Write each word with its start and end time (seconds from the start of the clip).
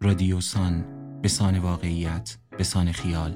رادیوسان 0.00 0.84
به 1.22 1.28
سان 1.28 1.58
واقعیت 1.58 2.36
به 2.58 2.64
سان 2.64 2.92
خیال. 2.92 3.34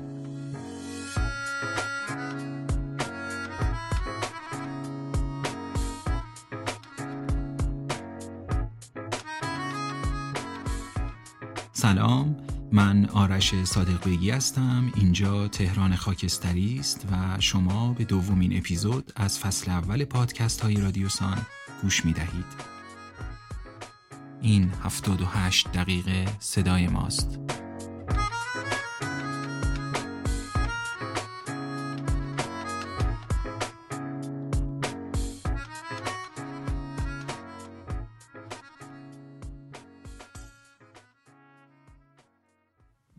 سلام 11.72 12.36
من 12.72 13.06
آرش 13.06 13.64
صادق 13.64 14.04
بیگی 14.04 14.30
هستم. 14.30 14.92
اینجا 14.96 15.48
تهران 15.48 15.96
خاکستری 15.96 16.78
است 16.78 17.06
و 17.12 17.40
شما 17.40 17.92
به 17.92 18.04
دومین 18.04 18.58
اپیزود 18.58 19.12
از 19.16 19.38
فصل 19.38 19.70
اول 19.70 20.04
پادکست 20.04 20.60
های 20.60 20.74
رادیوسان 20.74 21.38
گوش 21.82 22.04
می 22.04 22.12
دهید 22.12 22.81
این 24.42 24.70
78 24.82 25.72
دقیقه 25.72 26.24
صدای 26.38 26.88
ماست. 26.88 27.38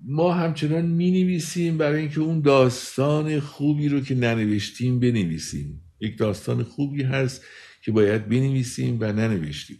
ما 0.05 0.33
همچنان 0.33 0.85
می 0.85 1.11
نویسیم 1.11 1.77
برای 1.77 1.99
اینکه 2.01 2.19
اون 2.19 2.41
داستان 2.41 3.39
خوبی 3.39 3.89
رو 3.89 4.01
که 4.01 4.15
ننوشتیم 4.15 4.99
بنویسیم. 4.99 5.81
یک 5.99 6.17
داستان 6.17 6.63
خوبی 6.63 7.03
هست 7.03 7.41
که 7.83 7.91
باید 7.91 8.29
بنویسیم 8.29 8.97
و 8.99 9.13
ننوشتیم. 9.13 9.79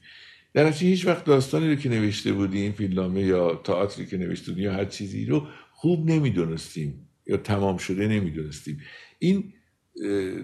در 0.54 0.72
هیچ 0.72 1.06
وقت 1.06 1.26
داستانی 1.26 1.70
رو 1.70 1.76
که 1.76 1.90
نوشته 1.90 2.34
بودیم 2.34 2.72
فیلمنامه 2.72 3.22
یا 3.22 3.56
تئاتری 3.56 4.06
که 4.06 4.18
نوشته 4.18 4.52
بودیم 4.52 4.66
یا 4.66 4.74
هر 4.74 4.86
چیزی 4.86 5.26
رو 5.26 5.48
خوب 5.72 6.10
نمی‌دونستیم 6.10 7.10
یا 7.28 7.38
تمام 7.38 7.78
شده 7.78 8.08
نمی‌دونستیم. 8.08 8.82
این 9.20 9.54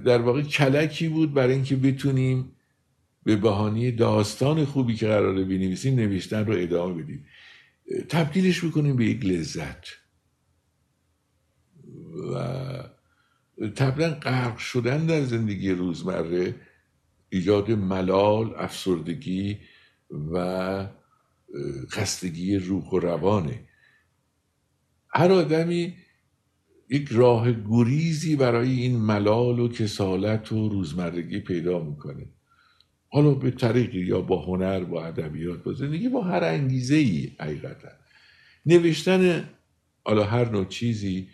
در 0.06 0.18
واقع 0.18 0.42
کلکی 0.42 1.08
بود 1.08 1.34
برای 1.34 1.54
اینکه 1.54 1.76
بتونیم 1.76 2.52
به 3.24 3.36
بهانه 3.36 3.92
داستان 3.92 4.66
خوبی 4.66 4.96
که 4.96 5.08
قراره 5.08 5.44
بنویسیم 5.44 5.96
نوشتن 5.96 6.46
رو 6.46 6.54
ادامه 6.58 7.04
بدیم. 7.04 7.26
تبدیلش 8.10 8.66
بکنیم 8.66 8.96
به 8.96 9.06
یک 9.06 9.26
لذت. 9.26 9.86
و 12.34 13.70
طبعا 13.76 14.10
غرق 14.10 14.58
شدن 14.58 15.06
در 15.06 15.22
زندگی 15.22 15.72
روزمره 15.72 16.56
ایجاد 17.30 17.72
ملال 17.72 18.54
افسردگی 18.58 19.58
و 20.34 20.88
خستگی 21.92 22.58
روح 22.58 22.84
و 22.84 23.00
روانه. 23.00 23.60
هر 25.10 25.32
آدمی 25.32 25.94
یک 26.90 27.08
راه 27.12 27.52
گریزی 27.52 28.36
برای 28.36 28.72
این 28.72 28.98
ملال 28.98 29.60
و 29.60 29.68
کسالت 29.68 30.52
و 30.52 30.70
روزمرگی 30.70 31.40
پیدا 31.40 31.80
می‌کنه. 31.80 32.26
حالا 33.08 33.34
به 33.34 33.52
طریقی 33.52 34.00
یا 34.00 34.22
با 34.22 34.46
هنر 34.46 34.84
با 34.84 35.06
ادبیات 35.06 35.64
با 35.64 35.74
زندگی 35.74 36.10
با 36.10 36.24
هر 36.24 36.44
انگیزه 36.44 36.96
ای 36.96 37.32
حقیقتا. 37.40 37.90
نوشتن 38.66 39.50
حالا 40.04 40.24
هر 40.24 40.50
نوع 40.50 40.66
چیزی 40.66 41.30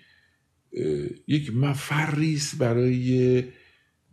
یک 1.28 1.56
مفریست 1.56 2.58
برای 2.58 3.44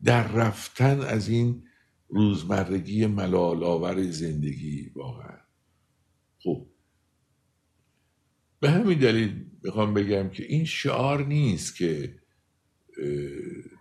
در 0.04 0.32
رفتن 0.32 1.00
از 1.00 1.28
این 1.28 1.62
روزمرگی 2.12 3.06
ملال 3.06 3.64
آور 3.64 4.02
زندگی 4.02 4.90
واقعا. 4.94 5.38
خب. 6.38 6.66
به 8.60 8.70
همین 8.70 8.98
دلیل 8.98 9.46
می‌خوام 9.62 9.94
بگم 9.94 10.28
که 10.28 10.44
این 10.44 10.64
شعار 10.64 11.26
نیست 11.26 11.76
که 11.76 12.18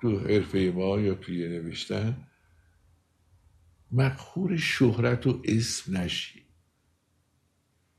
تو 0.02 0.20
حرفه 0.20 0.74
ما 0.76 1.00
یا 1.00 1.14
توی 1.14 1.50
نوشتن 1.50 2.28
مقهور 3.92 4.58
شهرت 4.58 5.28
و 5.28 5.42
اسم 5.46 5.98
نشی. 5.98 6.42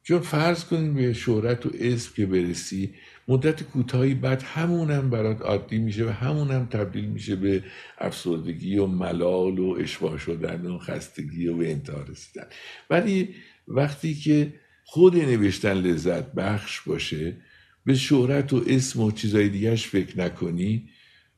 چون 0.03 0.21
فرض 0.21 0.65
کنیم 0.65 0.95
به 0.95 1.13
شهرت 1.13 1.67
و 1.67 1.71
اسم 1.75 2.13
که 2.15 2.27
برسی 2.27 2.95
مدت 3.33 3.63
کوتاهی 3.63 4.15
بعد 4.15 4.43
همونم 4.43 5.11
برات 5.11 5.43
عادی 5.43 5.79
میشه 5.79 6.07
و 6.07 6.09
همونم 6.09 6.67
تبدیل 6.67 7.05
میشه 7.05 7.37
به 7.37 7.65
افسردگی 7.99 8.79
و 8.79 8.87
ملال 8.87 9.59
و 9.59 9.77
اشباه 9.81 10.19
شدن 10.19 10.67
و 10.67 10.79
خستگی 10.79 11.47
و 11.47 11.57
به 11.57 11.71
انتها 11.73 12.03
رسیدن. 12.03 12.47
ولی 12.91 13.35
وقتی 13.69 14.15
که 14.15 14.53
خود 14.85 15.17
نوشتن 15.17 15.73
لذت 15.73 16.33
بخش 16.33 16.81
باشه 16.81 17.37
به 17.85 17.95
شهرت 17.95 18.53
و 18.53 18.65
اسم 18.67 19.01
و 19.01 19.11
چیزای 19.11 19.49
دیگهش 19.49 19.87
فکر 19.87 20.19
نکنی 20.19 20.89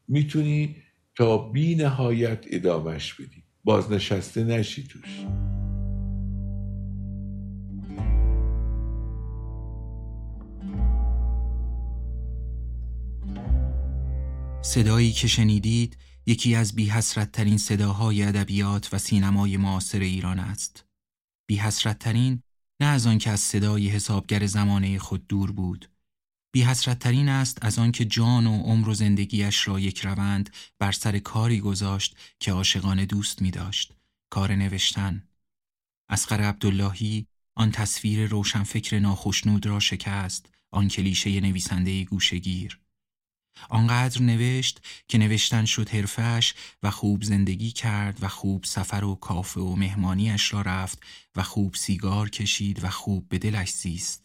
می‌تونی 0.09 0.76
تا 1.16 1.38
بی 1.38 1.75
نهایت 1.75 2.44
ادامش 2.50 3.15
بدی. 3.15 3.43
بازنشسته 3.65 4.44
نشی 4.44 4.82
توش. 4.82 5.25
صدایی 14.64 15.12
که 15.12 15.28
شنیدید 15.28 15.97
یکی 16.26 16.54
از 16.54 16.75
بی 16.75 16.92
ترین 17.32 17.58
صداهای 17.58 18.22
ادبیات 18.22 18.94
و 18.94 18.98
سینمای 18.98 19.56
معاصر 19.56 19.98
ایران 19.98 20.38
است. 20.38 20.84
بی 21.47 21.58
ترین 22.00 22.42
نه 22.80 22.86
از 22.86 23.06
آنکه 23.06 23.30
از 23.30 23.41
صدای 23.41 23.88
حسابگر 23.88 24.47
زمانه 24.47 24.98
خود 24.98 25.26
دور 25.26 25.52
بود. 25.52 25.91
بی 26.52 26.64
ترین 26.75 27.28
است 27.28 27.58
از 27.62 27.78
آنکه 27.78 28.04
جان 28.04 28.47
و 28.47 28.62
عمر 28.62 28.88
و 28.88 28.94
زندگیش 28.94 29.69
را 29.69 29.80
یک 29.80 30.00
روند 30.00 30.50
بر 30.78 30.92
سر 30.92 31.19
کاری 31.19 31.60
گذاشت 31.60 32.16
که 32.41 32.52
عاشقانه 32.52 33.06
دوست 33.06 33.42
می 33.42 33.50
داشت. 33.50 33.92
کار 34.31 34.54
نوشتن. 34.54 35.28
اسقر 36.08 36.41
عبداللهی 36.41 37.26
آن 37.54 37.70
تصویر 37.70 38.26
روشنفکر 38.26 38.98
ناخشنود 38.98 39.66
را 39.66 39.81
شکست 39.81 40.50
آن 40.70 40.88
کلیشه 40.88 41.41
نویسنده 41.41 42.04
گوشگیر 42.04 42.84
آنقدر 43.69 44.22
نوشت 44.22 44.81
که 45.09 45.19
نوشتن 45.19 45.65
شد 45.65 45.88
حرفش 45.88 46.54
و 46.82 46.91
خوب 46.91 47.22
زندگی 47.22 47.70
کرد 47.70 48.22
و 48.22 48.28
خوب 48.28 48.65
سفر 48.65 49.04
و 49.04 49.15
کافه 49.15 49.60
و 49.60 49.76
مهمانیش 49.76 50.53
را 50.53 50.62
رفت 50.62 51.03
و 51.37 51.42
خوب 51.42 51.75
سیگار 51.75 52.31
کشید 52.31 52.84
و 52.84 52.91
خوب 52.91 53.28
به 53.28 53.38
دلش 53.38 53.70
زیست. 53.70 54.25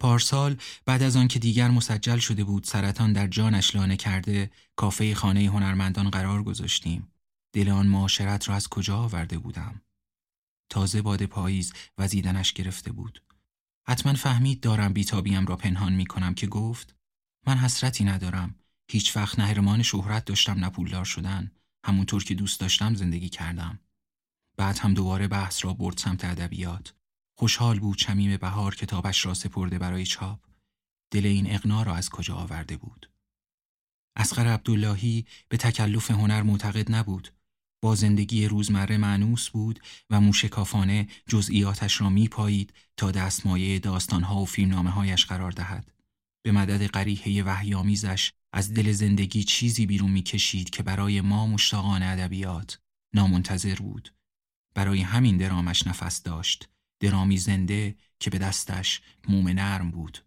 پارسال 0.00 0.56
بعد 0.84 1.02
از 1.02 1.16
آن 1.16 1.28
که 1.28 1.38
دیگر 1.38 1.68
مسجل 1.68 2.18
شده 2.18 2.44
بود 2.44 2.64
سرطان 2.64 3.12
در 3.12 3.26
جانش 3.26 3.74
لانه 3.74 3.96
کرده 3.96 4.50
کافه 4.76 5.14
خانه 5.14 5.40
هنرمندان 5.40 6.10
قرار 6.10 6.42
گذاشتیم. 6.42 7.12
دل 7.52 7.68
آن 7.68 7.86
معاشرت 7.86 8.48
را 8.48 8.54
از 8.54 8.68
کجا 8.68 8.98
آورده 8.98 9.38
بودم؟ 9.38 9.80
تازه 10.70 11.02
باد 11.02 11.22
پاییز 11.22 11.72
وزیدنش 11.98 12.52
گرفته 12.52 12.92
بود. 12.92 13.22
حتما 13.88 14.14
فهمید 14.14 14.60
دارم 14.60 14.92
بیتابیم 14.92 15.46
را 15.46 15.56
پنهان 15.56 15.92
می 15.92 16.06
کنم 16.06 16.34
که 16.34 16.46
گفت 16.46 16.95
من 17.46 17.56
حسرتی 17.56 18.04
ندارم. 18.04 18.54
هیچ 18.90 19.16
وقت 19.16 19.38
نه 19.38 19.82
شهرت 19.82 20.24
داشتم 20.24 20.58
نه 20.58 20.70
پولدار 20.70 21.04
شدن. 21.04 21.50
همونطور 21.84 22.24
که 22.24 22.34
دوست 22.34 22.60
داشتم 22.60 22.94
زندگی 22.94 23.28
کردم. 23.28 23.80
بعد 24.56 24.78
هم 24.78 24.94
دوباره 24.94 25.28
بحث 25.28 25.64
را 25.64 25.74
برد 25.74 25.98
سمت 25.98 26.24
ادبیات. 26.24 26.94
خوشحال 27.38 27.80
بود 27.80 27.98
چمیم 27.98 28.36
بهار 28.36 28.74
کتابش 28.74 29.26
را 29.26 29.34
سپرده 29.34 29.78
برای 29.78 30.06
چاپ. 30.06 30.40
دل 31.10 31.26
این 31.26 31.50
اقنا 31.50 31.82
را 31.82 31.94
از 31.94 32.10
کجا 32.10 32.34
آورده 32.34 32.76
بود. 32.76 33.10
اسقر 34.16 34.46
عبداللهی 34.46 35.26
به 35.48 35.56
تکلف 35.56 36.10
هنر 36.10 36.42
معتقد 36.42 36.92
نبود. 36.92 37.28
با 37.82 37.94
زندگی 37.94 38.46
روزمره 38.46 38.96
معنوس 38.96 39.48
بود 39.48 39.80
و 40.10 40.20
موشکافانه 40.20 41.08
جزئیاتش 41.28 42.00
را 42.00 42.10
میپایید 42.10 42.72
تا 42.96 43.10
دستمایه 43.10 43.78
داستانها 43.78 44.40
و 44.40 44.46
فیلمنامه 44.46 44.90
هایش 44.90 45.26
قرار 45.26 45.52
دهد. 45.52 45.95
به 46.46 46.52
مدد 46.52 46.86
قریحه 46.86 47.42
وحیامیزش 47.42 48.32
از 48.52 48.74
دل 48.74 48.92
زندگی 48.92 49.44
چیزی 49.44 49.86
بیرون 49.86 50.10
می‌کشید 50.10 50.70
که 50.70 50.82
برای 50.82 51.20
ما 51.20 51.46
مشتاقان 51.46 52.02
ادبیات 52.02 52.78
نامنتظر 53.14 53.74
بود. 53.74 54.14
برای 54.74 55.00
همین 55.00 55.36
درامش 55.36 55.86
نفس 55.86 56.22
داشت. 56.22 56.68
درامی 57.00 57.38
زنده 57.38 57.96
که 58.20 58.30
به 58.30 58.38
دستش 58.38 59.00
موم 59.28 59.48
نرم 59.48 59.90
بود. 59.90 60.18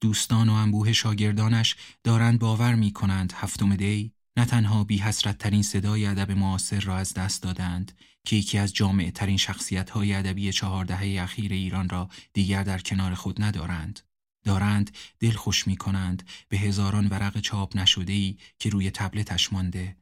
دوستان 0.00 0.48
و 0.48 0.52
انبوه 0.52 0.92
شاگردانش 0.92 1.76
دارند 2.04 2.38
باور 2.38 2.74
می 2.74 2.92
کنند 2.92 3.32
هفتم 3.36 3.76
دی 3.76 4.12
نه 4.36 4.44
تنها 4.44 4.84
بی 4.84 4.98
حسرت 4.98 5.38
ترین 5.38 5.62
صدای 5.62 6.06
ادب 6.06 6.30
معاصر 6.30 6.80
را 6.80 6.96
از 6.96 7.14
دست 7.14 7.42
دادند 7.42 7.92
که 8.24 8.36
یکی 8.36 8.58
از 8.58 8.74
جامع 8.74 9.10
ترین 9.10 9.36
شخصیت 9.36 9.90
های 9.90 10.14
ادبی 10.14 10.52
چهاردهه 10.52 11.22
اخیر 11.22 11.52
ایران 11.52 11.88
را 11.88 12.08
دیگر 12.32 12.62
در 12.62 12.78
کنار 12.78 13.14
خود 13.14 13.42
ندارند 13.42 14.09
دارند 14.44 14.96
دل 15.20 15.32
خوش 15.32 15.66
می 15.66 15.76
کنند 15.76 16.28
به 16.48 16.58
هزاران 16.58 17.06
ورق 17.06 17.40
چاپ 17.40 17.76
نشده 17.76 18.12
ای 18.12 18.36
که 18.58 18.70
روی 18.70 18.90
تبلتش 18.90 19.52
مانده. 19.52 19.96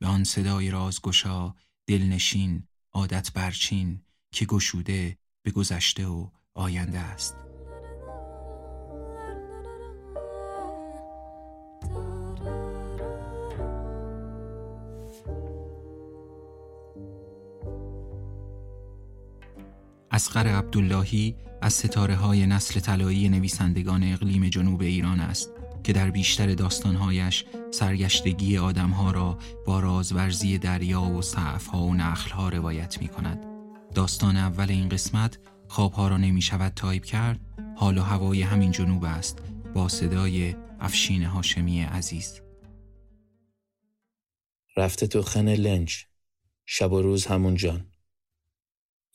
به 0.00 0.06
آن 0.06 0.24
صدای 0.24 0.70
رازگشا 0.70 1.54
دلنشین 1.86 2.68
عادت 2.92 3.32
برچین 3.32 4.00
که 4.32 4.46
گشوده 4.46 5.18
به 5.42 5.50
گذشته 5.50 6.06
و 6.06 6.30
آینده 6.54 6.98
است. 6.98 7.49
اصغر 20.20 20.46
عبداللهی 20.46 21.36
از 21.62 21.72
ستاره 21.72 22.14
های 22.14 22.46
نسل 22.46 22.80
طلایی 22.80 23.28
نویسندگان 23.28 24.12
اقلیم 24.12 24.48
جنوب 24.48 24.80
ایران 24.80 25.20
است 25.20 25.50
که 25.84 25.92
در 25.92 26.10
بیشتر 26.10 26.54
داستانهایش 26.54 27.44
سرگشتگی 27.70 28.58
آدمها 28.58 29.10
را 29.10 29.38
با 29.66 29.80
رازورزی 29.80 30.58
دریا 30.58 31.02
و 31.02 31.22
سعفها 31.22 31.82
و 31.82 31.94
نخلها 31.94 32.48
روایت 32.48 33.00
می 33.00 33.08
کند. 33.08 33.46
داستان 33.94 34.36
اول 34.36 34.70
این 34.70 34.88
قسمت 34.88 35.38
خوابها 35.68 36.08
را 36.08 36.16
نمی 36.16 36.42
شود 36.42 36.72
تایپ 36.76 37.04
کرد 37.04 37.40
حال 37.76 37.98
و 37.98 38.02
هوای 38.02 38.42
همین 38.42 38.70
جنوب 38.70 39.04
است 39.04 39.38
با 39.74 39.88
صدای 39.88 40.56
افشین 40.80 41.22
هاشمی 41.22 41.82
عزیز. 41.82 42.40
رفته 44.76 45.06
تو 45.06 45.22
خن 45.22 45.48
لنج 45.48 46.06
شب 46.64 46.92
و 46.92 47.02
روز 47.02 47.26
همون 47.26 47.54
جان. 47.54 47.86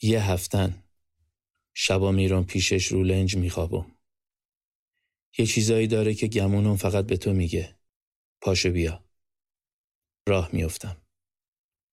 یه 0.01 0.23
هفتن. 0.23 0.84
شبا 1.77 2.11
میرم 2.11 2.45
پیشش 2.45 2.87
رو 2.87 3.03
لنج 3.03 3.35
میخوابم 3.37 3.91
یه 5.37 5.45
چیزایی 5.45 5.87
داره 5.87 6.13
که 6.13 6.27
گمونم 6.27 6.75
فقط 6.75 7.05
به 7.05 7.17
تو 7.17 7.33
میگه. 7.33 7.75
پاشو 8.41 8.71
بیا. 8.71 9.03
راه 10.27 10.49
میافتم 10.53 10.97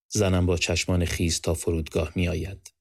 زنم 0.08 0.46
با 0.46 0.56
چشمان 0.56 1.04
خیز 1.04 1.40
تا 1.40 1.54
فرودگاه 1.54 2.12
میآید 2.14 2.74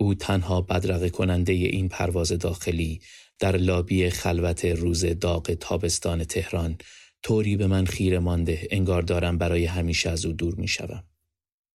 او 0.00 0.14
تنها 0.14 0.60
بدرقه 0.60 1.10
کننده 1.10 1.52
این 1.52 1.88
پرواز 1.88 2.32
داخلی 2.32 3.00
در 3.38 3.56
لابی 3.56 4.10
خلوت 4.10 4.64
روز 4.64 5.04
داغ 5.04 5.54
تابستان 5.54 6.24
تهران 6.24 6.78
طوری 7.22 7.56
به 7.56 7.66
من 7.66 7.86
خیره 7.86 8.18
مانده 8.18 8.68
انگار 8.70 9.02
دارم 9.02 9.38
برای 9.38 9.64
همیشه 9.64 10.10
از 10.10 10.24
او 10.26 10.32
دور 10.32 10.54
می 10.54 10.68
شوم. 10.68 11.11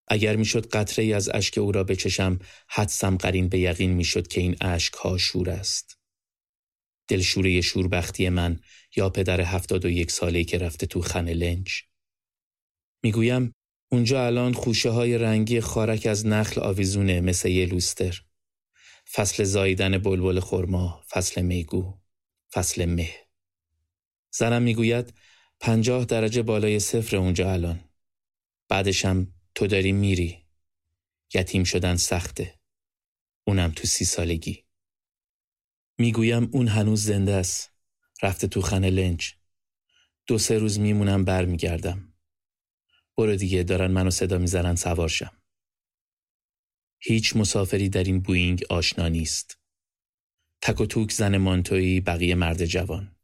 اگر 0.07 0.35
می‌شد 0.35 0.69
قطره 0.69 1.05
ای 1.05 1.13
از 1.13 1.29
اشک 1.33 1.57
او 1.57 1.71
را 1.71 1.83
بچشم 1.83 2.39
حدسم 2.67 3.17
قرین 3.17 3.49
به 3.49 3.59
یقین 3.59 3.91
می‌شد 3.91 4.27
که 4.27 4.41
این 4.41 4.55
اشک 4.61 4.93
ها 4.93 5.17
شور 5.17 5.49
است. 5.49 5.97
دلشوره 7.07 7.61
شوربختی 7.61 8.29
من 8.29 8.59
یا 8.95 9.09
پدر 9.09 9.41
هفتاد 9.41 9.85
و 9.85 9.89
یک 9.89 10.11
ساله 10.11 10.43
که 10.43 10.57
رفته 10.57 10.87
تو 10.87 11.01
خن 11.01 11.29
لنج. 11.29 11.83
می‌گویم 13.03 13.53
اونجا 13.91 14.25
الان 14.25 14.53
خوشه 14.53 14.89
های 14.89 15.17
رنگی 15.17 15.61
خارک 15.61 16.05
از 16.05 16.25
نخل 16.25 16.61
آویزونه 16.61 17.21
مثل 17.21 17.49
یه 17.49 17.65
لوستر. 17.65 18.21
فصل 19.11 19.43
زاییدن 19.43 19.97
بلبل 19.97 20.39
خرما، 20.39 21.03
فصل 21.09 21.41
میگو، 21.41 21.99
فصل 22.53 22.85
مه. 22.85 23.09
زنم 24.31 24.61
می‌گوید 24.61 25.13
پنجاه 25.59 26.05
درجه 26.05 26.41
بالای 26.41 26.79
صفر 26.79 27.17
اونجا 27.17 27.53
الان. 27.53 27.79
بعدشم 28.69 29.33
تو 29.57 29.67
داری 29.67 29.91
میری. 29.91 30.45
یتیم 31.33 31.63
شدن 31.63 31.95
سخته. 31.95 32.59
اونم 33.47 33.71
تو 33.71 33.87
سی 33.87 34.05
سالگی. 34.05 34.65
می‌گویم 35.97 36.49
اون 36.53 36.67
هنوز 36.67 37.03
زنده 37.03 37.33
است. 37.33 37.73
رفته 38.21 38.47
تو 38.47 38.61
خانه 38.61 38.89
لنج. 38.89 39.33
دو 40.27 40.37
سه 40.37 40.57
روز 40.57 40.79
میمونم 40.79 41.25
برمیگردم. 41.25 42.13
برو 43.17 43.35
دیگه 43.35 43.63
دارن 43.63 43.91
منو 43.91 44.09
صدا 44.09 44.37
می‌زنن 44.37 44.75
سوارشم. 44.75 45.41
هیچ 46.99 47.35
مسافری 47.35 47.89
در 47.89 48.03
این 48.03 48.21
بوینگ 48.21 48.63
آشنا 48.69 49.07
نیست. 49.07 49.59
تک 50.61 50.81
و 50.81 50.85
توک 50.85 51.11
زن 51.11 51.37
مانتویی 51.37 52.01
بقیه 52.01 52.35
مرد 52.35 52.65
جوان. 52.65 53.15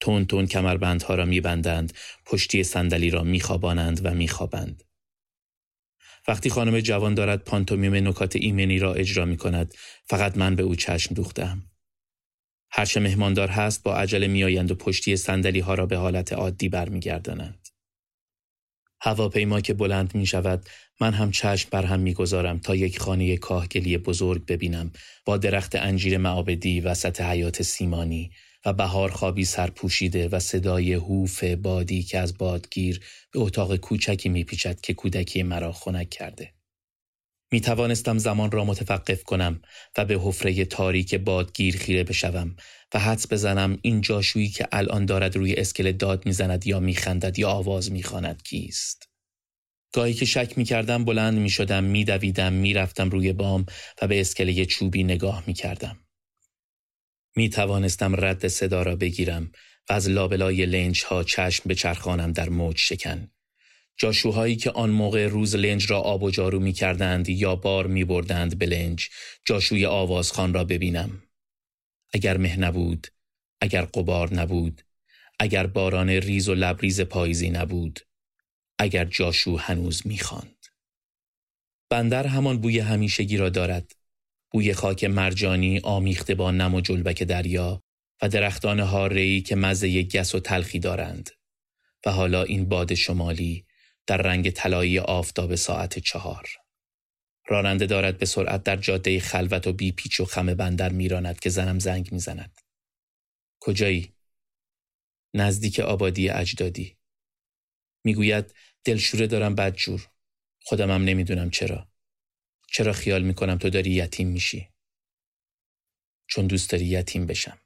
تون 0.00 0.26
تون 0.26 0.46
کمربندها 0.46 1.14
را 1.14 1.24
میبندند، 1.24 1.92
پشتی 2.24 2.64
صندلی 2.64 3.10
را 3.10 3.22
میخوابانند 3.22 4.00
و 4.04 4.14
میخوابند. 4.14 4.82
وقتی 6.28 6.50
خانم 6.50 6.80
جوان 6.80 7.14
دارد 7.14 7.44
پانتومیم 7.44 7.94
نکات 7.94 8.36
ایمنی 8.36 8.78
را 8.78 8.94
اجرا 8.94 9.24
می 9.24 9.36
کند 9.36 9.74
فقط 10.04 10.36
من 10.36 10.54
به 10.54 10.62
او 10.62 10.74
چشم 10.74 11.14
دوختم. 11.14 11.62
هرچه 12.70 13.00
مهماندار 13.00 13.48
هست 13.48 13.82
با 13.82 13.96
عجله 13.96 14.26
میآیند 14.26 14.70
و 14.70 14.74
پشتی 14.74 15.16
صندلی 15.16 15.60
ها 15.60 15.74
را 15.74 15.86
به 15.86 15.96
حالت 15.96 16.32
عادی 16.32 16.68
برمیگردانند. 16.68 17.68
هواپیما 19.00 19.60
که 19.60 19.74
بلند 19.74 20.14
می 20.14 20.26
شود 20.26 20.68
من 21.00 21.14
هم 21.14 21.30
چشم 21.30 21.68
بر 21.72 21.84
هم 21.84 22.00
می‌گذارم 22.00 22.58
تا 22.58 22.74
یک 22.74 22.98
خانه 22.98 23.36
کاهگلی 23.36 23.98
بزرگ 23.98 24.46
ببینم 24.46 24.92
با 25.24 25.36
درخت 25.36 25.74
انجیر 25.74 26.18
معابدی 26.18 26.80
وسط 26.80 27.20
حیات 27.20 27.62
سیمانی 27.62 28.30
و 28.66 28.72
بهار 28.72 29.10
خوابی 29.10 29.44
سرپوشیده 29.44 30.28
و 30.28 30.40
صدای 30.40 30.92
هوف 30.92 31.44
بادی 31.44 32.02
که 32.02 32.18
از 32.18 32.38
بادگیر 32.38 33.00
به 33.32 33.40
اتاق 33.40 33.76
کوچکی 33.76 34.28
میپیچد 34.28 34.80
که 34.80 34.94
کودکی 34.94 35.42
مرا 35.42 35.72
خنک 35.72 36.10
کرده. 36.10 36.52
می 37.52 37.60
توانستم 37.60 38.18
زمان 38.18 38.50
را 38.50 38.64
متوقف 38.64 39.24
کنم 39.24 39.62
و 39.96 40.04
به 40.04 40.20
حفره 40.22 40.64
تاریک 40.64 41.14
بادگیر 41.14 41.76
خیره 41.76 42.04
بشوم 42.04 42.56
و 42.94 42.98
حدس 42.98 43.32
بزنم 43.32 43.78
این 43.82 44.00
جاشویی 44.00 44.48
که 44.48 44.68
الان 44.72 45.06
دارد 45.06 45.36
روی 45.36 45.54
اسکله 45.54 45.92
داد 45.92 46.26
می‌زند 46.26 46.66
یا 46.66 46.80
میخندد 46.80 47.38
یا 47.38 47.50
آواز 47.50 47.92
می‌خواند 47.92 48.42
کیست. 48.42 49.08
گاهی 49.92 50.14
که 50.14 50.24
شک 50.24 50.58
می 50.58 50.64
کردم 50.64 51.04
بلند 51.04 51.38
می 51.38 51.50
شدم 51.50 51.84
می 51.84 52.04
دویدم 52.04 52.52
می 52.52 52.74
رفتم 52.74 53.10
روی 53.10 53.32
بام 53.32 53.66
و 54.02 54.06
به 54.06 54.20
اسکله 54.20 54.66
چوبی 54.66 55.04
نگاه 55.04 55.42
می 55.46 55.54
کردم. 55.54 56.05
می 57.36 57.48
توانستم 57.48 58.24
رد 58.24 58.48
صدا 58.48 58.82
را 58.82 58.96
بگیرم 58.96 59.52
و 59.88 59.92
از 59.92 60.08
لابلای 60.08 60.66
لنج 60.66 61.04
ها 61.04 61.24
چشم 61.24 61.62
بچرخانم 61.66 62.32
در 62.32 62.48
موج 62.48 62.76
شکن. 62.76 63.30
جاشوهایی 63.96 64.56
که 64.56 64.70
آن 64.70 64.90
موقع 64.90 65.26
روز 65.26 65.56
لنج 65.56 65.90
را 65.90 66.00
آب 66.00 66.22
و 66.22 66.30
جارو 66.30 66.60
می 66.60 66.72
کردند 66.72 67.28
یا 67.28 67.56
بار 67.56 67.86
می 67.86 68.04
بردند 68.04 68.58
به 68.58 68.66
لنج 68.66 69.08
جاشوی 69.44 69.86
آوازخان 69.86 70.54
را 70.54 70.64
ببینم. 70.64 71.22
اگر 72.14 72.36
مه 72.36 72.56
نبود، 72.56 73.06
اگر 73.60 73.82
غبار 73.82 74.34
نبود، 74.34 74.82
اگر 75.38 75.66
باران 75.66 76.10
ریز 76.10 76.48
و 76.48 76.54
لبریز 76.54 77.00
پاییزی 77.00 77.50
نبود، 77.50 78.00
اگر 78.78 79.04
جاشو 79.04 79.56
هنوز 79.56 80.06
می‌خواند. 80.06 80.66
بندر 81.90 82.26
همان 82.26 82.60
بوی 82.60 82.78
همیشگی 82.78 83.36
را 83.36 83.48
دارد. 83.48 83.92
بوی 84.50 84.74
خاک 84.74 85.04
مرجانی 85.04 85.78
آمیخته 85.78 86.34
با 86.34 86.50
نم 86.50 86.74
و 86.74 86.80
جلبک 86.80 87.22
دریا 87.22 87.82
و 88.22 88.28
درختان 88.28 88.80
هارهی 88.80 89.42
که 89.42 89.56
مزه 89.56 90.02
گس 90.02 90.34
و 90.34 90.40
تلخی 90.40 90.78
دارند. 90.78 91.30
و 92.06 92.10
حالا 92.10 92.42
این 92.42 92.68
باد 92.68 92.94
شمالی 92.94 93.66
در 94.06 94.16
رنگ 94.16 94.50
طلایی 94.50 94.98
آفتاب 94.98 95.54
ساعت 95.54 95.98
چهار. 95.98 96.48
راننده 97.48 97.86
دارد 97.86 98.18
به 98.18 98.26
سرعت 98.26 98.62
در 98.62 98.76
جاده 98.76 99.20
خلوت 99.20 99.66
و 99.66 99.72
بی 99.72 99.92
پیچ 99.92 100.20
و 100.20 100.24
خم 100.24 100.54
بندر 100.54 100.92
میراند 100.92 101.40
که 101.40 101.50
زنم 101.50 101.78
زنگ 101.78 102.12
می‌زند. 102.12 102.60
کجایی؟ 103.60 104.12
نزدیک 105.34 105.80
آبادی 105.80 106.28
اجدادی. 106.28 106.96
می‌گوید 108.04 108.54
دلشوره 108.84 109.26
دارم 109.26 109.54
بدجور. 109.54 110.08
خودمم 110.62 111.04
نمی‌دونم 111.04 111.50
چرا. 111.50 111.88
چرا 112.66 112.92
خیال 112.92 113.22
می‌کنم 113.22 113.58
تو 113.58 113.70
داری 113.70 113.90
یتیم 113.90 114.28
میشی؟ 114.28 114.68
چون 116.26 116.46
دوست 116.46 116.70
داری 116.70 116.84
یتیم 116.84 117.26
بشم. 117.26 117.60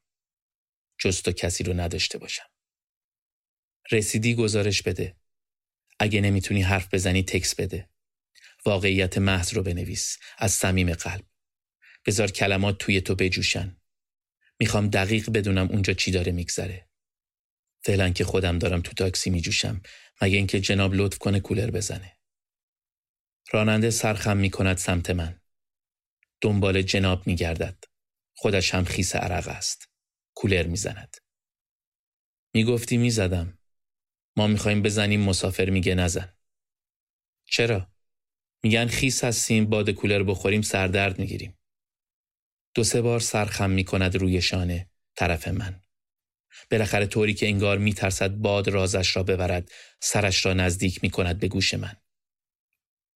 جز 0.99 1.23
تو 1.23 1.33
کسی 1.33 1.65
رو 1.65 1.73
نداشته 1.73 2.19
باشم. 2.19 2.51
رسیدی 3.93 4.35
گزارش 4.35 4.83
بده. 4.83 5.17
اگه 5.99 6.21
نمی‌تونی 6.21 6.63
حرف 6.63 6.95
بزنی 6.95 7.23
تکس 7.23 7.55
بده. 7.55 7.91
واقعیت 8.67 9.19
محض 9.19 9.55
رو 9.55 9.63
بنویس 9.63 10.19
از 10.39 10.53
صمیم 10.53 10.93
قلب. 10.93 11.27
بذار 12.07 12.31
کلمات 12.31 12.79
توی 12.79 13.01
تو 13.01 13.15
بجوشن. 13.15 13.77
می‌خوام 14.61 14.89
دقیق 14.89 15.31
بدونم 15.31 15.69
اونجا 15.69 15.93
چی 15.93 16.11
داره 16.11 16.33
میگذره. 16.33 16.89
فعلا 17.85 18.11
که 18.11 18.25
خودم 18.25 18.59
دارم 18.59 18.81
تو 18.81 18.93
تاکسی 18.93 19.31
میجوشم 19.31 19.83
مگه 20.23 20.37
اینکه 20.37 20.61
جناب 20.61 20.95
لطف 20.95 21.19
کنه 21.19 21.41
کولر 21.41 21.71
بزنه. 21.71 22.20
راننده 23.53 23.91
سرخم 23.91 24.37
می 24.37 24.51
کند 24.51 24.77
سمت 24.77 25.11
من. 25.11 25.41
دنبال 26.41 26.83
جناب 26.83 27.27
می 27.27 27.37
گردد. 27.37 27.85
خودش 28.37 28.75
هم 28.75 28.85
خیس 28.85 29.17
عرق 29.17 29.49
است. 29.49 29.89
کولر 30.35 30.67
می 30.67 30.77
زند. 30.77 31.17
می 32.55 32.65
گفتی 32.65 32.97
می 32.97 33.11
زدم. 33.11 33.59
ما 34.37 34.47
می 34.47 34.59
خواهیم 34.59 34.83
بزنیم 34.83 35.21
مسافر 35.21 35.71
میگه 35.71 35.95
نزن. 35.95 36.37
چرا؟ 37.45 37.93
میگن 38.63 38.87
خیس 38.87 39.25
هستیم 39.25 39.67
باد 39.67 39.91
کولر 39.91 40.23
بخوریم 40.23 40.63
سردرد 40.63 41.19
می‌گیریم. 41.19 41.59
دو 42.75 42.85
سه 42.85 43.03
بار 43.03 43.21
سرخم 43.21 43.71
می 43.71 43.85
کند 43.85 44.17
روی 44.17 44.43
شانه 44.43 44.91
طرف 45.17 45.49
من. 45.49 45.81
بالاخره 46.71 47.07
طوری 47.07 47.35
که 47.35 47.47
انگار 47.47 47.79
میترسد 47.79 48.31
باد 48.31 48.69
رازش 48.69 49.17
را 49.17 49.23
ببرد 49.23 49.71
سرش 50.03 50.47
را 50.47 50.55
نزدیک 50.55 51.03
می 51.03 51.11
کند 51.11 51.39
به 51.39 51.49
گوش 51.49 51.75
من. 51.75 51.97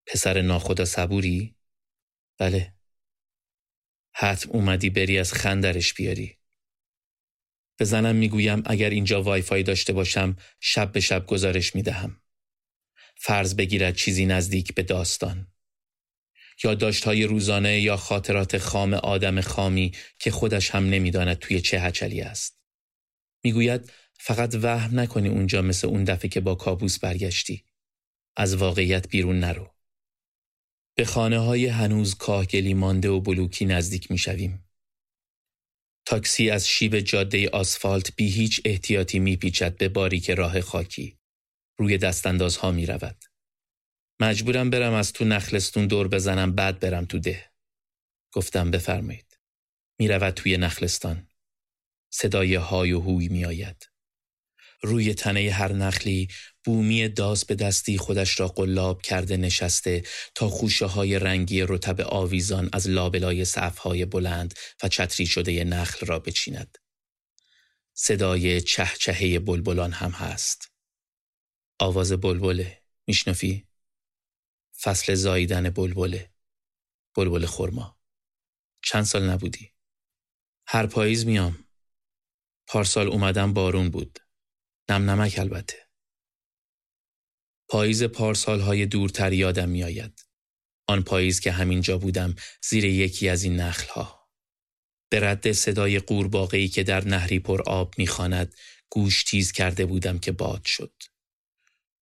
پسر 0.06 0.42
ناخدا 0.42 0.84
صبوری؟ 0.84 1.56
بله. 2.38 2.75
حتم 4.14 4.50
اومدی 4.50 4.90
بری 4.90 5.18
از 5.18 5.32
خندرش 5.32 5.94
بیاری. 5.94 6.38
به 7.76 7.84
زنم 7.84 8.16
می‌گویم 8.16 8.62
اگر 8.66 8.90
اینجا 8.90 9.23
وایفای 9.23 9.62
داشته 9.62 9.92
باشم 9.92 10.37
شب 10.61 10.92
به 10.92 11.00
شب 11.00 11.26
گزارش 11.26 11.75
می‌دهم. 11.75 12.20
فرض 13.16 13.56
بگیرد 13.56 13.96
چیزی 13.96 14.26
نزدیک 14.26 14.75
به 14.75 14.82
داستان. 14.82 15.46
های 17.04 17.25
روزانه 17.25 17.80
یا 17.80 17.96
خاطرات 17.96 18.58
خام 18.58 18.94
آدم 18.94 19.40
خامی 19.40 19.92
که 20.18 20.30
خودش 20.30 20.70
هم 20.70 20.87
نمی‌داند 20.87 21.38
توی 21.38 21.61
چه 21.61 21.80
هچلی 21.80 22.20
است. 22.20 22.61
می‌گوید 23.44 23.92
فقط 24.12 24.54
وهم 24.62 25.00
نکنی 25.00 25.28
اونجا 25.28 25.62
مثل 25.62 25.87
اون 25.87 26.04
دفعه 26.04 26.28
که 26.28 26.40
با 26.40 26.54
کابوس 26.54 26.99
برگشتی. 26.99 27.64
از 28.37 28.54
واقعیت 28.54 29.08
بیرون 29.08 29.38
نرو. 29.40 29.74
به 30.97 31.05
خانه 31.05 31.39
های 31.39 31.67
هنوز 31.67 32.15
کاهگلی 32.15 32.75
مانده 32.75 33.09
و 33.09 33.21
بلوکی 33.21 33.65
نزدیک 33.65 34.11
می 34.11 34.19
شویم. 34.19 34.65
تاکسی 36.07 36.51
از 36.51 36.69
شیب 36.69 37.01
جاده 37.01 37.49
آسفالت 37.49 38.17
بی 38.17 38.29
هیچ 38.29 38.61
احتیاطی 38.65 39.19
میپیچد 39.19 39.77
به 39.77 39.89
باریک 39.89 40.31
راه 40.31 40.61
خاکی. 40.61 41.19
روی 41.79 41.99
دستاندازها 41.99 42.71
می 42.71 42.87
رود. 42.87 43.25
مجبورم 44.21 44.71
برم 44.71 44.93
از 44.93 45.13
تو 45.13 45.25
نخلستون 45.25 45.87
دور 45.87 46.09
بزنم 46.09 46.55
بعد 46.55 46.81
برم 46.81 47.05
تو 47.05 47.19
ده. 47.19 47.51
گفتم 48.33 48.71
بفرمایید. 48.71 49.39
می 49.99 50.09
رود 50.09 50.35
توی 50.35 50.57
نخلستان. 50.57 51.29
صدای 52.13 52.55
های 52.55 52.93
و 52.93 53.01
هوی 53.01 53.29
می 53.29 53.45
آید. 53.45 53.94
روی 54.85 55.14
تنه 55.14 55.50
هر 55.50 55.73
نخلی 55.73 56.29
بومی 56.64 57.09
داز 57.09 57.45
به 57.45 57.55
دستی 57.55 57.99
خودش 57.99 58.41
را 58.41 58.49
قلاب 58.49 59.03
کرده 59.03 59.37
نشسته 59.37 60.03
تا 60.35 60.49
خوشه 60.49 60.87
های 60.87 61.19
رنگی 61.19 61.62
رتب 61.62 62.00
آویزان 62.00 62.71
از 62.73 62.88
لابلای 62.88 63.47
های 63.79 64.05
بلند 64.05 64.55
و 64.83 64.88
چتری 64.88 65.26
شده 65.26 65.64
نخل 65.64 66.07
را 66.07 66.19
بچیند. 66.19 66.79
صدای 67.95 68.61
چهچهه 68.61 69.38
بلبلان 69.38 69.93
هم 69.93 70.11
هست. 70.11 70.73
آواز 71.79 72.12
بلبله 72.12 72.83
میشنفی؟ 73.07 73.69
فصل 74.81 75.14
زاییدن 75.14 75.71
بلبله 75.71 76.31
بلبل 77.17 77.47
خورما 77.47 77.99
چند 78.83 79.05
سال 79.05 79.31
نبودی؟ 79.31 79.73
هر 80.67 80.87
پاییز 80.87 81.26
میام 81.26 81.64
پارسال 82.67 83.09
اومدم 83.09 83.53
بارون 83.53 83.91
بود 83.91 84.24
نم 84.91 85.11
نمک 85.11 85.38
البته 85.38 85.76
پاییز 87.69 88.03
پارسال 88.03 88.61
های 88.61 88.87
دورتر 88.87 89.33
یادم 89.33 89.69
میآید. 89.69 90.26
آن 90.88 91.03
پاییز 91.03 91.41
که 91.41 91.53
همینجا 91.53 91.99
بودم 91.99 92.35
زیر 92.62 92.85
یکی 92.85 93.29
از 93.29 93.43
این 93.43 93.57
نخل 93.57 93.88
ها. 93.88 94.31
به 95.11 95.21
رد 95.21 95.53
صدای 95.53 95.99
قورباغه‌ای 95.99 96.69
که 96.69 96.83
در 96.83 97.05
نهری 97.05 97.38
پر 97.38 97.62
آب 97.62 97.95
می‌خواند 97.99 98.55
گوش 98.91 99.25
تیز 99.25 99.53
کرده 99.53 99.87
بودم 99.87 100.19
که 100.19 100.33
باد 100.33 100.64
شد. 100.64 100.95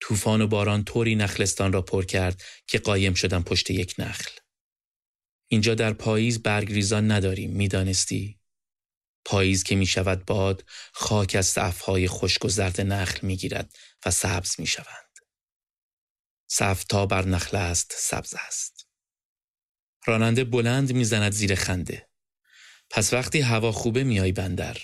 طوفان 0.01 0.41
و 0.41 0.47
باران 0.47 0.85
طوری 0.85 1.15
نخلستان 1.15 1.73
را 1.73 1.83
پر 1.83 2.05
کرد 2.05 2.43
که 2.67 2.79
قایم 2.79 3.15
شدم 3.15 3.43
پشت 3.43 3.71
یک 3.71 3.95
نخل. 3.99 4.31
اینجا 5.49 5.75
در 5.75 5.93
پاییز 5.93 6.43
برگریزان 6.43 7.11
نداریم 7.11 7.51
می‌دانستی؟ 7.51 8.42
پاییز 9.25 9.65
که 9.65 9.75
می 9.75 9.87
شود 9.87 10.25
باد 10.27 10.65
خاک 10.93 11.35
از 11.39 11.47
صفهای 11.47 12.09
خشک 12.09 12.45
و 12.45 12.49
زرد 12.49 12.81
نخل 12.81 13.27
می 13.27 13.37
گیرد 13.37 13.77
و 14.07 14.11
سبز 14.11 14.61
می 14.61 14.67
شوند. 14.67 15.13
تا 16.89 17.07
بر 17.07 17.25
نخل 17.25 17.57
است 17.57 17.95
سبز 17.97 18.35
است. 18.47 18.87
راننده 20.07 20.45
بلند 20.45 20.93
می‌زند 20.93 21.33
زیر 21.33 21.55
خنده. 21.55 22.09
پس 22.91 23.13
وقتی 23.13 23.41
هوا 23.41 23.73
خوبه 23.73 24.05
میای 24.05 24.33
بندر. 24.33 24.77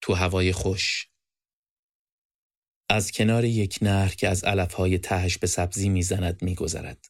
تو 0.00 0.14
هوای 0.14 0.52
خوش. 0.52 1.08
از 2.88 3.12
کنار 3.12 3.44
یک 3.44 3.78
نهر 3.82 4.14
که 4.14 4.28
از 4.28 4.44
علفهای 4.44 4.98
تهش 4.98 5.38
به 5.38 5.46
سبزی 5.46 5.88
می‌زند 5.88 6.42
میگذرد. 6.42 7.06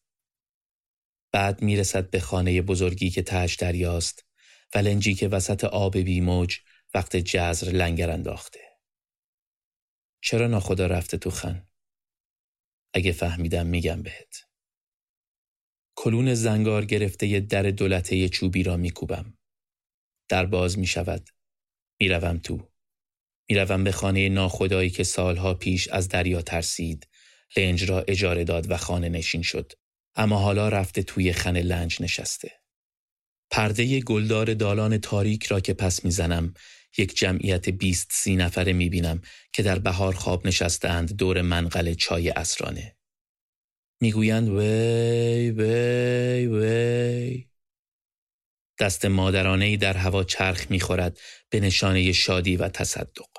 بعد 1.33 1.63
می‌رسد 1.63 2.11
به 2.11 2.21
خانه 2.21 2.63
بزرگی 2.63 3.11
که 3.11 3.23
تهش 3.23 3.55
دریاست 3.55 4.25
و 4.75 4.79
لنجی 4.79 5.15
که 5.15 5.29
وسط 5.29 5.65
آب 5.65 5.99
بیموج 5.99 6.59
وقت 6.95 7.17
جزر 7.17 7.71
لنگر 7.71 8.11
انداخته. 8.11 8.61
چرا 10.23 10.47
ناخدا 10.47 10.87
رفته 10.87 11.19
تو 11.19 11.31
خن؟ 11.31 11.69
اگه 12.95 13.13
فهمیدم 13.13 13.67
میگم 13.67 14.03
بهت. 14.03 14.37
کلون 15.97 16.35
زنگار 16.35 16.85
گرفته 16.85 17.27
ی 17.27 17.41
در 17.41 17.63
دولته 17.63 18.29
چوبی 18.29 18.63
را 18.63 18.77
میکوبم. 18.77 19.39
در 20.29 20.47
باز 20.47 20.79
می 20.79 20.87
شود. 20.87 21.29
می‌روم 22.01 22.39
تو. 22.39 22.71
می‌روم 23.51 23.85
به 23.85 23.93
خانه 23.93 24.29
ناخدایی 24.29 24.91
که 24.91 25.05
سالها 25.05 25.55
پیش 25.55 25.89
از 25.89 26.09
دریا 26.09 26.43
ترسید. 26.43 27.09
لنج 27.57 27.85
را 27.85 28.05
اجاره 28.09 28.45
داد 28.45 28.71
و 28.71 28.77
خانه 28.77 29.09
نشین 29.09 29.43
شد. 29.43 29.73
اما 30.15 30.39
حالا 30.39 30.69
رفته 30.69 31.03
توی 31.03 31.33
خن 31.33 31.57
لنج 31.57 32.03
نشسته. 32.03 32.62
پرده 33.53 34.01
گلدار 34.01 34.55
دالان 34.55 34.99
تاریک 34.99 35.47
را 35.47 35.61
که 35.61 35.75
پس 35.75 36.05
می‌زنم 36.05 36.55
یک 36.99 37.17
جمعیت 37.17 37.69
بیست 37.69 38.09
سی 38.13 38.37
نفره 38.37 38.73
می 38.73 38.89
بینم 38.89 39.23
که 39.53 39.63
در 39.63 39.79
بهار 39.79 40.15
خواب 40.15 40.47
نشستند 40.47 41.17
دور 41.17 41.43
منقل 41.43 41.95
چای 41.95 42.31
اسرانه. 42.31 42.97
می‌گویند 44.01 44.49
وی 44.49 45.51
وی 45.51 46.47
وی 46.47 47.49
دست 48.79 49.05
مادرانه 49.05 49.77
در 49.77 49.97
هوا 49.97 50.25
چرخ 50.25 50.71
می‌خورد 50.71 51.19
به 51.51 51.61
نشانه 51.61 52.13
شادی 52.13 52.57
و 52.57 52.69
تصدق. 52.69 53.31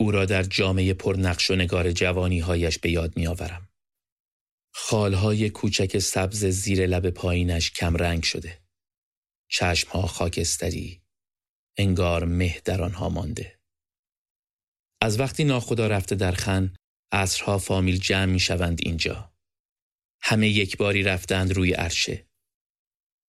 او 0.00 0.10
را 0.10 0.24
در 0.24 0.42
جامعه 0.42 0.94
پرنقش 0.94 1.50
و 1.50 1.54
نگار 1.54 1.92
جوانی 1.92 2.38
هایش 2.38 2.78
به 2.78 2.90
یاد 2.90 3.16
میآورم. 3.16 3.68
خالهای 4.74 5.50
کوچک 5.50 5.98
سبز 5.98 6.44
زیر 6.44 6.86
لب 6.86 7.10
پایینش 7.10 7.70
کم 7.70 7.96
رنگ 7.96 8.22
شده. 8.22 8.67
چشمها 9.50 10.06
خاکستری، 10.06 11.02
انگار 11.76 12.24
مه 12.24 12.60
در 12.64 12.82
آنها 12.82 13.08
مانده. 13.08 13.60
از 15.02 15.20
وقتی 15.20 15.44
ناخدا 15.44 15.86
رفته 15.86 16.14
در 16.14 16.32
خن، 16.32 16.74
عصرها 17.12 17.58
فامیل 17.58 17.98
جمع 17.98 18.32
می 18.32 18.40
شوند 18.40 18.78
اینجا. 18.82 19.32
همه 20.22 20.48
یک 20.48 20.76
باری 20.76 21.02
رفتند 21.02 21.52
روی 21.52 21.72
عرشه. 21.72 22.28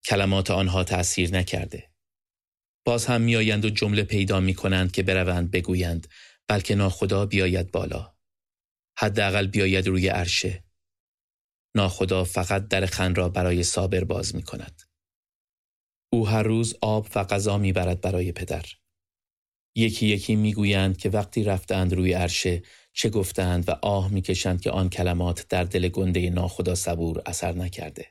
کلمات 0.05 0.51
آنها 0.51 0.83
تأثیر 0.83 1.31
نکرده. 1.31 1.91
باز 2.85 3.05
هم 3.05 3.21
میآیند 3.21 3.65
و 3.65 3.69
جمله 3.69 4.03
پیدا 4.03 4.39
می 4.39 4.53
کنند 4.53 4.91
که 4.91 5.03
بروند 5.03 5.51
بگویند 5.51 6.07
بلکه 6.47 6.75
ناخدا 6.75 7.25
بیاید 7.25 7.71
بالا. 7.71 8.17
حداقل 8.97 9.47
بیاید 9.47 9.87
روی 9.87 10.07
عرشه. 10.07 10.63
ناخدا 11.75 12.23
فقط 12.23 12.67
در 12.67 12.85
خن 12.85 13.15
را 13.15 13.29
برای 13.29 13.63
صابر 13.63 14.03
باز 14.03 14.35
می 14.35 14.43
کند. 14.43 14.88
او 16.13 16.27
هر 16.27 16.43
روز 16.43 16.75
آب 16.81 17.07
و 17.15 17.23
غذا 17.23 17.57
می‌برد 17.57 18.01
برای 18.01 18.31
پدر. 18.31 18.65
یکی 19.75 20.07
یکی 20.07 20.35
می‌گویند 20.35 20.97
که 20.97 21.09
وقتی 21.09 21.43
رفتند 21.43 21.93
روی 21.93 22.13
عرشه 22.13 22.63
چه 22.93 23.09
گفتند 23.09 23.69
و 23.69 23.71
آه 23.81 24.11
می‌کشند 24.11 24.61
که 24.61 24.71
آن 24.71 24.89
کلمات 24.89 25.47
در 25.49 25.63
دل 25.63 25.89
گنده 25.89 26.29
ناخدا 26.29 26.75
صبور 26.75 27.21
اثر 27.25 27.51
نکرده. 27.51 28.07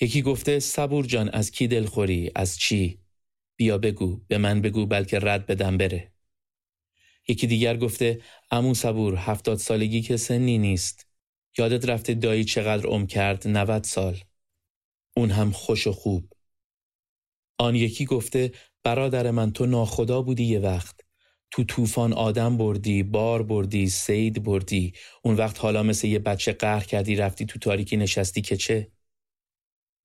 یکی 0.00 0.22
گفته 0.22 0.60
صبور 0.60 1.06
جان 1.06 1.28
از 1.28 1.50
کی 1.50 1.68
دلخوری 1.68 2.30
از 2.34 2.58
چی 2.58 3.00
بیا 3.56 3.78
بگو 3.78 4.20
به 4.28 4.38
من 4.38 4.62
بگو 4.62 4.86
بلکه 4.86 5.18
رد 5.18 5.46
بدم 5.46 5.78
بره. 5.78 6.12
یکی 7.28 7.46
دیگر 7.46 7.76
گفته 7.76 8.22
امو 8.50 8.74
صبور 8.74 9.14
هفتاد 9.16 9.58
سالگی 9.58 10.02
که 10.02 10.16
سنی 10.16 10.58
نیست. 10.58 11.06
یادت 11.58 11.88
رفته 11.88 12.14
دایی 12.14 12.44
چقدر 12.44 12.86
عم 12.86 13.06
کرد 13.06 13.48
90 13.48 13.84
سال. 13.84 14.20
اون 15.16 15.30
هم 15.30 15.50
خوش 15.50 15.86
و 15.86 15.92
خوب. 15.92 16.32
آن 17.58 17.74
یکی 17.74 18.04
گفته 18.04 18.52
برادر 18.84 19.30
من 19.30 19.52
تو 19.52 19.66
ناخدا 19.66 20.22
بودی 20.22 20.44
یه 20.44 20.58
وقت. 20.58 21.00
تو 21.50 21.64
طوفان 21.64 22.12
آدم 22.12 22.56
بردی 22.56 23.02
بار 23.02 23.42
بردی 23.42 23.88
سید 23.88 24.42
بردی. 24.42 24.92
اون 25.22 25.34
وقت 25.36 25.58
حالا 25.58 25.82
مثل 25.82 26.06
یه 26.06 26.18
بچه 26.18 26.52
قهر 26.52 26.84
کردی 26.84 27.16
رفتی 27.16 27.46
تو 27.46 27.58
تاریکی 27.58 27.96
نشستی 27.96 28.40
که 28.42 28.56
چه؟ 28.56 28.92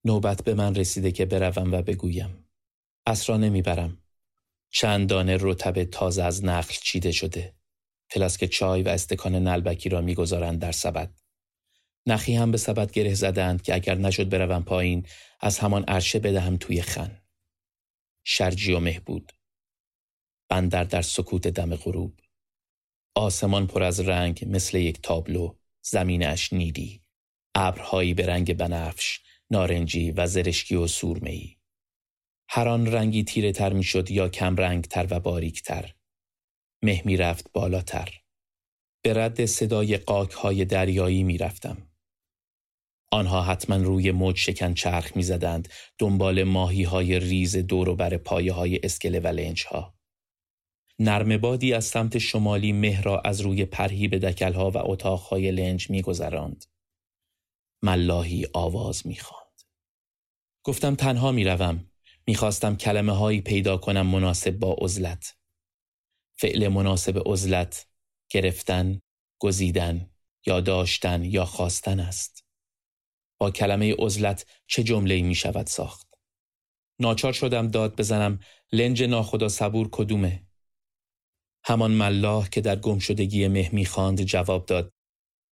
نوبت 0.05 0.43
به 0.43 0.53
من 0.53 0.75
رسیده 0.75 1.11
که 1.11 1.25
بروم 1.25 1.71
و 1.71 1.81
بگویم. 1.81 2.49
اسرا 3.05 3.37
نمی‌برم. 3.37 3.97
چند 4.69 5.09
دانه 5.09 5.37
رتب 5.39 5.83
تازه 5.83 6.23
از 6.23 6.45
نخل 6.45 6.73
چیده 6.81 7.11
شده. 7.11 7.53
فلاسک 8.09 8.45
چای 8.45 8.83
و 8.83 8.89
استکان 8.89 9.35
نلبکی 9.35 9.89
را 9.89 10.01
می‌گذارند 10.01 10.59
در 10.59 10.71
سبد. 10.71 11.19
نخی 12.05 12.35
هم 12.35 12.51
به 12.51 12.57
سبد 12.57 12.91
گره 12.91 13.13
زدند 13.13 13.61
که 13.61 13.75
اگر 13.75 13.95
نشد 13.95 14.29
بروم 14.29 14.63
پایین 14.63 15.05
از 15.39 15.59
همان 15.59 15.83
عرشه 15.83 16.19
بدهم 16.19 16.57
توی 16.57 16.81
خن. 16.81 17.22
شرجی 18.23 18.73
و 18.73 18.79
مهبود. 18.79 19.31
بندر 20.49 20.83
در 20.83 21.01
سکوت 21.01 21.47
دم 21.47 21.75
غروب. 21.75 22.19
آسمان 23.15 23.67
پر 23.67 23.83
از 23.83 23.99
رنگ 23.99 24.43
مثل 24.47 24.77
یک 24.77 25.01
تابلو 25.01 25.55
زمینش 25.81 26.53
نیلی. 26.53 27.01
ابرهایی 27.55 28.13
به 28.13 28.25
رنگ 28.25 28.57
بنفش 28.57 29.19
نارنجی 29.51 30.11
و 30.11 30.27
زرشکی 30.27 30.75
و 30.75 30.87
سورمه‌ای. 30.87 31.57
هر 32.49 32.67
آن 32.67 32.87
رنگی 32.87 33.23
تیره 33.23 33.51
تر 33.51 33.73
می 33.73 33.83
شد 33.83 34.11
یا 34.11 34.29
کم 34.29 34.55
رنگ 34.55 34.83
تر 34.83 35.07
و 35.09 35.19
باریک 35.19 35.63
تر 35.63 35.95
مه 36.83 37.01
می 37.05 37.17
رفت 37.17 37.51
بالاتر. 37.51 38.21
به 39.03 39.13
رد 39.13 39.45
صدای 39.45 39.97
قاک 39.97 40.31
های 40.31 40.65
دریایی 40.65 41.23
می 41.23 41.37
رفتم 41.37 41.92
آنها 43.13 43.41
حتما 43.41 43.75
روی 43.77 44.11
موج 44.11 44.37
شکن 44.37 44.73
چرخ 44.73 45.15
می‌زدند 45.15 45.69
دنبال 45.97 46.43
ماهی 46.43 46.83
های 46.83 47.19
ریز 47.19 47.57
دور 47.57 47.89
و 47.89 47.95
بر 47.95 48.17
پایه 48.17 48.53
های 48.53 48.79
اسکله 48.83 49.19
و 49.19 49.27
لنج 49.27 49.65
ها. 49.65 49.95
نرم 50.99 51.37
بادی 51.37 51.73
از 51.73 51.85
سمت 51.85 52.17
شمالی 52.17 52.71
مه 52.71 53.01
را 53.01 53.19
از 53.19 53.41
روی 53.41 53.65
پرهیب 53.65 54.17
دکلها 54.17 54.71
و 54.71 54.77
اتاقهای 54.77 55.51
لنج 55.51 55.89
میگذراند. 55.89 56.65
ملاحی 57.83 58.47
آواز 58.53 59.07
می‌خواند. 59.07 59.61
گفتم 60.63 60.95
تنها 60.95 61.31
می‌روم. 61.31 61.89
می‌خواستم 62.27 62.75
کلمه 62.75 63.11
هایی 63.11 63.41
پیدا 63.41 63.77
کنم 63.77 64.07
مناسب 64.07 64.51
با 64.51 64.73
عزلت. 64.81 65.35
فعل 66.39 66.67
مناسب 66.67 67.21
عزلت 67.25 67.87
گرفتن، 68.29 69.01
گزیدن 69.39 70.09
یا 70.45 70.61
داشتن 70.61 71.23
یا 71.23 71.45
خواستن 71.45 71.99
است. 71.99 72.42
کلمه 73.51 73.95
عزلت 73.99 74.45
چه 74.67 74.83
جمله 74.83 75.21
می 75.21 75.35
شود 75.35 75.67
ساخت؟ 75.67 76.07
ناچار 76.99 77.33
شدم 77.33 77.67
داد 77.67 77.95
بزنم 77.95 78.39
لنج 78.71 79.03
ناخدا 79.03 79.49
صبور 79.49 79.89
کدومه؟ 79.91 80.47
همان 81.65 81.91
ملاح 81.91 82.49
که 82.49 82.61
در 82.61 82.75
گمشدگی 82.75 83.47
مه 83.47 83.69
می‌خواند 83.73 84.21
جواب 84.21 84.65
داد 84.65 84.93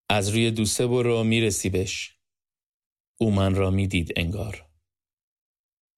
از 0.08 0.28
روی 0.28 0.50
دوسه 0.50 0.86
برو 0.86 1.24
می‌رسی 1.24 1.70
بش 1.70 2.18
او 3.20 3.30
من 3.30 3.54
را 3.54 3.70
می‌دید 3.70 4.12
انگار 4.16 4.66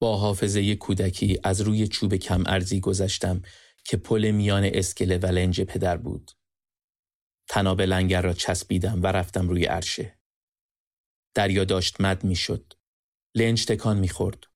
با 0.00 0.18
حافظه 0.18 0.76
کودکی 0.76 1.38
از 1.44 1.60
روی 1.60 1.88
چوب 1.88 2.16
کم 2.16 2.44
ارزی 2.46 2.80
گذشتم 2.80 3.42
که 3.84 3.96
پل 3.96 4.30
میان 4.30 4.64
اسکله 4.64 5.18
و 5.18 5.26
لنج 5.26 5.60
پدر 5.60 5.96
بود 5.96 6.30
تناب 7.48 7.80
لنگر 7.80 8.22
را 8.22 8.32
چسبیدم 8.32 9.02
و 9.02 9.06
رفتم 9.06 9.48
روی 9.48 9.64
عرشه 9.64 10.18
دریا 11.34 11.64
داشت 11.64 12.00
مد 12.00 12.24
می‌شد 12.24 12.72
لنج 13.34 13.66
تکان 13.66 13.98
می‌خورد 13.98 14.46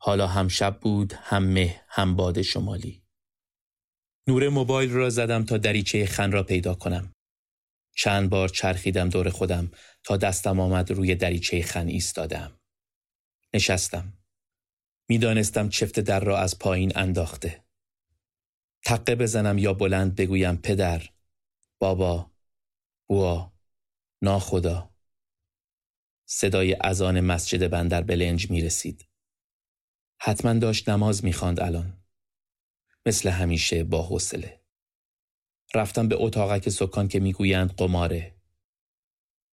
حالا 0.00 0.26
هم 0.26 0.48
شب 0.48 0.80
بود 0.80 1.12
هم 1.12 1.44
مه 1.44 1.82
هم 1.88 2.16
باد 2.16 2.42
شمالی 2.42 3.02
نور 4.28 4.48
موبایل 4.48 4.90
را 4.92 5.10
زدم 5.10 5.44
تا 5.44 5.58
دریچه 5.58 6.06
خن 6.06 6.32
را 6.32 6.42
پیدا 6.42 6.74
کنم. 6.74 7.12
چند 7.96 8.30
بار 8.30 8.48
چرخیدم 8.48 9.08
دور 9.08 9.30
خودم 9.30 9.70
تا 10.04 10.16
دستم 10.16 10.60
آمد 10.60 10.90
روی 10.90 11.14
دریچه 11.14 11.62
خن 11.62 11.88
ایستادم. 11.88 12.60
نشستم. 13.54 14.12
می‌دانستم 15.08 15.68
چفت 15.68 16.00
در 16.00 16.20
را 16.20 16.38
از 16.38 16.58
پایین 16.58 16.92
انداخته. 16.96 17.64
تقه 18.84 19.14
بزنم 19.14 19.58
یا 19.58 19.72
بلند 19.72 20.14
بگویم 20.14 20.56
پدر، 20.56 21.10
بابا، 21.78 22.30
بوا، 23.08 23.52
ناخدا. 24.22 24.95
صدای 26.28 26.76
اذان 26.80 27.20
مسجد 27.20 27.70
بندر 27.70 28.02
به 28.02 28.16
لنج 28.16 28.50
می 28.50 28.60
رسید. 28.60 29.08
حتما 30.20 30.52
داشت 30.52 30.88
نماز 30.88 31.24
می 31.24 31.34
الان. 31.42 32.04
مثل 33.06 33.28
همیشه 33.28 33.84
با 33.84 34.02
حوصله. 34.02 34.60
رفتم 35.74 36.08
به 36.08 36.16
اتاقک 36.18 36.68
سکان 36.68 37.08
که 37.08 37.20
می‌گویند 37.20 37.72
قماره. 37.72 38.36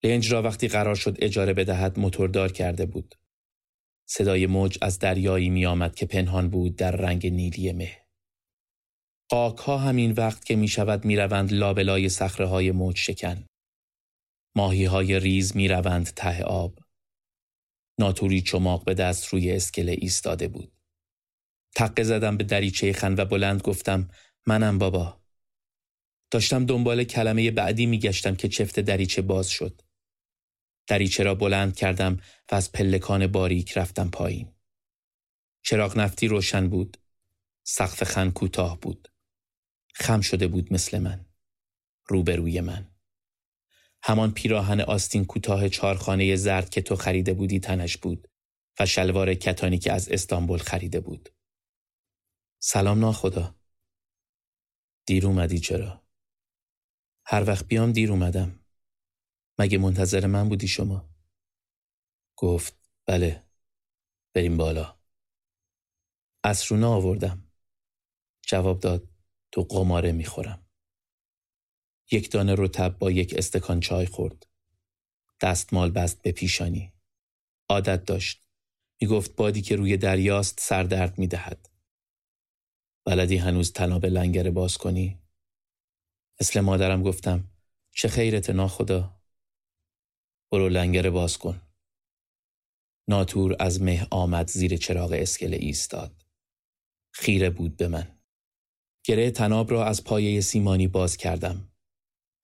لنج 0.03 0.31
را 0.31 0.41
وقتی 0.41 0.67
قرار 0.67 0.95
شد 0.95 1.17
اجاره 1.21 1.53
بدهد 1.53 1.99
موتوردار 1.99 2.51
کرده 2.51 2.85
بود. 2.85 3.15
صدای 4.05 4.45
موج 4.45 4.77
از 4.81 4.99
دریایی 4.99 5.49
میآمد 5.49 5.95
که 5.95 6.05
پنهان 6.05 6.49
بود 6.49 6.75
در 6.75 6.91
رنگ 6.91 7.27
نیلی 7.27 7.71
مه. 7.71 7.97
قاک 9.29 9.57
ها 9.57 9.77
همین 9.77 10.11
وقت 10.11 10.45
که 10.45 10.55
می 10.55 10.67
شود 10.67 11.05
می 11.05 11.15
روند 11.15 11.53
لابلای 11.53 12.09
سخره 12.09 12.45
های 12.45 12.71
موج 12.71 12.97
شکن. 12.97 13.45
ماهی 14.55 14.85
های 14.85 15.19
ریز 15.19 15.55
می 15.55 15.67
روند 15.67 16.05
ته 16.05 16.43
آب. 16.43 16.79
ناتوری 17.99 18.41
چماق 18.41 18.85
به 18.85 18.93
دست 18.93 19.27
روی 19.27 19.51
اسکله 19.51 19.91
ایستاده 19.91 20.47
بود. 20.47 20.73
تقه 21.75 22.03
زدم 22.03 22.37
به 22.37 22.43
دریچه 22.43 22.93
خن 22.93 23.15
و 23.17 23.25
بلند 23.25 23.61
گفتم 23.61 24.09
منم 24.47 24.77
بابا. 24.77 25.23
داشتم 26.31 26.65
دنبال 26.65 27.03
کلمه 27.03 27.51
بعدی 27.51 27.85
میگشتم 27.85 28.35
که 28.35 28.47
چفت 28.47 28.79
دریچه 28.79 29.21
باز 29.21 29.49
شد. 29.49 29.81
دریچه 30.87 31.23
را 31.23 31.35
بلند 31.35 31.75
کردم 31.75 32.19
و 32.51 32.55
از 32.55 32.71
پلکان 32.71 33.27
باریک 33.27 33.77
رفتم 33.77 34.09
پایین. 34.09 34.55
چراغ 35.63 35.97
نفتی 35.97 36.27
روشن 36.27 36.69
بود. 36.69 36.97
سقف 37.63 38.03
خن 38.03 38.31
کوتاه 38.31 38.79
بود. 38.79 39.07
خم 39.93 40.21
شده 40.21 40.47
بود 40.47 40.73
مثل 40.73 40.99
من. 40.99 41.25
روبروی 42.07 42.61
من. 42.61 42.92
همان 44.05 44.31
پیراهن 44.31 44.81
آستین 44.81 45.25
کوتاه 45.25 45.69
چارخانه 45.69 46.35
زرد 46.35 46.69
که 46.69 46.81
تو 46.81 46.95
خریده 46.95 47.33
بودی 47.33 47.59
تنش 47.59 47.97
بود 47.97 48.27
و 48.79 48.85
شلوار 48.85 49.33
کتانی 49.33 49.77
که 49.77 49.93
از 49.93 50.09
استانبول 50.09 50.59
خریده 50.59 50.99
بود. 50.99 51.29
سلام 52.61 52.99
ناخدا 52.99 53.55
دیر 55.07 55.27
اومدی 55.27 55.59
چرا؟ 55.59 56.03
هر 57.25 57.43
وقت 57.47 57.67
بیام 57.67 57.91
دیر 57.91 58.11
اومدم 58.11 58.59
مگه 59.59 59.77
منتظر 59.77 60.25
من 60.25 60.49
بودی 60.49 60.67
شما؟ 60.67 61.09
گفت 62.37 62.77
بله 63.07 63.43
بریم 64.35 64.57
بالا 64.57 64.99
اسرونه 66.43 66.85
آوردم 66.85 67.51
جواب 68.47 68.79
داد 68.79 69.09
تو 69.51 69.61
قماره 69.61 70.11
می‌خورم 70.11 70.62
یک 72.11 72.31
دانه 72.31 72.55
رتب 72.57 72.97
با 72.97 73.11
یک 73.11 73.33
استکان 73.37 73.79
چای 73.79 74.05
خورد 74.05 74.47
دستمال 75.41 75.91
بست 75.91 76.21
به 76.21 76.31
پیشانی 76.31 76.93
عادت 77.69 78.05
داشت 78.05 78.47
می‌گفت 79.01 79.35
بادی 79.35 79.61
که 79.61 79.75
روی 79.75 79.97
دریاست 79.97 80.59
سردرد 80.59 81.19
می‌دهد 81.19 81.69
بلدی 83.05 83.37
هنوز 83.37 83.73
تناب 83.73 84.05
لنگر 84.05 84.51
باز 84.51 84.77
کنی؟ 84.77 85.19
مثل 86.41 86.59
مادرم 86.59 87.03
گفتم 87.03 87.51
چه 87.91 88.07
خیرت 88.07 88.49
ناخدا؟ 88.49 89.21
برو 90.51 90.69
لنگر 90.69 91.09
باز 91.09 91.37
کن. 91.37 91.61
ناتور 93.07 93.55
از 93.59 93.81
مه 93.81 94.07
آمد 94.11 94.49
زیر 94.49 94.77
چراغ 94.77 95.11
اسکله 95.11 95.57
ایستاد. 95.57 96.25
خیره 97.11 97.49
بود 97.49 97.77
به 97.77 97.87
من. 97.87 98.19
گره 99.03 99.31
تناب 99.31 99.71
را 99.71 99.85
از 99.85 100.03
پایه 100.03 100.41
سیمانی 100.41 100.87
باز 100.87 101.17
کردم. 101.17 101.72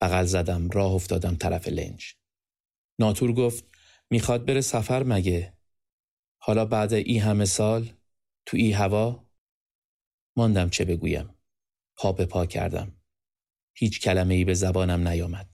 بغل 0.00 0.24
زدم 0.24 0.70
راه 0.70 0.92
افتادم 0.92 1.36
طرف 1.36 1.68
لنج. 1.68 2.14
ناتور 2.98 3.32
گفت 3.32 3.64
می‌خواد 4.10 4.46
بره 4.46 4.60
سفر 4.60 5.02
مگه؟ 5.02 5.58
حالا 6.42 6.64
بعد 6.64 6.92
ای 6.92 7.18
همه 7.18 7.44
سال 7.44 7.92
تو 8.46 8.56
ای 8.56 8.72
هوا 8.72 9.26
ماندم 10.36 10.70
چه 10.70 10.84
بگویم. 10.84 11.34
پا 11.96 12.12
به 12.12 12.26
پا 12.26 12.46
کردم. 12.46 12.96
هیچ 13.76 14.00
کلمه 14.00 14.34
ای 14.34 14.44
به 14.44 14.54
زبانم 14.54 15.08
نیامد. 15.08 15.50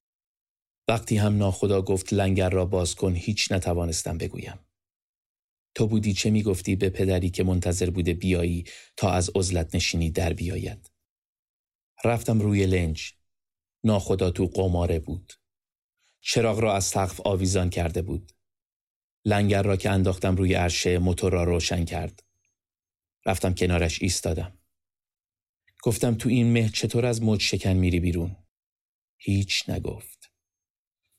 وقتی 0.89 1.17
هم 1.17 1.37
ناخدا 1.37 1.83
گفت 1.83 2.13
لنگر 2.13 2.51
را 2.51 2.65
باز 2.65 2.95
کن 2.95 3.15
هیچ 3.15 3.53
نتوانستم 3.53 4.19
بگویم. 4.19 4.59
تو 5.75 5.87
بودی 5.87 6.13
چه 6.13 6.31
می‌گفتی 6.31 6.77
به 6.77 6.91
پدری 6.91 7.31
که 7.31 7.45
منتظر 7.45 7.91
بوده 7.91 8.15
بیایی 8.15 8.65
تا 8.97 9.11
از 9.11 9.31
عزلت 9.35 9.75
نشینی 9.75 10.11
در 10.11 10.33
بیاید. 10.33 10.91
رفتم 12.05 12.41
روی 12.41 12.67
لنج. 12.67 13.13
ناخدا 13.85 14.31
تو 14.31 14.47
قماره 14.47 14.99
بود. 14.99 15.33
چراغ 16.21 16.59
را 16.59 16.77
از 16.77 16.85
سقف 16.85 17.21
آویزان 17.25 17.71
کرده 17.71 18.03
بود. 18.03 18.33
لنگر 19.25 19.63
را 19.63 19.77
که 19.77 19.91
انداختم 19.91 20.37
روی 20.37 20.55
عرشه 20.55 20.99
موتور 20.99 21.33
را 21.33 21.45
روشن 21.45 21.85
کرد. 21.85 22.23
رفتم 23.27 23.55
کنارش 23.55 24.03
ایستادم. 24.03 24.59
گفتم 25.83 26.15
تو 26.15 26.29
این 26.29 26.53
مه 26.53 26.69
چطور 26.69 27.07
از 27.07 27.23
موج 27.23 27.41
شکن 27.41 27.73
میری 27.73 28.01
بیرون؟ 28.01 28.37
هیچ 29.17 29.69
نگفت. 29.69 30.33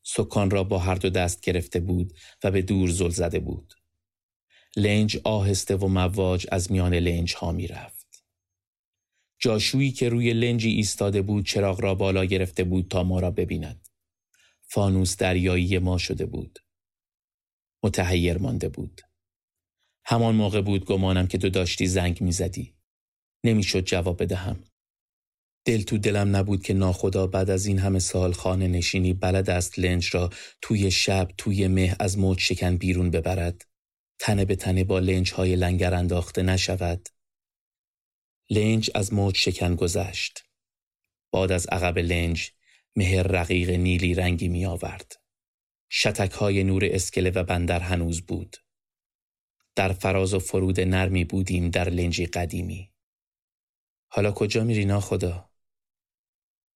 سکان 0.03 0.49
را 0.49 0.63
با 0.63 0.79
هر 0.79 0.95
دو 0.95 1.09
دست 1.09 1.41
گرفته 1.41 1.79
بود 1.79 2.13
و 2.43 2.51
به 2.51 2.61
دور 2.61 2.89
زل 2.89 3.09
زده 3.09 3.39
بود. 3.39 3.73
لنج 4.75 5.17
آهسته 5.23 5.75
و 5.75 5.87
مواج 5.87 6.47
از 6.51 6.71
میان 6.71 6.93
لنج 6.93 7.35
ها 7.35 7.51
می 7.51 7.67
رفت. 7.67 7.96
جاشویی 9.39 9.91
که 9.91 10.09
روی 10.09 10.33
لنجی 10.33 10.69
ایستاده 10.69 11.21
بود 11.21 11.45
چراغ 11.45 11.81
را 11.81 11.95
بالا 11.95 12.25
گرفته 12.25 12.63
بود 12.63 12.87
تا 12.87 13.03
ما 13.03 13.19
را 13.19 13.31
ببیند. 13.31 13.87
فانوس 14.61 15.17
دریایی 15.17 15.79
ما 15.79 15.97
شده 15.97 16.25
بود. 16.25 16.59
متحیر 17.83 18.37
مانده 18.37 18.69
بود. 18.69 19.01
همان 20.05 20.35
موقع 20.35 20.61
بود 20.61 20.85
گمانم 20.85 21.27
که 21.27 21.37
تو 21.37 21.49
داشتی 21.49 21.87
زنگ 21.87 22.21
می‌زدی. 22.21 22.73
نمی‌شد 23.43 23.85
جواب 23.85 24.23
بدهم. 24.23 24.63
دل 25.65 25.81
تو 25.81 25.97
دلم 25.97 26.35
نبود 26.35 26.63
که 26.63 26.73
ناخدا 26.73 27.27
بعد 27.27 27.49
از 27.49 27.65
این 27.65 27.79
همه 27.79 27.99
سال 27.99 28.31
خانه 28.31 28.67
نشینی 28.67 29.13
بلد 29.13 29.49
است 29.49 29.79
لنج 29.79 30.09
را 30.13 30.29
توی 30.61 30.91
شب 30.91 31.27
توی 31.37 31.67
مه 31.67 31.95
از 31.99 32.17
موج 32.17 32.39
شکن 32.39 32.77
بیرون 32.77 33.11
ببرد. 33.11 33.65
تنه 34.19 34.45
به 34.45 34.55
تنه 34.55 34.83
با 34.83 34.99
لنج 34.99 35.33
های 35.33 35.55
لنگر 35.55 35.93
انداخته 35.93 36.41
نشود. 36.41 37.09
لنج 38.49 38.91
از 38.95 39.13
موج 39.13 39.37
شکن 39.37 39.75
گذشت. 39.75 40.43
بعد 41.33 41.51
از 41.51 41.67
عقب 41.67 41.97
لنج 41.97 42.51
مهر 42.95 43.23
رقیق 43.23 43.69
نیلی 43.69 44.13
رنگی 44.13 44.47
می 44.47 44.65
آورد. 44.65 45.11
شتک 45.91 46.31
های 46.31 46.63
نور 46.63 46.85
اسکله 46.85 47.29
و 47.29 47.43
بندر 47.43 47.79
هنوز 47.79 48.21
بود. 48.21 48.57
در 49.75 49.93
فراز 49.93 50.33
و 50.33 50.39
فرود 50.39 50.79
نرمی 50.79 51.23
بودیم 51.23 51.69
در 51.69 51.89
لنجی 51.89 52.25
قدیمی. 52.25 52.93
حالا 54.07 54.31
کجا 54.31 54.63
میری 54.63 54.85
ناخدا؟ 54.85 55.51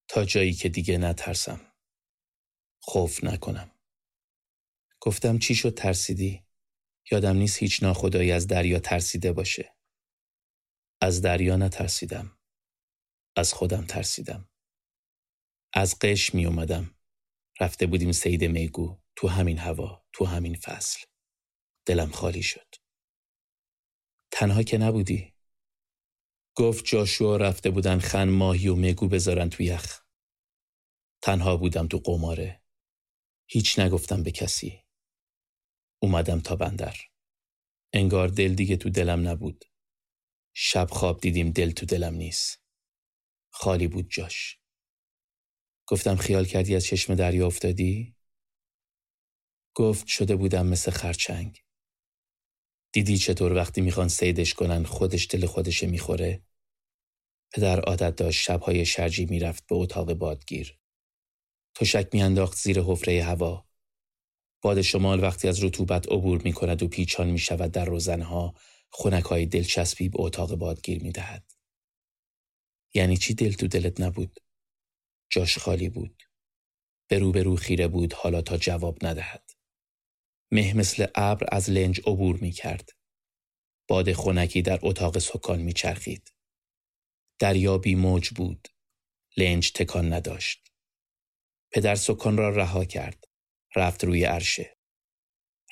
تا 0.08 0.26
جایی 0.26 0.54
که 0.54 0.70
دیگه 0.70 0.98
نترسم. 0.98 1.62
خوف 2.80 3.24
نکنم. 3.24 3.72
گفتم 5.00 5.40
چی 5.40 5.56
شد 5.56 5.74
ترسیدی؟ 5.74 6.44
یادم 7.12 7.38
نیست 7.38 7.58
هیچ 7.58 7.84
ناخدایی 7.84 8.32
از 8.32 8.48
دریا 8.48 8.80
ترسیده 8.80 9.34
باشه. 9.34 9.76
از 11.04 11.22
دریا 11.22 11.56
نترسیدم. 11.56 12.40
از 13.38 13.54
خودم 13.54 13.86
ترسیدم. 13.86 14.50
از 15.74 16.00
قش 16.02 16.34
می 16.36 16.46
اومدم. 16.46 16.96
رفته 17.60 17.86
بودیم 17.88 18.12
سید 18.12 18.44
میگو 18.44 19.02
تو 19.16 19.28
همین 19.28 19.58
هوا 19.58 20.06
تو 20.14 20.26
همین 20.26 20.56
فصل. 20.56 21.06
دلم 21.86 22.12
خالی 22.12 22.44
شد. 22.44 22.76
تنها 24.32 24.64
که 24.64 24.78
نبودی. 24.78 25.34
گفت 26.56 26.86
جاشوا 26.86 27.38
رفته 27.38 27.70
بودن 27.70 28.00
خن 28.00 28.30
ماهی 28.30 28.68
و 28.68 28.76
میگو 28.76 29.08
بذارن 29.08 29.50
تو 29.50 29.64
یخ. 29.64 30.02
تنها 31.22 31.58
بودم 31.58 31.88
تو 31.88 31.98
قماره. 31.98 32.64
هیچ 33.50 33.80
نگفتم 33.80 34.24
به 34.24 34.32
کسی. 34.32 34.84
اومدم 36.02 36.40
تا 36.40 36.56
بندر. 36.56 36.98
انگار 37.94 38.28
دل 38.28 38.54
دیگه 38.56 38.78
تو 38.78 38.90
دلم 38.90 39.28
نبود. 39.28 39.66
شب 40.54 40.88
خواب 40.92 41.20
دیدیم 41.20 41.52
دل 41.52 41.72
تو 41.72 41.86
دلم 41.86 42.14
نیست. 42.14 42.62
خالی 43.50 43.88
بود 43.88 44.10
جاش. 44.10 44.60
گفتم 45.88 46.16
خیال 46.16 46.46
کردی 46.46 46.76
از 46.76 46.86
چشم 46.86 47.16
دریا 47.16 47.48
افتادی؟ 47.48 48.16
گفت 49.76 50.08
شده 50.08 50.36
بودم 50.36 50.68
مثل 50.68 50.92
خرچنگ. 50.92 51.64
دیدی 52.94 53.18
چطور 53.18 53.54
وقتی 53.54 53.82
می‌خوان 53.82 54.08
سیدش 54.08 54.54
کنن 54.54 54.84
خودش 54.84 55.28
دل 55.30 55.46
خودشه 55.46 55.88
می‌خوره؟ 55.88 56.44
پدر 57.54 57.80
عادت 57.80 58.16
داشت 58.16 58.42
شبهای 58.42 58.86
شرجی 58.86 59.26
می‌رفت 59.26 59.68
به 59.68 59.76
اتاق 59.76 60.14
بادگیر. 60.14 60.80
تشک 61.76 62.10
میانداخت 62.14 62.58
زیر 62.58 62.82
حفره 62.82 63.24
هوا. 63.24 63.68
باد 64.62 64.82
شمال 64.82 65.24
وقتی 65.24 65.48
از 65.48 65.64
رطوبت 65.64 66.08
عبور 66.12 66.42
می 66.42 66.54
کند 66.54 66.84
و 66.84 66.88
پیچان 66.88 67.30
می 67.30 67.40
شود 67.40 67.72
در 67.72 67.86
روزنها 67.86 68.56
خونک 68.92 69.24
های 69.24 69.46
دلچسبی 69.46 70.10
به 70.10 70.22
اتاق 70.22 70.56
بادگیر 70.56 71.04
می 71.04 71.12
دهد. 71.12 71.52
یعنی 72.94 73.18
چی 73.18 73.34
دل 73.34 73.52
تو 73.52 73.68
دلت 73.68 74.02
نبود؟ 74.02 74.40
جاش 75.30 75.58
خالی 75.58 75.90
بود. 75.90 76.24
به 77.08 77.20
رو 77.20 77.56
خیره 77.56 77.88
بود 77.88 78.14
حالا 78.14 78.42
تا 78.42 78.58
جواب 78.58 79.06
ندهد. 79.06 79.52
مه 80.52 80.74
مثل 80.74 81.08
ابر 81.16 81.48
از 81.52 81.70
لنج 81.70 82.00
عبور 82.00 82.38
می 82.38 82.52
کرد. 82.52 82.90
باد 83.88 84.14
خونکی 84.14 84.62
در 84.62 84.80
اتاق 84.82 85.20
سکان 85.20 85.62
می 85.62 85.74
چرخید. 85.74 86.34
دریا 87.40 87.78
بی 87.78 87.96
موج 87.96 88.30
بود. 88.30 88.68
لنج 89.38 89.72
تکان 89.72 90.14
نداشت. 90.14 90.72
پدر 91.72 91.96
سکان 91.96 92.38
را 92.38 92.50
رها 92.50 92.86
کرد. 92.86 93.26
رفت 93.76 94.04
روی 94.04 94.24
عرشه. 94.24 94.78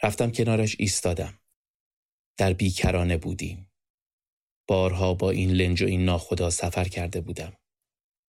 رفتم 0.04 0.32
کنارش 0.32 0.76
ایستادم. 0.80 1.39
در 2.40 2.54
بیکرانه 2.54 3.18
بودیم. 3.18 3.72
بارها 4.68 5.14
با 5.14 5.32
این 5.32 5.52
لنج 5.52 5.82
و 5.82 5.86
این 5.86 6.06
ناخدا 6.06 6.50
سفر 6.50 6.84
کرده 6.84 7.22
بودم. 7.22 7.54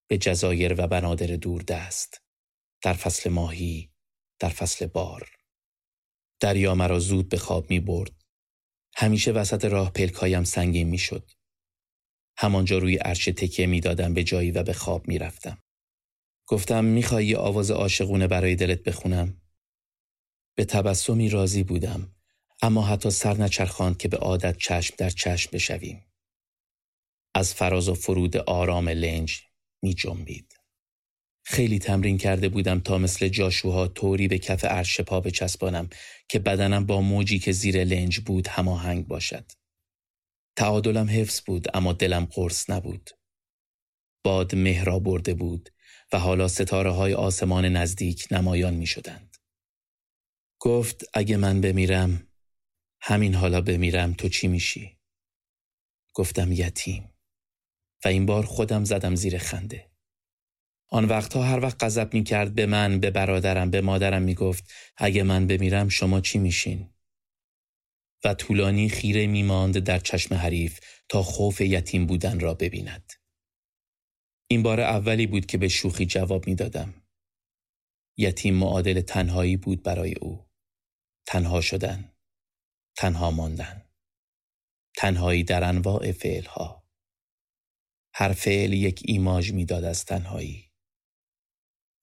به 0.09 0.19
جزایر 0.19 0.75
و 0.79 0.87
بنادر 0.87 1.27
دور 1.27 1.63
دست. 1.63 2.23
در 2.83 2.93
فصل 2.93 3.31
ماهی، 3.31 3.93
در 4.39 4.49
فصل 4.49 4.87
بار. 4.87 5.31
دریا 6.41 6.75
مرا 6.75 6.99
زود 6.99 7.29
به 7.29 7.37
خواب 7.37 7.71
می 7.71 7.81
برد. 7.81 8.13
همیشه 8.97 9.33
وسط 9.33 9.65
راه 9.65 9.93
پلکایم 9.93 10.45
سنگین 10.45 10.89
می 10.89 10.99
شد. 10.99 11.31
همانجا 12.39 12.79
روی 12.79 12.97
عرشه 12.97 13.33
تکیه 13.33 13.67
می 13.67 13.81
دادم 13.81 14.15
به 14.15 14.25
جایی 14.25 14.51
و 14.51 14.63
به 14.63 14.73
خواب 14.73 15.09
می 15.09 15.19
رفتم. 15.19 15.63
گفتم 16.47 16.85
می‌خوای 16.85 17.27
یه 17.27 17.37
آواز 17.37 17.71
عاشقونه 17.71 18.27
برای 18.27 18.57
دلت 18.57 18.83
بخونم؟ 18.83 19.41
به 20.57 20.65
تبسمی 20.65 21.29
راضی 21.29 21.63
بودم 21.63 22.20
اما 22.63 22.83
حتی 22.83 23.11
سر 23.11 23.37
نچرخاند 23.37 23.99
که 23.99 24.09
به 24.09 24.17
عادت 24.17 24.57
چشم 24.59 24.95
در 24.99 25.11
چشم 25.11 25.51
بشویم. 25.53 26.07
از 27.35 27.55
فراز 27.55 27.89
و 27.89 27.95
فرود 27.95 28.37
آرام 28.37 28.89
لنج 28.89 29.41
می 29.83 29.95
جنبید. 29.95 30.55
خیلی 31.45 31.79
تمرین 31.79 32.19
کرده 32.19 32.49
بودم 32.49 32.81
تا 32.81 32.99
مثل 32.99 33.29
جاشوها 33.29 33.89
طوری 33.89 34.29
به 34.29 34.39
کف 34.39 34.65
عرش 34.65 35.01
پا 35.01 35.21
بچسبانم 35.21 35.89
که 36.29 36.39
بدنم 36.39 36.87
با 36.87 37.01
موجی 37.01 37.39
که 37.39 37.53
زیر 37.53 37.85
لنج 37.85 38.21
بود 38.21 38.49
هماهنگ 38.49 39.07
باشد. 39.07 39.53
تعادلم 40.57 41.11
حفظ 41.11 41.41
بود 41.47 41.77
اما 41.77 41.93
دلم 41.93 42.25
قرص 42.25 42.71
نبود. 42.71 43.11
باد 44.25 44.55
مهرا 44.55 44.99
برده 44.99 45.35
بود 45.35 45.69
و 46.13 46.19
حالا 46.19 46.49
ستاره 46.49 46.91
های 46.91 47.15
آسمان 47.15 47.65
نزدیک 47.65 48.29
نمایان 48.31 48.75
می 48.75 48.87
شدند. 48.87 49.37
گفت 50.61 51.05
اگه 51.15 51.37
من 51.37 51.61
بمیرم 51.61 52.30
همین 53.01 53.35
حالا 53.35 53.61
بمیرم 53.61 54.13
تو 54.13 54.29
چی 54.29 54.49
میشی؟ 54.49 54.99
گفتم 56.15 56.53
یتیم 56.53 57.13
و 58.05 58.09
این 58.09 58.27
بار 58.27 58.47
خودم 58.47 58.85
زدم 58.85 59.15
زیر 59.15 59.39
خنده. 59.39 59.91
آن 60.89 61.05
وقتها 61.05 61.43
هر 61.43 61.61
وقت 61.61 61.85
غضب 61.85 62.15
می 62.15 62.25
کرد 62.25 62.55
به 62.55 62.67
من 62.67 63.01
به 63.01 63.11
برادرم 63.11 63.71
به 63.71 63.81
مادرم 63.81 64.23
می 64.23 64.35
گفت 64.35 64.73
اگه 64.97 65.23
من 65.23 65.47
بمیرم 65.47 65.89
شما 65.89 66.21
چی 66.21 66.39
میشین؟ 66.39 66.91
و 68.25 68.35
طولانی 68.35 68.89
خیره 68.89 69.27
می 69.27 69.43
ماند 69.43 69.79
در 69.79 69.99
چشم 69.99 70.35
حریف 70.35 70.81
تا 71.09 71.23
خوف 71.23 71.61
یتیم 71.61 72.07
بودن 72.07 72.41
را 72.41 72.55
ببیند. 72.55 73.13
این 74.47 74.63
بار 74.63 74.81
اولی 74.81 75.27
بود 75.27 75.47
که 75.47 75.59
به 75.59 75.69
شوخی 75.69 76.07
جواب 76.07 76.47
می 76.47 76.55
دادم. 76.55 76.95
یتیم 78.17 78.55
معادل 78.55 79.01
تنهایی 79.01 79.57
بود 79.57 79.83
برای 79.83 80.15
او. 80.15 80.47
تنها 81.27 81.61
شدن. 81.61 82.13
تنها 83.01 83.31
ماندن. 83.31 83.85
تنهایی 84.97 85.45
در 85.45 85.65
انواع 85.65 86.13
فعلها. 86.13 86.89
هر 88.15 88.33
فعل 88.33 88.73
یک 88.73 89.03
ایماژ 89.05 89.51
می‌داد 89.51 89.85
از 89.85 90.05
تنهایی. 90.05 90.73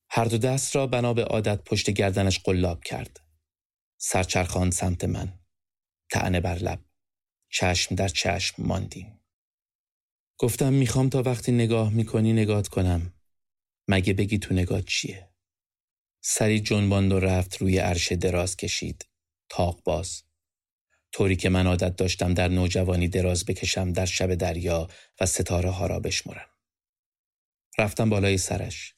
هر 0.10 0.26
دو 0.26 0.38
دست 0.38 0.76
را 0.76 0.88
بنا 0.88 1.14
به 1.14 1.24
عادت 1.24 1.64
پشت 1.64 1.90
گردنش 1.90 2.40
قلاب 2.40 2.84
کرد. 2.84 3.20
سرچرخان 3.98 4.72
سمت 4.72 5.04
من. 5.04 5.40
تعنه 6.12 6.40
بر 6.40 6.56
لب. 6.56 6.86
چشم 7.50 7.96
در 7.96 8.08
چشم 8.08 8.64
ماندیم. 8.64 9.20
گفتم 10.38 10.74
می‌خوام 10.74 11.10
تا 11.10 11.24
وقتی 11.24 11.52
نگاه 11.52 11.94
می‌کنی 11.94 12.34
نگات 12.34 12.68
کنم. 12.68 13.14
مگه 13.88 14.14
بگی 14.14 14.38
تو 14.38 14.54
نگات 14.54 14.86
چیه؟ 14.86 15.34
سری 16.24 16.60
جنباند 16.60 17.12
و 17.12 17.20
رفت 17.20 17.58
روی 17.58 17.78
عرش 17.78 18.12
دراز 18.12 18.56
کشید. 18.56 19.06
تاق 19.50 19.84
باز. 19.84 20.27
طوری 21.12 21.36
که 21.36 21.50
من 21.50 21.68
عادت 21.68 21.96
داشتم 21.96 22.34
در 22.34 22.48
نوجوانی 22.48 23.08
دراز 23.08 23.46
بکشم 23.46 23.94
در 23.94 24.06
شب 24.06 24.36
دریا 24.36 24.88
و 25.22 25.26
ستاره 25.26 25.70
ها 25.70 25.88
را 25.88 26.00
بشمرم. 26.00 26.50
رفتم 27.78 28.10
بالای 28.10 28.38
سرش. 28.38 28.96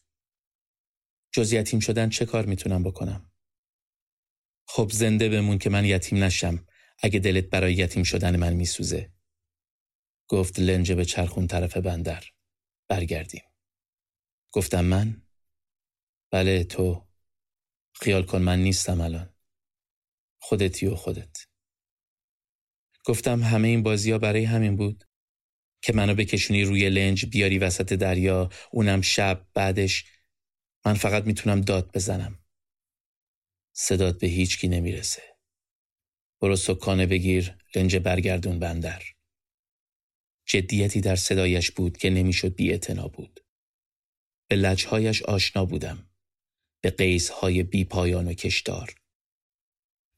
جز 1.31 1.53
یتیم 1.53 1.79
شدن 1.79 2.09
چه 2.09 2.25
کار 2.25 2.45
می‌تونم 2.45 2.83
بکنم؟ 2.83 3.31
خب 4.67 4.89
زنده 4.91 5.29
بمون 5.29 5.57
که 5.57 5.69
من 5.69 5.85
یتیم 5.85 6.23
نشم 6.23 6.65
اگه 7.03 7.19
دلت 7.19 7.43
برای 7.49 7.73
یتیم 7.73 8.03
شدن 8.03 8.35
من 8.35 8.53
میسوزه. 8.53 9.13
گفت 10.27 10.59
لنجه 10.59 10.95
به 10.95 11.05
چرخون 11.05 11.47
طرف 11.47 11.77
بندر. 11.77 12.23
برگردیم. 12.87 13.43
گفتم 14.51 14.85
من؟ 14.85 15.23
بله 16.31 16.63
تو. 16.63 17.07
خیال 17.93 18.25
کن 18.25 18.41
من 18.41 18.59
نیستم 18.59 19.01
الان. 19.01 19.35
خودتی 20.41 20.87
و 20.87 20.95
خودت. 20.95 21.48
گفتم 23.09 23.43
همه 23.43 23.67
این 23.67 23.83
بازی 23.83 24.11
ها 24.11 24.17
برای 24.17 24.43
همین 24.43 24.75
بود 24.75 25.03
که 25.83 25.93
منو 25.93 26.15
بکشونی 26.15 26.63
روی 26.63 26.89
لنج 26.89 27.25
بیاری 27.25 27.57
وسط 27.57 27.93
دریا 27.93 28.49
اونم 28.71 29.01
شب 29.01 29.47
بعدش 29.53 30.05
من 30.85 30.93
فقط 30.93 31.23
می‌تونم 31.23 31.61
داد 31.61 31.91
بزنم. 31.93 32.39
صدات 33.75 34.19
به 34.19 34.27
هیچکی 34.27 34.67
نمی‌رسه. 34.67 35.21
برو 36.41 36.55
سکانه 36.55 37.05
بگیر 37.05 37.57
لنج 37.75 37.95
برگردون 37.95 38.59
بندر. 38.59 39.03
جدیتی 40.45 41.01
در 41.01 41.15
صدایش 41.15 41.71
بود 41.71 41.97
که 41.97 42.09
نمی‌شد 42.09 42.55
بی 42.55 42.77
بود. 43.13 43.39
به 44.49 44.55
لجهایش 44.55 45.21
آشنا 45.23 45.65
بودم. 45.65 46.09
به 46.83 46.89
قیسهای 46.89 47.63
بی 47.63 47.83
پایان 47.85 48.27
و 48.27 48.33
کشدار. 48.33 48.98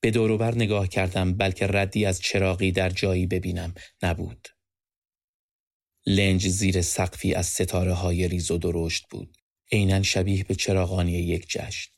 به 0.02 0.12
دوروبر 0.12 0.56
نگاه 0.56 0.88
کردم 0.88 1.34
بلکه 1.34 1.68
ردی 1.68 2.06
از 2.06 2.22
چراغی 2.22 2.72
در 2.72 2.90
جایی 2.90 3.26
ببینم 3.26 3.74
نبود. 4.04 4.48
لنج 6.06 6.48
زیر 6.48 6.82
سقفی 6.82 7.34
از 7.34 7.46
ستاره 7.46 7.94
های 7.94 8.28
ریز 8.28 8.52
و 8.52 8.58
درشت 8.58 9.08
بود. 9.10 9.38
عینا 9.72 10.04
شبیه 10.04 10.44
به 10.44 10.56
چراغانی 10.56 11.12
یک 11.12 11.48
جشن. 11.50 11.92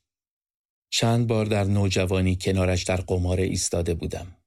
چند 0.89 1.27
بار 1.27 1.45
در 1.45 1.63
نوجوانی 1.63 2.35
کنارش 2.35 2.83
در 2.83 3.01
قمار 3.01 3.39
ایستاده 3.39 3.93
بودم. 3.93 4.37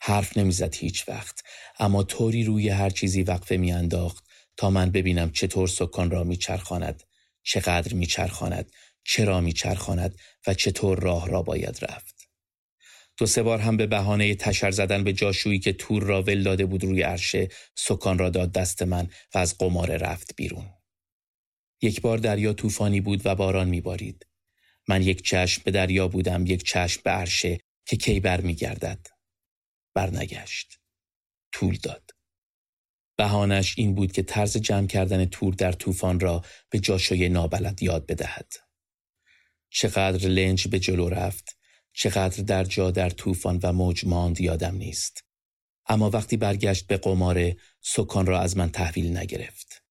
حرف 0.00 0.36
نمی‌زد 0.38 0.74
هیچ 0.74 1.08
وقت 1.08 1.40
اما 1.78 2.02
طوری 2.02 2.44
روی 2.44 2.68
هر 2.68 2.90
چیزی 2.90 3.22
وقفه 3.22 3.56
میانداخت 3.56 4.24
تا 4.56 4.70
من 4.70 4.90
ببینم 4.90 5.32
چطور 5.32 5.68
سکان 5.68 6.10
را 6.10 6.24
میچرخاند 6.24 7.02
چقدر 7.42 7.94
میچرخاند 7.94 8.72
چرا 9.04 9.40
میچرخاند 9.40 10.14
و 10.46 10.54
چطور 10.54 10.98
راه 10.98 11.28
را 11.28 11.42
باید 11.42 11.78
رفت 11.82 12.19
دو 13.20 13.26
سه 13.26 13.42
بار 13.42 13.58
هم 13.58 13.76
به 13.76 13.86
بهانه 13.86 14.34
تشر 14.34 14.70
زدن 14.70 15.04
به 15.04 15.12
جاشویی 15.12 15.58
که 15.58 15.72
تور 15.72 16.02
را 16.02 16.22
ول 16.22 16.42
داده 16.42 16.66
بود 16.66 16.84
روی 16.84 17.02
عرشه 17.02 17.48
سکان 17.74 18.18
را 18.18 18.30
داد 18.30 18.52
دست 18.52 18.82
من 18.82 19.08
و 19.34 19.38
از 19.38 19.58
قمار 19.58 19.96
رفت 19.96 20.36
بیرون. 20.36 20.68
یک 21.82 22.00
بار 22.00 22.18
دریا 22.18 22.52
طوفانی 22.52 23.00
بود 23.00 23.22
و 23.24 23.34
باران 23.34 23.68
میبارید. 23.68 24.26
من 24.88 25.02
یک 25.02 25.22
چشم 25.22 25.62
به 25.64 25.70
دریا 25.70 26.08
بودم 26.08 26.46
یک 26.46 26.64
چشم 26.64 27.00
به 27.04 27.10
عرشه 27.10 27.60
که 27.86 27.96
کی 27.96 28.20
بر 28.20 28.40
میگردد 28.40 29.06
برنگشت. 29.94 30.78
طول 31.52 31.78
داد. 31.82 32.10
بهانش 33.16 33.74
این 33.78 33.94
بود 33.94 34.12
که 34.12 34.22
طرز 34.22 34.56
جمع 34.56 34.86
کردن 34.86 35.24
تور 35.24 35.54
در 35.54 35.72
طوفان 35.72 36.20
را 36.20 36.44
به 36.70 36.78
جاشوی 36.78 37.28
نابلد 37.28 37.82
یاد 37.82 38.06
بدهد. 38.06 38.52
چقدر 39.70 40.28
لنج 40.28 40.68
به 40.68 40.78
جلو 40.78 41.08
رفت. 41.08 41.59
چقدر 41.92 42.42
در 42.42 42.64
جا 42.64 42.90
در 42.90 43.10
طوفان 43.10 43.60
و 43.62 43.72
موج 43.72 44.06
ماند 44.06 44.40
یادم 44.40 44.74
نیست. 44.74 45.24
اما 45.86 46.10
وقتی 46.10 46.36
برگشت 46.36 46.86
به 46.86 46.96
قماره 46.96 47.56
سکان 47.80 48.26
را 48.26 48.40
از 48.40 48.56
من 48.56 48.70
تحویل 48.70 49.16
نگرفت. 49.16 49.82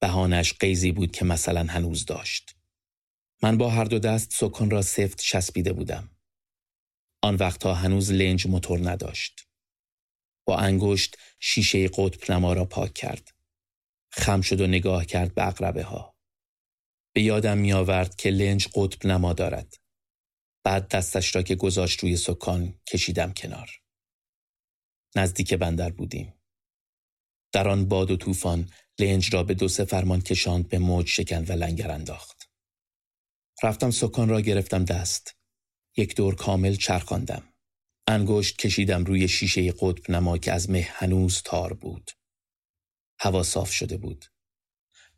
بهانش 0.00 0.52
قیزی 0.52 0.92
بود 0.92 1.12
که 1.12 1.24
مثلا 1.24 1.64
هنوز 1.64 2.04
داشت. 2.04 2.54
من 3.42 3.58
با 3.58 3.70
هر 3.70 3.84
دو 3.84 3.98
دست 3.98 4.32
سکان 4.32 4.70
را 4.70 4.82
سفت 4.82 5.20
چسبیده 5.20 5.72
بودم. 5.72 6.10
آن 7.22 7.34
وقتها 7.34 7.74
هنوز 7.74 8.12
لنج 8.12 8.46
موتور 8.46 8.90
نداشت. 8.90 9.48
با 10.44 10.58
انگشت 10.58 11.16
شیشه 11.40 11.88
قطب 11.88 12.32
نما 12.32 12.52
را 12.52 12.64
پاک 12.64 12.94
کرد. 12.94 13.34
خم 14.10 14.40
شد 14.40 14.60
و 14.60 14.66
نگاه 14.66 15.04
کرد 15.04 15.34
به 15.34 15.46
اقربه 15.46 15.82
ها 15.82 16.18
به 17.14 17.22
یادم 17.22 17.58
می 17.58 17.72
آورد 17.72 18.16
که 18.16 18.30
لنج 18.30 18.68
قطب 18.74 19.06
نما 19.06 19.32
دارد. 19.32 19.77
بعد 20.64 20.88
دستش 20.88 21.36
را 21.36 21.42
که 21.42 21.54
گذاشت 21.54 22.00
روی 22.00 22.16
سکان 22.16 22.80
کشیدم 22.86 23.32
کنار. 23.32 23.70
نزدیک 25.16 25.54
بندر 25.54 25.90
بودیم. 25.90 26.34
در 27.52 27.68
آن 27.68 27.88
باد 27.88 28.10
و 28.10 28.16
طوفان 28.16 28.70
لنج 28.98 29.34
را 29.34 29.42
به 29.42 29.54
دو 29.54 29.68
سه 29.68 29.84
فرمان 29.84 30.20
کشاند 30.20 30.68
به 30.68 30.78
موج 30.78 31.08
شکن 31.08 31.44
و 31.44 31.52
لنگر 31.52 31.90
انداخت. 31.90 32.50
رفتم 33.62 33.90
سکان 33.90 34.28
را 34.28 34.40
گرفتم 34.40 34.84
دست. 34.84 35.36
یک 35.96 36.16
دور 36.16 36.34
کامل 36.34 36.74
چرخاندم. 36.74 37.42
انگشت 38.06 38.58
کشیدم 38.58 39.04
روی 39.04 39.28
شیشه 39.28 39.72
قطب 39.72 40.10
نما 40.10 40.38
که 40.38 40.52
از 40.52 40.70
مه 40.70 40.88
هنوز 40.90 41.42
تار 41.42 41.72
بود. 41.72 42.10
هوا 43.20 43.42
صاف 43.42 43.72
شده 43.72 43.96
بود. 43.96 44.24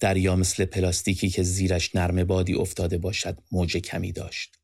دریا 0.01 0.37
مثل 0.37 0.65
پلاستیکی 0.65 1.31
که 1.31 1.43
زیرش 1.43 1.95
نرم 1.95 2.25
بادی 2.25 2.55
افتاده 2.55 2.99
باشد 2.99 3.39
موج 3.53 3.77
کمی 3.77 4.13
داشت. 4.13 4.60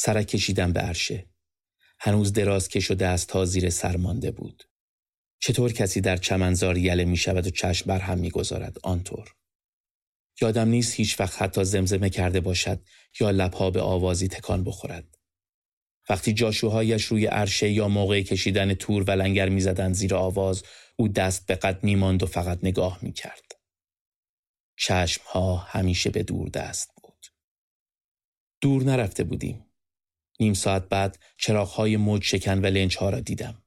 سرک 0.00 0.26
کشیدم 0.26 0.72
به 0.72 0.80
عرشه. 0.80 1.26
هنوز 2.00 2.32
دراز 2.32 2.68
کش 2.68 2.90
و 2.90 2.94
دست 2.94 3.30
ها 3.30 3.44
زیر 3.44 3.70
سر 3.70 3.96
مانده 3.96 4.30
بود. 4.30 4.68
چطور 5.40 5.72
کسی 5.72 6.00
در 6.00 6.16
چمنزار 6.16 6.78
یله 6.78 7.04
می 7.04 7.16
شود 7.16 7.46
و 7.46 7.50
چشم 7.50 7.86
بر 7.86 7.98
هم 7.98 8.18
می 8.18 8.30
گذارد 8.30 8.76
آنطور. 8.82 9.34
یادم 10.40 10.68
نیست 10.68 10.94
هیچ 10.94 11.20
وقت 11.20 11.42
حتی 11.42 11.64
زمزمه 11.64 12.10
کرده 12.10 12.40
باشد 12.40 12.82
یا 13.20 13.30
لبها 13.30 13.70
به 13.70 13.80
آوازی 13.80 14.28
تکان 14.28 14.64
بخورد. 14.64 15.18
وقتی 16.08 16.32
جاشوهایش 16.32 17.04
روی 17.04 17.26
عرشه 17.26 17.70
یا 17.70 17.88
موقع 17.88 18.22
کشیدن 18.22 18.74
تور 18.74 19.02
و 19.02 19.10
لنگر 19.10 19.48
می‌زدند 19.48 19.94
زیر 19.94 20.14
آواز 20.14 20.62
او 20.96 21.08
دست 21.08 21.46
به 21.46 21.54
قد 21.54 21.84
میماند 21.84 22.22
و 22.22 22.26
فقط 22.26 22.58
نگاه 22.62 22.98
می‌کرد 23.02 23.52
چشمها 24.78 25.56
همیشه 25.56 26.10
به 26.10 26.22
دور 26.22 26.48
دست 26.48 26.90
بود. 27.02 27.26
دور 28.60 28.82
نرفته 28.82 29.24
بودیم. 29.24 29.67
نیم 30.40 30.54
ساعت 30.54 30.88
بعد 30.88 31.18
چراغهای 31.38 31.96
موج 31.96 32.22
شکن 32.22 32.58
و 32.58 32.66
لنجها 32.66 33.10
را 33.10 33.20
دیدم 33.20 33.62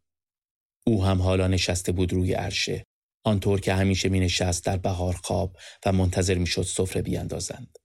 او 0.87 1.05
هم 1.05 1.21
حالا 1.21 1.47
نشسته 1.47 1.91
بود 1.91 2.13
روی 2.13 2.33
عرشه 2.33 2.85
آنطور 3.23 3.59
که 3.59 3.73
همیشه 3.73 4.09
می 4.09 4.19
نشست 4.19 4.65
در 4.65 4.77
بهار 4.77 5.13
خواب 5.13 5.57
و 5.85 5.91
منتظر 5.91 6.37
می 6.37 6.47
شد 6.47 6.61
سفره 6.61 7.01
بیاندازند. 7.01 7.77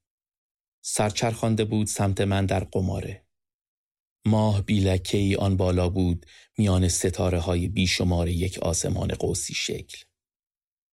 سرچرخانده 0.84 1.64
بود 1.64 1.86
سمت 1.86 2.20
من 2.20 2.46
در 2.46 2.64
قماره. 2.64 3.26
ماه 4.26 4.62
بیلکه 4.62 5.18
ای 5.18 5.36
آن 5.36 5.56
بالا 5.56 5.88
بود 5.88 6.26
میان 6.58 6.88
ستاره 6.88 7.38
های 7.38 7.68
بیشمار 7.68 8.28
یک 8.28 8.58
آسمان 8.58 9.08
قوسی 9.08 9.54
شکل. 9.54 9.98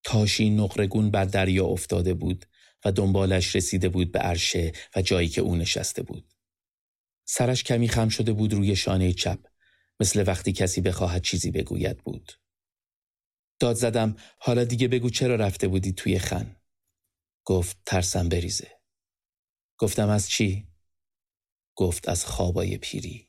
تاشی 0.05 0.51
نقرگون 0.51 1.11
بر 1.11 1.25
دریا 1.25 1.67
افتاده 1.67 2.15
بود 2.15 2.47
و 2.85 2.93
دنبالش 2.93 3.57
رسیده 3.57 3.89
بود 3.89 4.13
به 4.13 4.19
عرشه 4.19 4.73
و 4.97 5.03
جایی 5.03 5.29
که 5.29 5.41
او 5.41 5.57
نشسته 5.57 6.03
بود. 6.03 6.32
سرش 7.25 7.65
کمی 7.65 7.89
خم 7.89 8.09
شده 8.09 8.33
بود 8.33 8.53
روی 8.53 8.77
شانه 8.77 9.13
چپ 9.13 9.39
مثل 10.01 10.25
وقتی 10.27 10.53
کسی 10.53 10.81
بخواهد 10.81 11.23
چیزی 11.23 11.51
بگوید 11.51 11.99
بود. 11.99 12.33
داد 13.59 13.77
زدم 13.77 14.17
حالا 14.39 14.65
دیگه 14.65 14.89
بگو 14.89 15.11
چرا 15.11 15.35
رفته 15.37 15.69
بودی 15.69 15.93
توی 15.93 16.19
خن؟ 16.19 16.57
گفت 17.45 17.77
ترسم 17.87 18.29
بریزه. 18.29 18.71
گفتم 19.79 20.09
از 20.09 20.29
چی؟ 20.29 20.69
گفت 21.77 22.09
از 22.09 22.25
خوابای 22.27 22.77
پیری. 22.77 23.29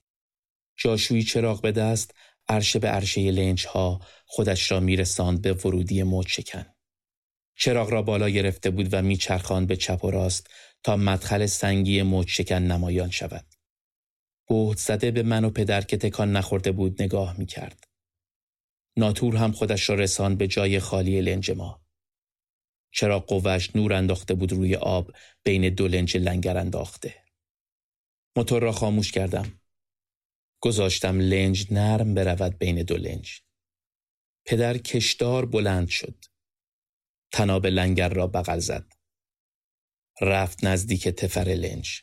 جاشویی 0.75 1.23
چراغ 1.23 1.61
به 1.61 1.71
دست 1.71 2.13
عرشه 2.47 2.79
به 2.79 2.87
عرشه 2.87 3.31
لنج 3.31 3.65
ها 3.65 3.99
خودش 4.25 4.71
را 4.71 4.79
میرساند 4.79 5.41
به 5.41 5.53
ورودی 5.53 6.03
موج 6.03 6.27
شکن. 6.27 6.65
چراغ 7.55 7.89
را 7.89 8.01
بالا 8.01 8.29
گرفته 8.29 8.69
بود 8.69 8.93
و 8.93 9.01
میچرخاند 9.01 9.67
به 9.67 9.75
چپ 9.75 10.03
و 10.03 10.11
راست 10.11 10.47
تا 10.83 10.95
مدخل 10.97 11.45
سنگی 11.45 12.01
موج 12.01 12.27
شکن 12.29 12.55
نمایان 12.55 13.09
شود. 13.09 13.52
بهت 14.49 14.77
زده 14.77 15.11
به 15.11 15.23
من 15.23 15.45
و 15.45 15.49
پدر 15.49 15.81
که 15.81 15.97
تکان 15.97 16.31
نخورده 16.31 16.71
بود 16.71 17.01
نگاه 17.01 17.39
می‌کرد. 17.39 17.83
ناتور 18.97 19.35
هم 19.35 19.51
خودش 19.51 19.89
را 19.89 19.95
رساند 19.95 20.37
به 20.37 20.47
جای 20.47 20.79
خالی 20.79 21.21
لنج 21.21 21.51
ما. 21.51 21.85
چراغ 22.93 23.25
قوش 23.25 23.75
نور 23.75 23.93
انداخته 23.93 24.33
بود 24.33 24.51
روی 24.51 24.75
آب 24.75 25.11
بین 25.43 25.73
دو 25.73 25.87
لنج 25.87 26.17
لنگر 26.17 26.57
انداخته. 26.57 27.23
موتور 28.37 28.61
را 28.61 28.71
خاموش 28.71 29.11
کردم. 29.11 29.61
گذاشتم 30.61 31.19
لنج 31.19 31.73
نرم 31.73 32.13
برود 32.13 32.57
بین 32.57 32.83
دو 32.83 32.97
لنج. 32.97 33.41
پدر 34.45 34.77
کشدار 34.77 35.45
بلند 35.45 35.87
شد. 35.89 36.25
تناب 37.31 37.65
لنگر 37.65 38.09
را 38.09 38.27
بغل 38.27 38.59
زد. 38.59 38.93
رفت 40.21 40.63
نزدیک 40.63 41.07
تفر 41.07 41.49
لنج. 41.49 42.01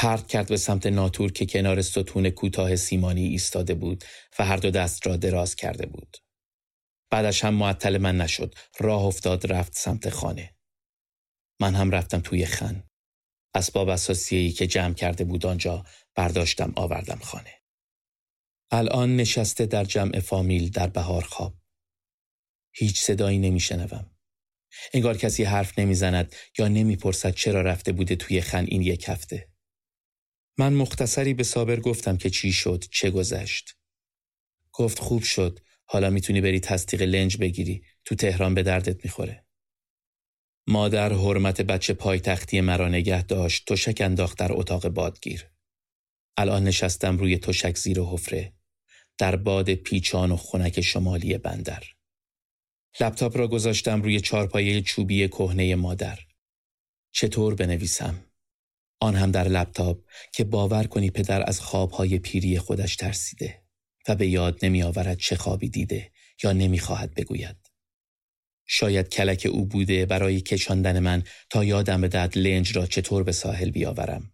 پرت 0.00 0.28
کرد 0.28 0.48
به 0.48 0.56
سمت 0.56 0.86
ناتور 0.86 1.32
که 1.32 1.46
کنار 1.46 1.82
ستون 1.82 2.30
کوتاه 2.30 2.76
سیمانی 2.76 3.26
ایستاده 3.26 3.74
بود 3.74 4.04
و 4.38 4.44
هر 4.44 4.56
دو 4.56 4.70
دست 4.70 5.06
را 5.06 5.16
دراز 5.16 5.56
کرده 5.56 5.86
بود. 5.86 6.16
بعدش 7.10 7.44
هم 7.44 7.54
معطل 7.54 7.98
من 7.98 8.16
نشد. 8.16 8.54
راه 8.80 9.04
افتاد 9.04 9.52
رفت 9.52 9.72
سمت 9.76 10.10
خانه. 10.10 10.56
من 11.60 11.74
هم 11.74 11.90
رفتم 11.90 12.20
توی 12.20 12.46
خن. 12.46 12.82
اسباب 13.54 13.88
اساسیهی 13.88 14.52
که 14.52 14.66
جمع 14.66 14.94
کرده 14.94 15.24
بود 15.24 15.46
آنجا 15.46 15.84
برداشتم 16.14 16.72
آوردم 16.76 17.18
خانه. 17.18 17.54
الان 18.70 19.16
نشسته 19.16 19.66
در 19.66 19.84
جمع 19.84 20.20
فامیل 20.20 20.70
در 20.70 20.86
بهار 20.86 21.22
خواب. 21.22 21.54
هیچ 22.74 23.00
صدایی 23.00 23.38
نمیشنوم. 23.38 24.10
انگار 24.94 25.16
کسی 25.16 25.44
حرف 25.44 25.78
نمی‌زند 25.78 26.34
یا 26.58 26.68
نمی‌پرسد 26.68 27.34
چرا 27.34 27.62
رفته 27.62 27.92
بوده 27.92 28.16
توی 28.16 28.40
خن 28.40 28.64
این 28.64 28.82
یک 28.82 29.08
هفته. 29.08 29.47
من 30.58 30.72
مختصری 30.72 31.34
به 31.34 31.42
صابر 31.42 31.80
گفتم 31.80 32.16
که 32.16 32.30
چی 32.30 32.52
شد 32.52 32.84
چه 32.90 33.10
گذشت. 33.10 33.76
گفت 34.72 34.98
خوب 34.98 35.22
شد 35.22 35.60
حالا 35.84 36.10
می‌تونی 36.10 36.40
بری 36.40 36.60
تصدیق 36.60 37.02
لنج 37.02 37.36
بگیری 37.36 37.84
تو 38.04 38.14
تهران 38.14 38.54
به 38.54 38.62
دردت 38.62 39.04
می‌خوره. 39.04 39.44
مادر 40.66 41.12
حرمت 41.12 41.60
بچه 41.60 41.94
پایتختی 41.94 42.60
مرا 42.60 42.88
نگه 42.88 43.22
داشت 43.22 43.72
تشک 43.72 44.00
انداخت 44.00 44.38
در 44.38 44.52
اتاق 44.52 44.88
بادگیر. 44.88 45.50
الان 46.36 46.64
نشستم 46.64 47.18
روی 47.18 47.38
تشک 47.38 47.76
زیر 47.76 48.00
حفره 48.00 48.52
در 49.18 49.36
باد 49.36 49.74
پیچان 49.74 50.32
و 50.32 50.36
خنک 50.36 50.80
شمالی 50.80 51.38
بندر. 51.38 51.84
لپتاپ 53.00 53.36
را 53.36 53.48
گذاشتم 53.48 54.02
روی 54.02 54.20
چارپایه 54.20 54.80
چوبی 54.82 55.28
کهنه 55.28 55.74
مادر. 55.74 56.18
چطور 57.12 57.54
بنویسم؟ 57.54 58.27
آن 59.00 59.16
هم 59.16 59.30
در 59.30 59.48
لپتاپ 59.48 60.04
که 60.32 60.44
باور 60.44 60.84
کنی 60.84 61.10
پدر 61.10 61.48
از 61.48 61.60
خوابهای 61.60 62.18
پیری 62.18 62.58
خودش 62.58 62.96
ترسیده 62.96 63.62
و 64.08 64.14
به 64.14 64.26
یاد 64.26 64.58
نمی 64.62 64.82
آورد 64.82 65.18
چه 65.18 65.36
خوابی 65.36 65.68
دیده 65.68 66.12
یا 66.44 66.52
نمی‌خواهد 66.52 67.14
بگوید. 67.14 67.56
شاید 68.66 69.08
کلک 69.08 69.48
او 69.52 69.66
بوده 69.66 70.06
برای 70.06 70.40
کشاندن 70.40 70.98
من 70.98 71.22
تا 71.50 71.64
یادم 71.64 72.00
بدهد 72.00 72.38
لنج 72.38 72.76
را 72.76 72.86
چطور 72.86 73.22
به 73.22 73.32
ساحل 73.32 73.70
بیاورم. 73.70 74.32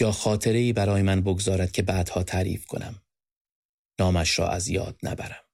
یا 0.00 0.12
خاطره 0.12 0.58
ای 0.58 0.72
برای 0.72 1.02
من 1.02 1.20
بگذارد 1.20 1.72
که 1.72 1.82
بعدها 1.82 2.22
تعریف 2.22 2.66
کنم. 2.66 3.02
نامش 3.98 4.38
را 4.38 4.48
از 4.48 4.68
یاد 4.68 4.98
نبرم. 5.02 5.44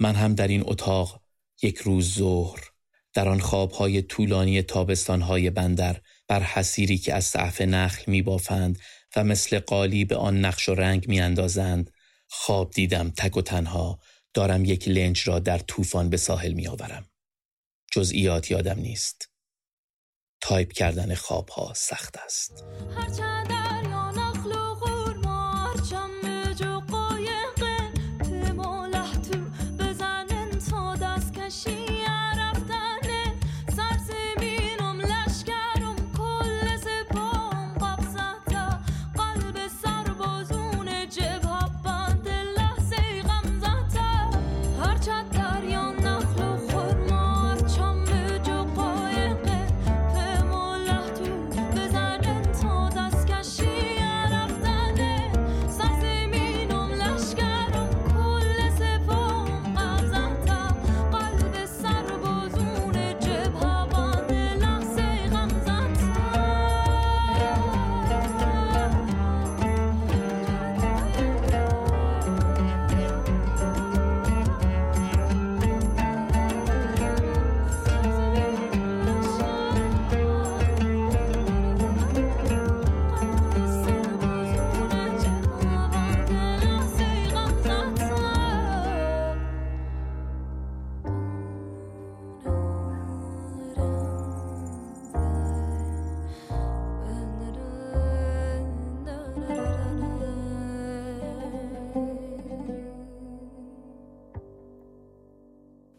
من 0.00 0.14
هم 0.14 0.34
در 0.34 0.48
این 0.48 0.62
اتاق 0.66 1.22
یک 1.62 1.78
روز 1.78 2.14
ظهر 2.14 2.60
در 3.14 3.28
آن 3.28 3.40
خوابهای 3.40 4.02
طولانی 4.02 4.62
تابستانهای 4.62 5.50
بندر 5.50 6.00
بر 6.28 6.42
حسیری 6.42 6.98
که 6.98 7.14
از 7.14 7.24
صعف 7.24 7.60
نخل 7.60 8.02
می 8.06 8.22
بافند 8.22 8.78
و 9.16 9.24
مثل 9.24 9.58
قالی 9.58 10.04
به 10.04 10.16
آن 10.16 10.44
نقش 10.44 10.68
و 10.68 10.74
رنگ 10.74 11.08
می 11.08 11.20
اندازند 11.20 11.90
خواب 12.28 12.70
دیدم 12.70 13.10
تک 13.10 13.36
و 13.36 13.42
تنها 13.42 14.00
دارم 14.34 14.64
یک 14.64 14.88
لنج 14.88 15.28
را 15.28 15.38
در 15.38 15.58
طوفان 15.58 16.10
به 16.10 16.16
ساحل 16.16 16.52
می 16.52 16.66
آورم. 16.66 17.06
جزئیات 17.92 18.50
یادم 18.50 18.78
نیست. 18.78 19.30
تایپ 20.40 20.72
کردن 20.72 21.14
خوابها 21.14 21.72
سخت 21.74 22.16
است. 22.16 22.64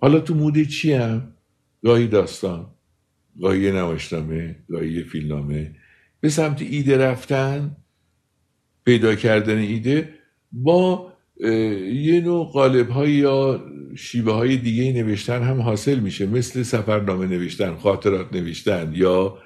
حالا 0.08 0.20
تو 0.20 0.36
مود 0.36 0.62
چی 0.62 0.94
هم؟ 0.94 1.34
گاهی 1.84 2.08
داستان 2.08 2.66
گاهی 3.42 3.72
نمایشنامه 3.72 4.56
گاهی 4.70 5.04
فیلمنامه. 5.04 5.76
به 6.20 6.30
سمت 6.30 6.62
ایده 6.62 6.98
رفتن 6.98 7.78
پیدا 8.86 9.16
کردن 9.16 9.58
ایده 9.58 10.10
با 10.52 11.14
یه 11.94 12.22
نوع 12.22 12.52
قالب 12.52 12.90
های 12.90 13.12
یا 13.12 13.66
شیوه 13.96 14.34
های 14.34 14.58
دیگه 14.58 14.94
نوشتن 14.94 15.44
هم 15.44 15.62
حاصل 15.62 16.00
میشه. 16.00 16.26
مثل 16.26 16.64
سفرنامه 16.64 17.26
نوشتن 17.26 17.76
خاطرات 17.76 18.34
نوشتن 18.34 18.92
یا 18.96 19.38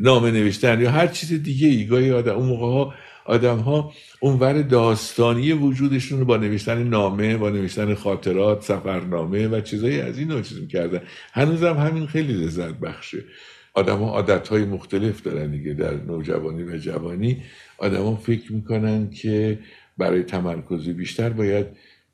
نامه 0.00 0.30
نوشتن 0.30 0.80
یا 0.80 0.90
هر 0.90 1.06
چیز 1.06 1.42
دیگه 1.42 1.68
ای 1.68 1.86
گاهی 1.86 2.10
آدم 2.10 2.36
اون 2.36 2.48
موقع 2.48 2.66
ها 2.66 2.94
آدم 3.24 3.58
ها 3.58 3.92
اونور 4.20 4.62
داستانی 4.62 5.52
وجودشون 5.52 6.18
رو 6.18 6.24
با 6.24 6.36
نوشتن 6.36 6.82
نامه 6.82 7.36
با 7.36 7.50
نوشتن 7.50 7.94
خاطرات 7.94 8.62
سفرنامه 8.62 9.48
و 9.48 9.60
چیزایی 9.60 10.00
از 10.00 10.18
این 10.18 10.42
چیز 10.42 10.60
می‌کردن. 10.60 11.00
هنوزم 11.32 11.74
همین 11.74 12.06
خیلی 12.06 12.32
لذت 12.32 12.74
بخشه. 12.74 13.24
آدم 13.74 13.98
ها 13.98 14.10
عادت 14.10 14.48
های 14.48 14.64
مختلف 14.64 15.22
دارن 15.22 15.50
دیگه 15.50 15.74
در 15.74 15.94
نوجوانی 15.94 16.62
و 16.62 16.76
جوانی. 16.76 17.42
آدما 17.78 18.16
فکر 18.16 18.52
می‌کنن 18.52 19.10
که 19.10 19.58
برای 19.98 20.22
تمرکزی 20.22 20.92
بیشتر 20.92 21.30
باید 21.30 21.66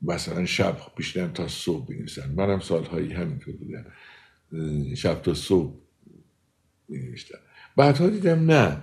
مثلا 0.03 0.47
شب 0.47 0.77
بیشتر 0.97 1.29
تا 1.29 1.49
صبح 1.49 1.87
بنویسن. 1.87 2.31
منم 2.37 2.61
سالهایی 2.61 3.13
همینطور 3.13 3.55
بودم. 3.57 3.85
شب 4.95 5.23
تا 5.23 5.35
صبح 5.35 5.75
بنوشتم 6.89 7.39
بعدها 7.77 8.09
دیدم 8.11 8.51
نه. 8.51 8.83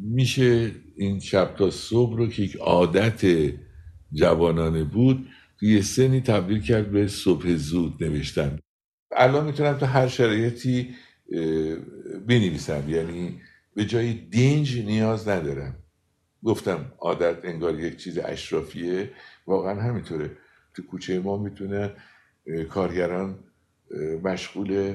میشه 0.00 0.70
این 0.98 1.20
شب 1.20 1.54
تا 1.58 1.70
صبح 1.70 2.16
رو 2.16 2.26
که 2.26 2.42
یک 2.42 2.56
عادت 2.56 3.52
جوانانه 4.12 4.84
بود 4.84 5.28
توی 5.60 5.82
سنی 5.82 6.20
تبدیل 6.20 6.60
کرد 6.60 6.90
به 6.90 7.08
صبح 7.08 7.54
زود 7.54 8.04
نوشتن. 8.04 8.58
الان 9.16 9.46
می‌تونم 9.46 9.78
تو 9.78 9.86
هر 9.86 10.08
شرایطی 10.08 10.94
بنویسم. 12.26 12.84
یعنی 12.88 13.40
به 13.74 13.84
جای 13.84 14.12
دنج 14.12 14.78
نیاز 14.78 15.28
ندارم. 15.28 15.76
گفتم 16.44 16.92
عادت 16.98 17.36
انگار 17.44 17.80
یک 17.80 17.96
چیز 17.96 18.18
اشرافیه. 18.18 19.10
واقعا 19.46 19.82
همینطوره. 19.82 20.30
تو 20.74 20.82
کوچه 20.82 21.20
ما 21.20 21.36
می‌تونه 21.36 21.92
کارگران 22.68 23.38
مشغول 24.24 24.94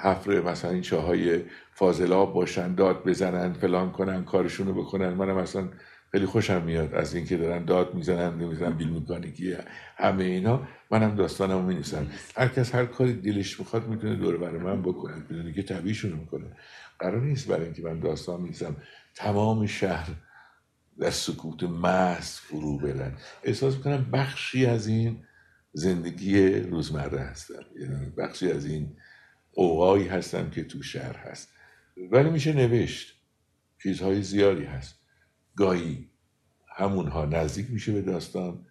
حفر 0.00 0.40
مثلا 0.40 0.70
این 0.70 0.82
چاهای 0.82 1.40
فاضلاب 1.72 2.34
باشن 2.34 2.74
داد 2.74 3.04
بزنن 3.04 3.52
فلان 3.52 3.92
کنن 3.92 4.24
کارشونو 4.24 4.72
بکنن. 4.72 5.08
منم 5.08 5.36
اصلا 5.36 5.68
خیلی 6.12 6.26
خوشم 6.26 6.62
میاد 6.62 6.94
از 6.94 7.14
اینکه 7.14 7.36
دارن 7.36 7.64
داد 7.64 7.94
می‌زنن 7.94 8.40
نمی‌زنن 8.40 8.76
بیل 8.76 8.88
مکانیکی 8.88 9.56
همه 9.96 10.24
اینا. 10.24 10.68
منم 10.90 11.14
داستانمو 11.14 11.62
می‌نویسم. 11.62 12.06
هر 12.36 12.48
کس 12.48 12.74
هر 12.74 12.84
کاری 12.84 13.12
دلش 13.12 13.60
می‌خواد 13.60 13.88
می‌تونه 13.88 14.16
دور 14.16 14.36
برای 14.36 14.58
من 14.58 14.82
بکنه 14.82 15.20
بدون 15.30 15.52
که 15.52 15.62
طبیعیشون 15.62 16.12
می‌کنه 16.12 16.56
قرار 16.98 17.20
نیست 17.20 17.48
برای 17.48 17.64
اینکه 17.64 17.82
من 17.82 18.00
داستان 18.00 18.40
می‌زنم 18.40 18.76
تمام 19.14 19.66
شهر 19.66 20.10
در 20.98 21.10
سکوت 21.10 21.62
محض 21.62 22.36
فرو 22.38 22.78
برن 22.78 23.12
احساس 23.42 23.76
می‌کنم 23.76 24.10
بخشی 24.12 24.66
از 24.66 24.86
این 24.86 25.22
زندگی 25.72 26.50
روزمره 26.50 27.20
هستم. 27.20 27.64
یعنی 27.80 28.10
بخشی 28.18 28.50
از 28.52 28.66
این 28.66 28.96
اوقایی 29.52 30.08
هستم 30.08 30.50
که 30.50 30.64
تو 30.64 30.82
شهر 30.82 31.16
هست. 31.16 31.52
ولی 32.10 32.30
میشه 32.30 32.52
نوشت. 32.52 33.14
چیزهای 33.82 34.22
زیادی 34.22 34.64
هست. 34.64 34.98
گاهی 35.56 36.10
همونها 36.76 37.24
نزدیک 37.24 37.70
میشه 37.70 37.92
به 37.92 38.02
داستان 38.02 38.66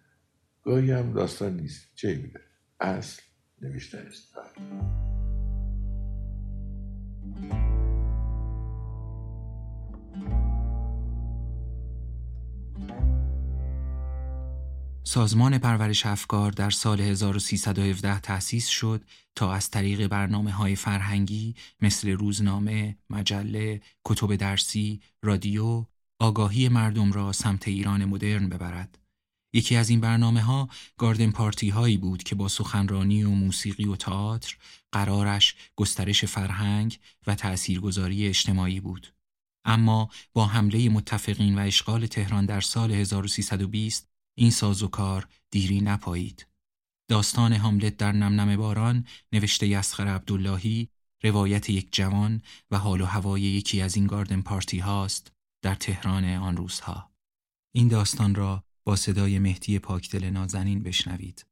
گاهی 0.62 0.90
هم 0.90 1.12
داستان 1.12 1.56
نیست. 1.56 1.88
چه 1.94 2.14
میده 2.14 2.40
اصل 2.80 3.22
نوشتن 3.62 4.06
است 4.06 4.34
سازمان 15.08 15.58
پرورش 15.58 16.06
افکار 16.06 16.52
در 16.52 16.70
سال 16.70 17.00
1317 17.00 18.20
تأسیس 18.20 18.68
شد 18.68 19.04
تا 19.34 19.52
از 19.52 19.70
طریق 19.70 20.06
برنامه 20.06 20.50
های 20.50 20.76
فرهنگی 20.76 21.54
مثل 21.80 22.10
روزنامه، 22.10 22.96
مجله، 23.10 23.80
کتب 24.04 24.36
درسی، 24.36 25.00
رادیو، 25.22 25.84
آگاهی 26.18 26.68
مردم 26.68 27.12
را 27.12 27.32
سمت 27.32 27.68
ایران 27.68 28.04
مدرن 28.04 28.48
ببرد. 28.48 28.98
یکی 29.52 29.76
از 29.76 29.88
این 29.88 30.00
برنامه 30.00 30.42
ها 30.42 30.68
گاردن 30.96 31.30
پارتی 31.30 31.68
هایی 31.68 31.96
بود 31.96 32.22
که 32.22 32.34
با 32.34 32.48
سخنرانی 32.48 33.22
و 33.24 33.30
موسیقی 33.30 33.84
و 33.84 33.96
تئاتر 33.96 34.56
قرارش 34.92 35.54
گسترش 35.76 36.24
فرهنگ 36.24 36.98
و 37.26 37.34
تأثیرگذاری 37.34 38.26
اجتماعی 38.26 38.80
بود. 38.80 39.14
اما 39.64 40.08
با 40.32 40.46
حمله 40.46 40.88
متفقین 40.88 41.58
و 41.58 41.62
اشغال 41.62 42.06
تهران 42.06 42.46
در 42.46 42.60
سال 42.60 42.92
1320 42.92 44.08
این 44.38 44.50
سازوکار 44.50 45.28
دیری 45.50 45.80
نپایید. 45.80 46.46
داستان 47.08 47.52
هاملت 47.52 47.96
در 47.96 48.12
نمنم 48.12 48.56
باران 48.56 49.06
نوشته 49.32 49.66
یسخر 49.66 50.08
عبداللهی 50.08 50.88
روایت 51.22 51.70
یک 51.70 51.88
جوان 51.92 52.42
و 52.70 52.78
حال 52.78 53.00
و 53.00 53.04
هوای 53.04 53.40
یکی 53.40 53.80
از 53.80 53.96
این 53.96 54.06
گاردن 54.06 54.40
پارتی 54.40 54.78
هاست 54.78 55.32
در 55.62 55.74
تهران 55.74 56.24
آن 56.24 56.56
روزها. 56.56 57.10
این 57.74 57.88
داستان 57.88 58.34
را 58.34 58.64
با 58.84 58.96
صدای 58.96 59.38
مهدی 59.38 59.78
پاکدل 59.78 60.30
نازنین 60.30 60.82
بشنوید. 60.82 61.46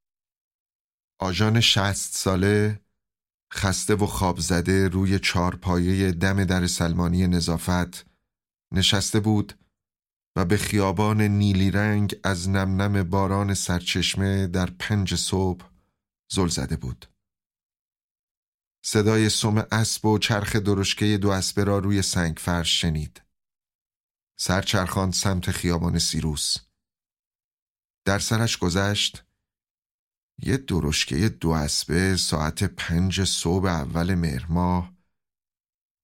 آژان 1.18 1.60
شست 1.60 2.16
ساله 2.16 2.80
خسته 3.52 3.94
و 3.94 4.06
خواب 4.06 4.38
زده 4.38 4.88
روی 4.88 5.18
چارپایه 5.18 6.12
دم 6.12 6.44
در 6.44 6.66
سلمانی 6.66 7.26
نظافت 7.26 8.06
نشسته 8.72 9.20
بود 9.20 9.65
و 10.36 10.44
به 10.44 10.56
خیابان 10.56 11.22
نیلی 11.22 11.70
رنگ 11.70 12.16
از 12.24 12.48
نم 12.48 12.82
نم 12.82 13.02
باران 13.02 13.54
سرچشمه 13.54 14.46
در 14.46 14.70
پنج 14.70 15.14
صبح 15.14 15.70
زل 16.30 16.48
زده 16.48 16.76
بود. 16.76 17.06
صدای 18.84 19.28
سم 19.28 19.66
اسب 19.72 20.06
و 20.06 20.18
چرخ 20.18 20.56
درشکه 20.56 21.18
دو 21.18 21.30
اسبه 21.30 21.64
را 21.64 21.78
روی 21.78 22.02
سنگ 22.02 22.36
فرش 22.36 22.80
شنید. 22.80 23.22
سرچرخاند 24.38 25.12
سمت 25.12 25.50
خیابان 25.50 25.98
سیروس. 25.98 26.56
در 28.04 28.18
سرش 28.18 28.58
گذشت 28.58 29.24
یه 30.42 30.56
درشکه 30.56 31.28
دو 31.28 31.50
اسبه 31.50 32.16
ساعت 32.16 32.64
پنج 32.64 33.24
صبح 33.24 33.68
اول 33.68 34.14
مهر 34.14 34.46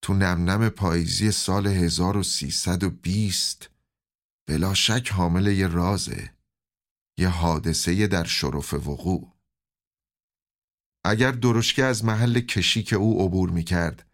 تو 0.03 0.15
نمنم 0.15 0.69
پاییزی 0.69 1.33
سال 1.33 1.67
1320 1.67 3.72
بلا 4.49 4.75
شک 4.75 5.09
حامل 5.13 5.47
یه 5.47 5.67
رازه 5.67 6.35
یه 7.19 7.29
حادثه 7.29 8.07
در 8.07 8.25
شرف 8.25 8.75
وقوع 8.75 9.33
اگر 11.05 11.31
درشکه 11.31 11.85
از 11.85 12.05
محل 12.05 12.41
کشی 12.41 12.83
که 12.83 12.97
او 12.97 13.25
عبور 13.25 13.51
می 13.51 13.65
کرد 13.65 14.11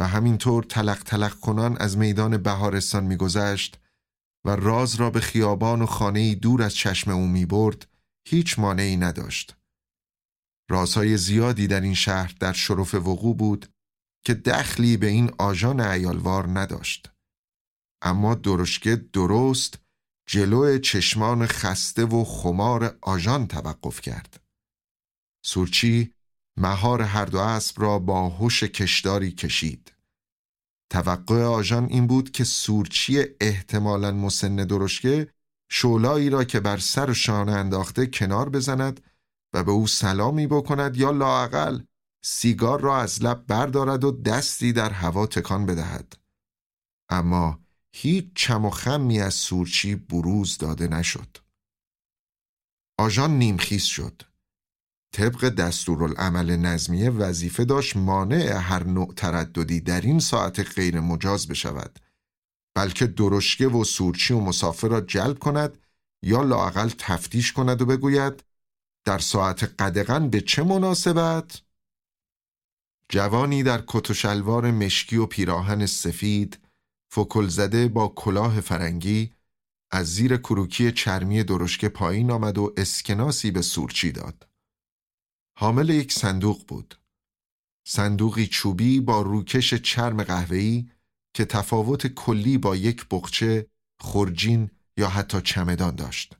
و 0.00 0.08
همینطور 0.08 0.64
تلق 0.64 1.02
تلق 1.02 1.40
کنان 1.40 1.76
از 1.78 1.98
میدان 1.98 2.36
بهارستان 2.36 3.04
میگذشت 3.04 3.80
و 4.44 4.50
راز 4.50 4.94
را 4.94 5.10
به 5.10 5.20
خیابان 5.20 5.82
و 5.82 5.86
خانه 5.86 6.34
دور 6.34 6.62
از 6.62 6.74
چشم 6.74 7.10
او 7.10 7.26
می 7.26 7.46
برد 7.46 7.88
هیچ 8.28 8.58
مانعی 8.58 8.96
نداشت. 8.96 9.56
رازهای 10.70 11.16
زیادی 11.16 11.66
در 11.66 11.80
این 11.80 11.94
شهر 11.94 12.34
در 12.40 12.52
شرف 12.52 12.94
وقوع 12.94 13.36
بود 13.36 13.66
که 14.24 14.34
دخلی 14.34 14.96
به 14.96 15.06
این 15.06 15.30
آژان 15.38 15.80
ایالوار 15.80 16.48
نداشت. 16.48 17.13
اما 18.04 18.34
درشکه 18.34 18.96
درست 18.96 19.78
جلو 20.26 20.78
چشمان 20.78 21.46
خسته 21.46 22.04
و 22.04 22.24
خمار 22.24 22.98
آژان 23.02 23.46
توقف 23.46 24.00
کرد. 24.00 24.40
سورچی 25.44 26.12
مهار 26.56 27.02
هر 27.02 27.24
دو 27.24 27.38
اسب 27.38 27.82
را 27.82 27.98
با 27.98 28.28
هوش 28.28 28.62
کشداری 28.62 29.32
کشید. 29.32 29.92
توقع 30.90 31.44
آژان 31.44 31.84
این 31.84 32.06
بود 32.06 32.30
که 32.30 32.44
سورچی 32.44 33.24
احتمالا 33.40 34.12
مسن 34.12 34.56
درشکه 34.56 35.28
شولایی 35.70 36.30
را 36.30 36.44
که 36.44 36.60
بر 36.60 36.76
سر 36.76 37.10
و 37.10 37.14
شانه 37.14 37.52
انداخته 37.52 38.06
کنار 38.06 38.48
بزند 38.48 39.00
و 39.52 39.64
به 39.64 39.70
او 39.70 39.86
سلامی 39.86 40.46
بکند 40.46 40.96
یا 40.96 41.10
لاعقل 41.10 41.80
سیگار 42.24 42.80
را 42.80 43.00
از 43.00 43.22
لب 43.22 43.46
بردارد 43.46 44.04
و 44.04 44.22
دستی 44.22 44.72
در 44.72 44.90
هوا 44.90 45.26
تکان 45.26 45.66
بدهد 45.66 46.16
اما 47.08 47.63
هیچ 47.96 48.26
چم 48.34 48.64
و 48.64 48.70
خمی 48.70 49.20
از 49.20 49.34
سورچی 49.34 49.94
بروز 49.94 50.58
داده 50.58 50.88
نشد 50.88 51.36
آژان 52.98 53.38
نیمخیز 53.38 53.82
شد 53.84 54.22
طبق 55.12 55.48
دستورالعمل 55.48 56.56
نظمیه 56.56 57.10
وظیفه 57.10 57.64
داشت 57.64 57.96
مانع 57.96 58.52
هر 58.52 58.84
نوع 58.84 59.14
ترددی 59.14 59.80
در 59.80 60.00
این 60.00 60.20
ساعت 60.20 60.60
غیر 60.60 61.00
مجاز 61.00 61.48
بشود 61.48 61.98
بلکه 62.74 63.06
درشکه 63.06 63.68
و 63.68 63.84
سورچی 63.84 64.34
و 64.34 64.40
مسافر 64.40 64.88
را 64.88 65.00
جلب 65.00 65.38
کند 65.38 65.78
یا 66.22 66.42
لاقل 66.42 66.90
تفتیش 66.98 67.52
کند 67.52 67.82
و 67.82 67.86
بگوید 67.86 68.44
در 69.04 69.18
ساعت 69.18 69.64
قدغن 69.64 70.30
به 70.30 70.40
چه 70.40 70.62
مناسبت؟ 70.62 71.62
جوانی 73.08 73.62
در 73.62 73.84
کت 73.86 74.10
و 74.10 74.14
شلوار 74.14 74.70
مشکی 74.70 75.16
و 75.16 75.26
پیراهن 75.26 75.86
سفید 75.86 76.63
فکل 77.14 77.48
زده 77.48 77.88
با 77.88 78.08
کلاه 78.08 78.60
فرنگی 78.60 79.32
از 79.90 80.14
زیر 80.14 80.36
کروکی 80.36 80.92
چرمی 80.92 81.44
درشکه 81.44 81.88
پایین 81.88 82.30
آمد 82.30 82.58
و 82.58 82.74
اسکناسی 82.76 83.50
به 83.50 83.62
سورچی 83.62 84.12
داد. 84.12 84.48
حامل 85.58 85.88
یک 85.88 86.12
صندوق 86.12 86.66
بود. 86.66 86.94
صندوقی 87.86 88.46
چوبی 88.46 89.00
با 89.00 89.22
روکش 89.22 89.74
چرم 89.74 90.22
قهوه‌ای 90.22 90.90
که 91.34 91.44
تفاوت 91.44 92.06
کلی 92.06 92.58
با 92.58 92.76
یک 92.76 93.06
بخچه، 93.10 93.66
خورجین 94.00 94.70
یا 94.96 95.08
حتی 95.08 95.40
چمدان 95.40 95.94
داشت. 95.94 96.36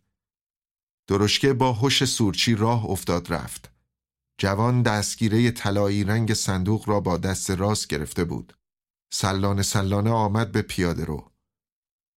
درشکه 1.09 1.53
با 1.53 1.72
هوش 1.72 2.05
سورچی 2.05 2.55
راه 2.55 2.85
افتاد 2.85 3.33
رفت. 3.33 3.72
جوان 4.39 4.83
دستگیره 4.83 5.51
طلایی 5.51 6.05
رنگ 6.05 6.35
صندوق 6.35 6.89
را 6.89 7.01
با 7.01 7.16
دست 7.16 7.51
راست 7.51 7.89
گرفته 7.89 8.25
بود. 8.25 8.53
سلانه 9.16 9.62
سلانه 9.62 10.10
آمد 10.10 10.52
به 10.52 10.62
پیاده 10.62 11.04
رو. 11.04 11.32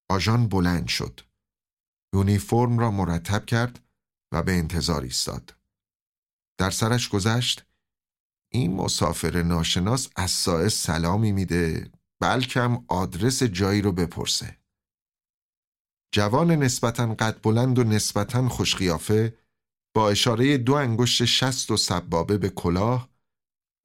آژان 0.09 0.47
بلند 0.47 0.87
شد. 0.87 1.19
یونیفرم 2.13 2.79
را 2.79 2.91
مرتب 2.91 3.45
کرد 3.45 3.85
و 4.31 4.43
به 4.43 4.51
انتظار 4.51 5.01
ایستاد. 5.01 5.55
در 6.59 6.69
سرش 6.69 7.09
گذشت 7.09 7.65
این 8.51 8.75
مسافر 8.75 9.43
ناشناس 9.43 10.09
از 10.15 10.31
سلامی 10.73 11.31
میده 11.31 11.91
بلکم 12.21 12.85
آدرس 12.87 13.43
جایی 13.43 13.81
رو 13.81 13.91
بپرسه. 13.91 14.57
جوان 16.13 16.51
نسبتا 16.51 17.13
قد 17.13 17.41
بلند 17.41 17.79
و 17.79 17.83
نسبتا 17.83 18.49
خوشقیافه 18.49 19.37
با 19.95 20.09
اشاره 20.09 20.57
دو 20.57 20.73
انگشت 20.73 21.25
شست 21.25 21.71
و 21.71 21.77
سبابه 21.77 22.37
به 22.37 22.49
کلاه 22.49 23.09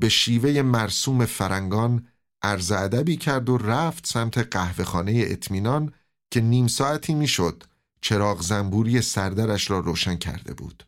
به 0.00 0.08
شیوه 0.08 0.62
مرسوم 0.62 1.26
فرنگان 1.26 2.11
عرض 2.42 2.72
ادبی 2.72 3.16
کرد 3.16 3.48
و 3.48 3.58
رفت 3.58 4.06
سمت 4.06 4.38
قهوهخانه 4.38 5.24
اطمینان 5.26 5.92
که 6.30 6.40
نیم 6.40 6.66
ساعتی 6.66 7.14
می‌شد 7.14 7.64
چراغ 8.00 8.42
زنبوری 8.42 9.02
سردرش 9.02 9.70
را 9.70 9.78
روشن 9.78 10.16
کرده 10.16 10.54
بود. 10.54 10.86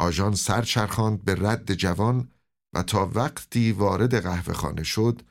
آژان 0.00 0.34
سر 0.34 0.62
چرخاند 0.62 1.24
به 1.24 1.34
رد 1.34 1.74
جوان 1.74 2.28
و 2.72 2.82
تا 2.82 3.10
وقتی 3.14 3.72
وارد 3.72 4.22
قهوهخانه 4.22 4.82
شد 4.82 5.22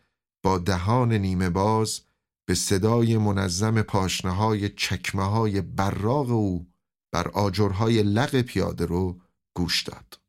با 0.43 0.57
دهان 0.57 1.13
نیمه 1.13 1.49
باز 1.49 2.01
به 2.47 2.55
صدای 2.55 3.17
منظم 3.17 3.81
پاشنه 3.81 4.31
های 4.31 4.69
چکمه 4.69 5.23
های 5.23 5.61
براغ 5.61 6.29
او 6.29 6.67
بر 7.11 7.27
آجرهای 7.27 8.03
لق 8.03 8.41
پیاده 8.41 8.85
رو 8.85 9.21
گوش 9.55 9.83
داد. 9.83 10.19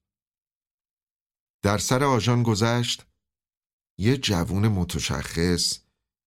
در 1.62 1.78
سر 1.78 2.04
آژان 2.04 2.42
گذشت 2.42 3.06
یه 4.00 4.16
جوون 4.16 4.68
متشخص 4.68 5.78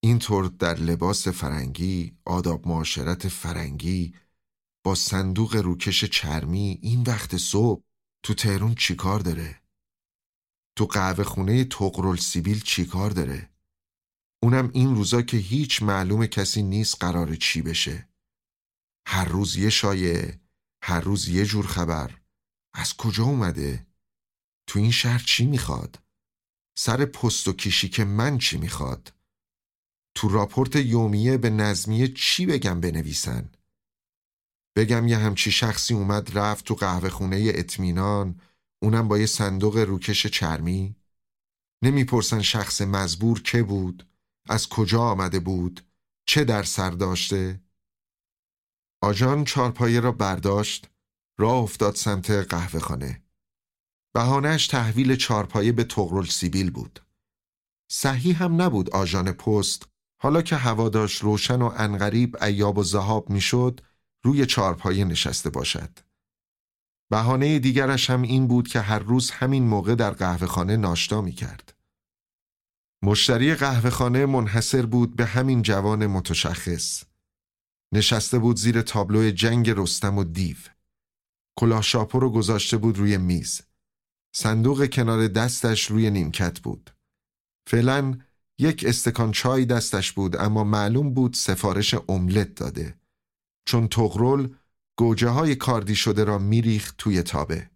اینطور 0.03 0.47
در 0.47 0.75
لباس 0.75 1.27
فرنگی 1.27 2.17
آداب 2.25 2.67
معاشرت 2.67 3.27
فرنگی 3.27 4.15
با 4.85 4.95
صندوق 4.95 5.55
روکش 5.55 6.05
چرمی 6.05 6.79
این 6.81 7.03
وقت 7.03 7.37
صبح 7.37 7.83
تو 8.23 8.33
تهرون 8.33 8.75
چیکار 8.75 9.19
داره؟ 9.19 9.61
تو 10.77 10.85
قهوه 10.85 11.23
خونه 11.23 11.63
تقرل 11.63 12.17
سیبیل 12.17 12.59
چیکار 12.59 13.11
داره؟ 13.11 13.49
اونم 14.43 14.71
این 14.73 14.95
روزا 14.95 15.21
که 15.21 15.37
هیچ 15.37 15.83
معلوم 15.83 16.25
کسی 16.25 16.63
نیست 16.63 16.95
قرار 16.99 17.35
چی 17.35 17.61
بشه 17.61 18.09
هر 19.07 19.25
روز 19.25 19.57
یه 19.57 19.69
شایعه 19.69 20.41
هر 20.83 21.01
روز 21.01 21.27
یه 21.27 21.45
جور 21.45 21.67
خبر 21.67 22.21
از 22.73 22.97
کجا 22.97 23.23
اومده؟ 23.23 23.87
تو 24.67 24.79
این 24.79 24.91
شهر 24.91 25.23
چی 25.27 25.45
می‌خواد؟ 25.45 25.99
سر 26.77 27.05
پست 27.05 27.47
و 27.47 27.53
کیشی 27.53 27.89
که 27.89 28.05
من 28.05 28.37
چی 28.37 28.57
می‌خواد؟ 28.57 29.13
تو 30.15 30.29
راپورت 30.29 30.75
یومیه 30.75 31.37
به 31.37 31.49
نظمیه 31.49 32.07
چی 32.07 32.45
بگم 32.45 32.81
بنویسن؟ 32.81 33.51
بگم 34.75 35.07
یه 35.07 35.17
همچی 35.17 35.51
شخصی 35.51 35.93
اومد 35.93 36.37
رفت 36.37 36.65
تو 36.65 36.75
قهوه 36.75 37.09
خونه 37.09 37.51
اطمینان 37.55 38.41
اونم 38.81 39.07
با 39.07 39.17
یه 39.17 39.25
صندوق 39.25 39.77
روکش 39.77 40.27
چرمی؟ 40.27 40.95
نمی‌پرسن 41.81 42.41
شخص 42.41 42.81
مزبور 42.81 43.41
که 43.41 43.63
بود؟ 43.63 44.07
از 44.49 44.69
کجا 44.69 45.01
آمده 45.01 45.39
بود؟ 45.39 45.85
چه 46.25 46.43
در 46.43 46.63
سر 46.63 46.89
داشته؟ 46.89 47.61
آژان 49.01 49.43
چارپایه 49.43 49.99
را 49.99 50.11
برداشت 50.11 50.89
راه 51.39 51.63
افتاد 51.63 51.95
سمت 51.95 52.31
قهوه 52.31 52.79
خانه. 52.79 53.23
بهانهش 54.13 54.67
تحویل 54.67 55.15
چارپایه 55.15 55.71
به 55.71 55.83
تغرل 55.83 56.25
سیبیل 56.25 56.71
بود. 56.71 56.99
صحیح 57.91 58.43
هم 58.43 58.61
نبود 58.61 58.89
آژان 58.89 59.31
پست 59.31 59.87
حالا 60.21 60.41
که 60.41 60.55
هوا 60.55 60.89
داشت 60.89 61.21
روشن 61.21 61.61
و 61.61 61.73
انقریب 61.77 62.43
ایاب 62.43 62.77
و 62.77 62.83
زهاب 62.83 63.29
می‌شد 63.29 63.81
روی 64.23 64.45
چارپایه 64.45 65.05
نشسته 65.05 65.49
باشد. 65.49 65.99
بهانه 67.09 67.59
دیگرش 67.59 68.09
هم 68.09 68.21
این 68.21 68.47
بود 68.47 68.67
که 68.67 68.81
هر 68.81 68.99
روز 68.99 69.31
همین 69.31 69.67
موقع 69.67 69.95
در 69.95 70.11
قهوه 70.11 70.47
خانه 70.47 70.77
ناشتا 70.77 71.21
می 71.21 71.31
کرد. 71.31 71.77
مشتری 73.03 73.55
قهوه 73.55 73.89
خانه 73.89 74.25
منحصر 74.25 74.85
بود 74.85 75.15
به 75.15 75.25
همین 75.25 75.61
جوان 75.61 76.07
متشخص. 76.07 77.03
نشسته 77.93 78.39
بود 78.39 78.57
زیر 78.57 78.81
تابلو 78.81 79.31
جنگ 79.31 79.69
رستم 79.69 80.17
و 80.17 80.23
دیو. 80.23 80.57
کلاه 81.59 81.81
شاپو 81.81 82.19
رو 82.19 82.29
گذاشته 82.29 82.77
بود 82.77 82.97
روی 82.97 83.17
میز. 83.17 83.61
صندوق 84.35 84.89
کنار 84.89 85.27
دستش 85.27 85.85
روی 85.85 86.09
نیمکت 86.09 86.59
بود. 86.59 86.91
فعلا 87.67 88.17
یک 88.59 88.85
استکان 88.87 89.31
چای 89.31 89.65
دستش 89.65 90.11
بود 90.11 90.35
اما 90.35 90.63
معلوم 90.63 91.13
بود 91.13 91.33
سفارش 91.33 91.95
املت 92.09 92.55
داده. 92.55 92.95
چون 93.65 93.87
تغرل 93.87 94.47
گوجه 94.97 95.29
های 95.29 95.55
کاردی 95.55 95.95
شده 95.95 96.23
را 96.23 96.37
میریخت 96.37 96.95
توی 96.97 97.23
تابه. 97.23 97.69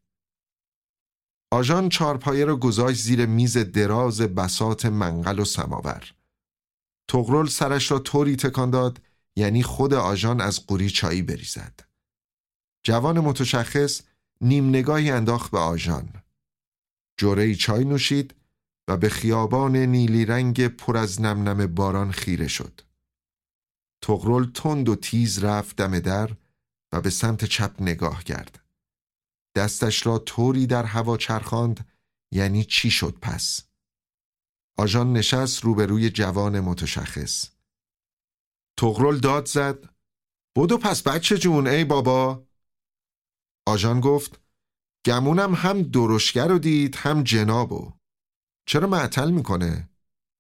آژان 1.52 1.90
چارپایه 1.90 2.46
را 2.46 2.56
گذاشت 2.56 3.02
زیر 3.02 3.26
میز 3.26 3.58
دراز 3.58 4.22
بسات 4.22 4.86
منقل 4.86 5.40
و 5.40 5.46
سماور. 5.46 6.14
تغرل 7.08 7.48
سرش 7.48 7.92
را 7.92 8.00
طوری 8.00 8.36
تکان 8.36 8.70
داد 8.70 9.02
یعنی 9.36 9.64
خود 9.64 9.94
آژان 9.94 10.42
از 10.42 10.66
قوری 10.66 10.90
چایی 10.90 11.22
بریزد. 11.22 11.80
جوان 12.84 13.20
متشخص 13.20 14.02
نیم 14.42 14.70
نگاهی 14.70 15.12
انداخت 15.12 15.52
به 15.52 15.60
آژان. 15.60 16.25
جوره 17.18 17.56
چای 17.56 17.86
نوشید 17.86 18.36
و 18.88 18.98
به 18.98 19.10
خیابان 19.10 19.76
نیلی 19.76 20.26
رنگ 20.26 20.68
پر 20.68 20.98
از 20.98 21.22
نم 21.22 21.50
نم 21.50 21.76
باران 21.76 22.12
خیره 22.12 22.48
شد. 22.48 22.82
تغرل 24.04 24.52
تند 24.52 24.90
و 24.90 24.96
تیز 24.96 25.44
رفت 25.44 25.76
دم 25.76 26.00
در 26.00 26.38
و 26.94 27.02
به 27.02 27.10
سمت 27.10 27.46
چپ 27.46 27.82
نگاه 27.82 28.24
کرد. 28.24 28.66
دستش 29.56 30.06
را 30.06 30.20
طوری 30.20 30.68
در 30.68 30.84
هوا 30.84 31.18
چرخاند 31.18 31.92
یعنی 32.32 32.64
چی 32.64 32.92
شد 32.92 33.18
پس؟ 33.22 33.62
آژان 34.78 35.14
نشست 35.14 35.64
روبروی 35.64 36.10
جوان 36.10 36.60
متشخص. 36.60 37.50
تغرل 38.80 39.18
داد 39.18 39.46
زد 39.46 39.96
بدو 40.58 40.78
پس 40.78 41.04
بچه 41.04 41.38
جون 41.38 41.68
ای 41.68 41.84
بابا 41.84 42.48
آژان 43.68 44.00
گفت 44.00 44.45
گمونم 45.06 45.54
هم 45.54 45.82
درشگر 45.82 46.48
رو 46.48 46.60
دید 46.60 46.96
هم 46.96 47.24
جنابو 47.24 47.94
چرا 48.68 48.88
معطل 48.88 49.32
می‌کنه؟ 49.32 49.90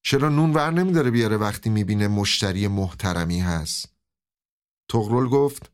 چرا 0.05 0.29
نون 0.29 0.53
ور 0.53 0.71
نمیداره 0.71 1.11
بیاره 1.11 1.37
وقتی 1.37 1.69
می‌بینه 1.69 2.07
مشتری 2.07 2.67
محترمی 2.67 3.39
هست؟ 3.39 3.95
تغرل 4.91 5.27
گفت 5.27 5.71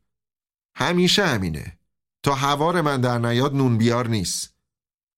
همیشه 0.76 1.26
همینه. 1.26 1.78
تا 2.22 2.34
هوار 2.34 2.80
من 2.80 3.00
در 3.00 3.18
نیاد 3.18 3.54
نون 3.54 3.78
بیار 3.78 4.08
نیست. 4.08 4.54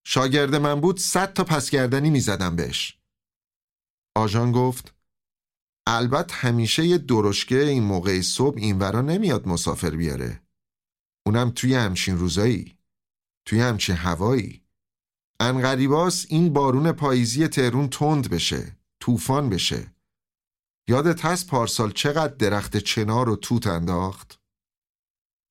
شاگرد 0.06 0.54
من 0.54 0.80
بود 0.80 1.00
صد 1.00 1.32
تا 1.32 1.44
پسگردنی 1.44 2.10
می‌زدم 2.10 2.56
بهش. 2.56 2.98
آژان 4.16 4.52
گفت 4.52 4.94
البته 5.86 6.34
همیشه 6.34 6.86
یه 6.86 6.98
درشگه 6.98 7.56
این 7.56 7.82
موقع 7.82 8.20
صبح 8.20 8.56
این 8.58 8.78
ورا 8.78 9.00
نمیاد 9.02 9.48
مسافر 9.48 9.90
بیاره. 9.90 10.42
اونم 11.26 11.50
توی 11.50 11.74
همچین 11.74 12.18
روزایی. 12.18 12.78
توی 13.44 13.60
همچین 13.60 13.96
هوایی. 13.96 14.64
انقریباس 15.40 16.26
این 16.28 16.52
بارون 16.52 16.92
پاییزی 16.92 17.48
تهرون 17.48 17.88
تند 17.88 18.30
بشه 18.30 18.76
طوفان 19.00 19.48
بشه. 19.48 19.94
یادت 20.88 21.24
هست 21.24 21.46
پارسال 21.46 21.92
چقدر 21.92 22.34
درخت 22.34 22.76
چنار 22.76 23.28
و 23.28 23.36
توت 23.36 23.66
انداخت؟ 23.66 24.40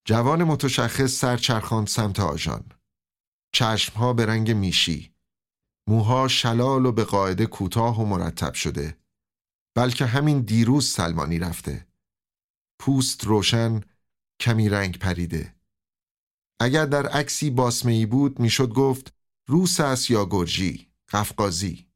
جوان 0.06 0.44
متشخص 0.44 1.12
سرچرخاند 1.12 1.88
سمت 1.88 2.20
آژان. 2.20 2.72
چشمها 3.54 4.14
به 4.14 4.26
رنگ 4.26 4.52
میشی. 4.52 5.14
موها 5.88 6.28
شلال 6.28 6.86
و 6.86 6.92
به 6.92 7.04
قاعده 7.04 7.46
کوتاه 7.46 8.02
و 8.02 8.06
مرتب 8.06 8.54
شده. 8.54 8.98
بلکه 9.76 10.06
همین 10.06 10.42
دیروز 10.42 10.90
سلمانی 10.90 11.40
رفته. 11.40 11.88
پوست 12.80 13.24
روشن 13.24 13.82
کمی 14.40 14.70
رنگ 14.70 15.00
پریده. 15.00 15.53
اگر 16.60 16.86
در 16.86 17.08
عکسی 17.08 17.50
باسمه 17.50 18.06
بود 18.06 18.40
می‌شد 18.40 18.70
گفت 18.70 19.14
روس 19.48 19.80
است 19.80 20.12
یا 20.12 20.26
گرجی 20.26 20.92
قفقازی. 21.10 21.88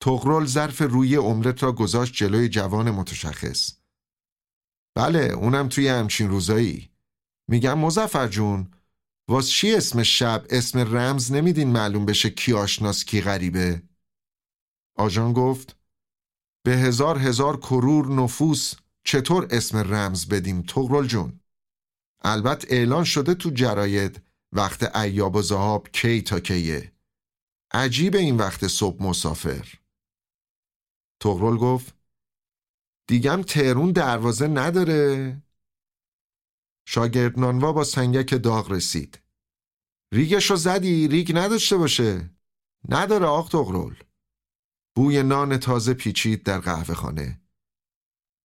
تغرل 0.00 0.46
ظرف 0.46 0.82
روی 0.82 1.16
املت 1.16 1.62
را 1.62 1.72
گذاشت 1.72 2.14
جلوی 2.14 2.48
جوان 2.48 2.90
متشخص. 2.90 3.72
بله 4.96 5.20
اونم 5.20 5.68
توی 5.68 5.88
همچین 5.88 6.28
روزایی. 6.28 6.90
میگم 7.48 7.78
مزفر 7.78 8.28
جون 8.28 8.70
واس 9.28 9.50
چی 9.50 9.74
اسم 9.74 10.02
شب 10.02 10.46
اسم 10.50 10.78
رمز 10.78 11.32
نمیدین 11.32 11.72
معلوم 11.72 12.06
بشه 12.06 12.30
کی 12.30 12.52
آشناس 12.52 13.04
کی 13.04 13.20
غریبه؟ 13.20 13.82
آژان 14.96 15.32
گفت 15.32 15.76
به 16.64 16.70
هزار 16.76 17.18
هزار 17.18 17.56
کرور 17.56 18.12
نفوس 18.12 18.74
چطور 19.04 19.48
اسم 19.50 19.78
رمز 19.78 20.28
بدیم 20.28 20.62
تغرل 20.62 21.06
جون؟ 21.06 21.40
البته 22.24 22.68
اعلان 22.70 23.04
شده 23.04 23.34
تو 23.34 23.50
جراید. 23.50 24.22
وقت 24.52 24.96
ایاب 24.96 25.36
و 25.36 25.42
زهاب 25.42 25.88
کی 25.88 26.22
تا 26.22 26.40
کیه؟ 26.40 26.92
عجیب 27.72 28.14
این 28.14 28.36
وقت 28.36 28.66
صبح 28.66 29.02
مسافر. 29.02 29.78
تغرل 31.22 31.56
گفت 31.56 31.94
دیگم 33.08 33.42
تهرون 33.42 33.92
دروازه 33.92 34.46
نداره. 34.46 35.42
شاگرد 36.88 37.38
نانوا 37.38 37.72
با 37.72 37.84
سنگک 37.84 38.34
داغ 38.34 38.72
رسید. 38.72 39.20
ریگشو 40.12 40.56
زدی؟ 40.56 41.08
ریگ 41.08 41.32
نداشته 41.34 41.76
باشه. 41.76 42.30
نداره 42.88 43.26
آق 43.26 43.48
تغرل. 43.48 43.94
بوی 44.96 45.22
نان 45.22 45.58
تازه 45.58 45.94
پیچید 45.94 46.42
در 46.42 46.60
قهوه 46.60 46.94
خانه. 46.94 47.40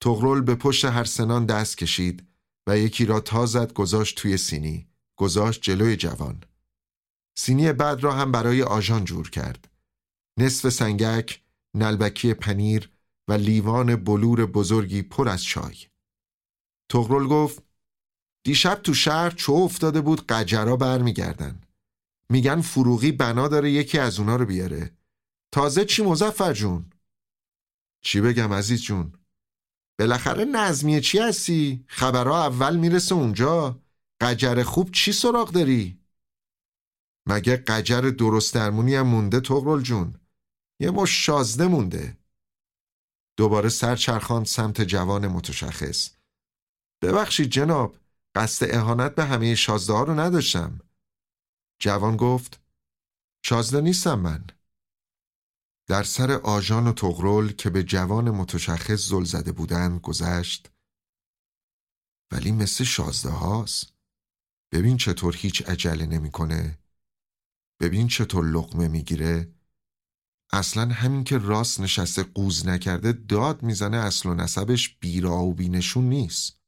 تغرل 0.01 0.41
به 0.41 0.55
پشت 0.55 0.86
هر 0.86 1.03
سنان 1.03 1.45
دست 1.45 1.77
کشید. 1.77 2.28
و 2.70 2.78
یکی 2.78 3.05
را 3.05 3.20
تازد 3.20 3.74
گذاشت 3.74 4.17
توی 4.17 4.38
سینی 4.38 4.88
گذاشت 5.15 5.61
جلوی 5.61 5.95
جوان. 5.95 6.43
سینی 7.38 7.74
بعد 7.74 8.03
را 8.03 8.13
هم 8.13 8.32
برای 8.32 8.63
آژان 8.63 9.05
جور 9.05 9.30
کرد. 9.30 9.72
نصف 10.38 10.70
سنگک 10.70 11.43
نلبکی 11.76 12.34
پنیر 12.34 12.89
و 13.28 13.34
لیوان 13.34 13.95
بلور 13.95 14.45
بزرگی 14.45 15.01
پر 15.01 15.30
از 15.30 15.43
چای. 15.43 15.76
تغرل 16.89 17.28
گفت 17.28 17.63
دیشب 18.43 18.76
تو 18.76 18.93
شهر 18.93 19.30
چو 19.30 19.53
افتاده 19.53 20.01
بود 20.01 20.28
قجرا 20.28 20.76
برمیگردن. 20.76 21.61
میگن 22.30 22.61
فروغی 22.61 23.11
بنا 23.11 23.47
داره 23.47 23.72
یکی 23.72 23.99
از 23.99 24.20
اونا 24.20 24.36
رو 24.36 24.45
بیاره. 24.45 24.97
تازه 25.51 25.86
چی 25.86 26.03
مزفر 26.03 26.53
جون؟ 26.53 26.89
چی 28.01 28.22
بگم 28.22 28.53
عزیز 28.53 28.82
جون؟ 28.82 29.18
بالاخره 29.99 30.45
نظمیه 30.45 31.01
چی 31.01 31.19
هستی؟ 31.19 31.85
خبرها 31.87 32.45
اول 32.45 32.75
می‌رسه 32.77 33.15
اونجا. 33.15 33.81
قجر 34.21 34.63
خوب 34.63 34.91
چی 34.91 35.11
سراغ 35.11 35.51
داری؟ 35.51 35.99
مگه 37.27 37.57
قجر 37.57 38.01
درست 38.01 38.53
درمونی 38.53 38.95
هم 38.95 39.07
مونده 39.07 39.39
تغرل 39.39 39.81
جون؟ 39.81 40.15
یه 40.79 40.91
مش 40.91 41.25
شازده 41.25 41.67
مونده. 41.67 42.17
دوباره 43.37 43.69
سر 43.69 43.95
چرخاند 43.95 44.45
سمت 44.45 44.81
جوان 44.81 45.27
متشخص. 45.27 46.15
ببخشید 47.01 47.49
جناب 47.49 47.97
قصد 48.35 48.75
اهانت 48.75 49.15
به 49.15 49.25
همه 49.25 49.55
شازده 49.55 49.93
ها 49.93 50.03
رو 50.03 50.19
نداشتم. 50.19 50.79
جوان 51.79 52.17
گفت 52.17 52.61
شازده 53.45 53.81
نیستم 53.81 54.19
من. 54.19 54.47
در 55.89 56.03
سر 56.03 56.31
آژان 56.31 56.87
و 56.87 56.93
تغرل 56.93 57.49
که 57.51 57.69
به 57.69 57.83
جوان 57.83 58.29
متشخص 58.31 59.09
زل 59.09 59.23
زده 59.23 59.51
بودند 59.51 60.01
گذشت 60.01 60.71
ولی 62.31 62.51
مثل 62.51 62.83
شازده 62.83 63.29
هاست 63.29 63.93
ببین 64.71 64.97
چطور 64.97 65.35
هیچ 65.35 65.61
عجله 65.61 66.05
نمی‌کنه. 66.05 66.79
ببین 67.79 68.07
چطور 68.07 68.45
لقمه 68.45 68.87
می‌گیره. 68.87 69.53
اصلا 70.51 70.93
همین 70.93 71.23
که 71.23 71.37
راست 71.37 71.79
نشسته 71.79 72.23
قوز 72.23 72.67
نکرده 72.67 73.11
داد 73.11 73.63
می‌زنه 73.63 73.97
اصل 73.97 74.29
و 74.29 74.33
نسبش 74.33 74.97
بیرا 74.97 75.37
و 75.37 75.53
بینشون 75.53 76.09
نیست. 76.09 76.59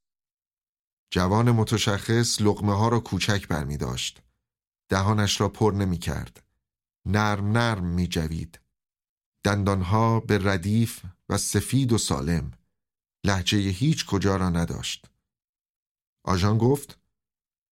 جوان 1.12 1.52
متشخص 1.52 2.42
لقمه 2.42 2.78
ها 2.78 2.88
را 2.88 3.00
کوچک 3.00 3.48
برمی 3.48 3.78
داشت. 3.78 4.22
دهانش 4.90 5.42
را 5.42 5.50
پر 5.50 5.72
نمی 5.72 5.98
کرد. 5.98 6.44
نرم 7.06 7.52
نرم 7.52 7.86
می 7.86 8.08
جوید. 8.08 8.60
دندانها 9.44 10.20
به 10.20 10.38
ردیف 10.38 11.02
و 11.30 11.38
سفید 11.38 11.94
و 11.94 11.98
سالم. 11.98 12.52
لحجه 13.26 13.58
هیچ 13.58 14.06
کجا 14.06 14.36
را 14.36 14.50
نداشت. 14.50 15.06
آژان 16.26 16.58
گفت 16.58 17.00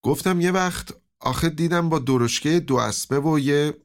گفتم 0.05 0.41
یه 0.41 0.51
وقت 0.51 0.95
آخه 1.21 1.49
دیدم 1.49 1.89
با 1.89 1.99
درشکه 1.99 2.61
دو 2.61 2.77
اسبه 2.77 3.21
و 3.21 3.39
یه 3.39 3.83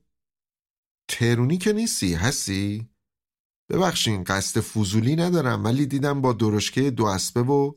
ترونی 1.07 1.57
که 1.57 1.73
نیستی 1.73 2.13
هستی؟ 2.13 2.89
ببخشین 3.69 4.23
قصد 4.23 4.59
فوزولی 4.59 5.15
ندارم 5.15 5.63
ولی 5.63 5.85
دیدم 5.85 6.21
با 6.21 6.33
درشکه 6.33 6.91
دو 6.91 7.05
اسبه 7.05 7.41
و 7.41 7.73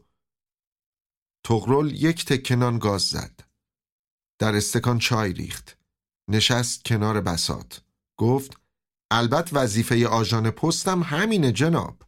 تغرل 1.46 1.92
یک 1.94 2.24
تکنان 2.24 2.78
گاز 2.78 3.02
زد 3.02 3.40
در 4.40 4.54
استکان 4.54 4.98
چای 4.98 5.32
ریخت 5.32 5.78
نشست 6.30 6.84
کنار 6.84 7.20
بسات 7.20 7.84
گفت 8.18 8.60
البته 9.10 9.56
وظیفه 9.56 10.08
آژان 10.08 10.50
پستم 10.50 11.02
همینه 11.02 11.52
جناب. 11.52 12.02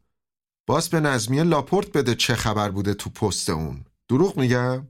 باز 0.68 0.90
به 0.90 1.00
نظمیه 1.00 1.42
لاپورت 1.42 1.96
بده 1.96 2.14
چه 2.14 2.34
خبر 2.34 2.70
بوده 2.70 2.94
تو 2.94 3.10
پست 3.10 3.50
اون. 3.50 3.84
دروغ 4.08 4.38
میگم؟ 4.38 4.88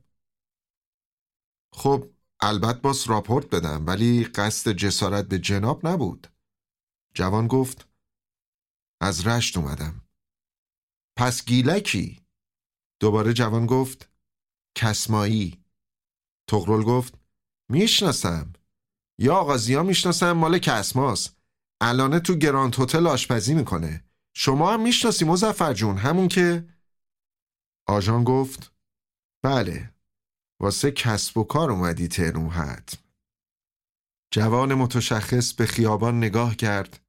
خب 1.75 2.11
البته 2.41 2.79
باز 2.79 3.07
راپورت 3.07 3.47
بدم 3.47 3.87
ولی 3.87 4.25
قصد 4.25 4.71
جسارت 4.71 5.29
به 5.29 5.39
جناب 5.39 5.87
نبود. 5.87 6.27
جوان 7.15 7.47
گفت 7.47 7.89
از 9.01 9.27
رشت 9.27 9.57
اومدم. 9.57 10.09
پس 11.17 11.45
گیلکی؟ 11.45 12.27
دوباره 13.01 13.33
جوان 13.33 13.67
گفت 13.67 14.11
کسمایی. 14.75 15.65
تغرل 16.49 16.83
گفت 16.83 17.15
می‌شناسم. 17.71 18.53
یا 19.19 19.35
آقازیا 19.35 19.83
می‌شناسم 19.83 20.33
مال 20.33 20.59
کسماست. 20.59 21.38
الانه 21.81 22.21
تو 22.21 22.35
گراند 22.35 22.81
هتل 22.81 23.07
آشپزی 23.07 23.55
می‌کنه. 23.55 24.05
شما 24.35 24.73
هم 24.73 24.83
می‌شناسی 24.83 25.25
مزفر 25.25 25.73
جون 25.73 25.97
همون 25.97 26.29
که 26.29 26.69
آژان 27.87 28.25
گفت. 28.25 28.73
بله. 29.43 29.95
واسه 30.61 30.91
کسب 30.91 31.39
و 31.39 31.45
کار 31.45 31.71
اومدی 31.71 32.09
تهرون 32.09 32.49
حتم. 32.49 32.99
جوان 34.31 34.75
متشخص 34.75 35.53
به 35.53 35.67
خیابان 35.67 36.19
نگاه 36.19 36.57
کرد 36.57 37.01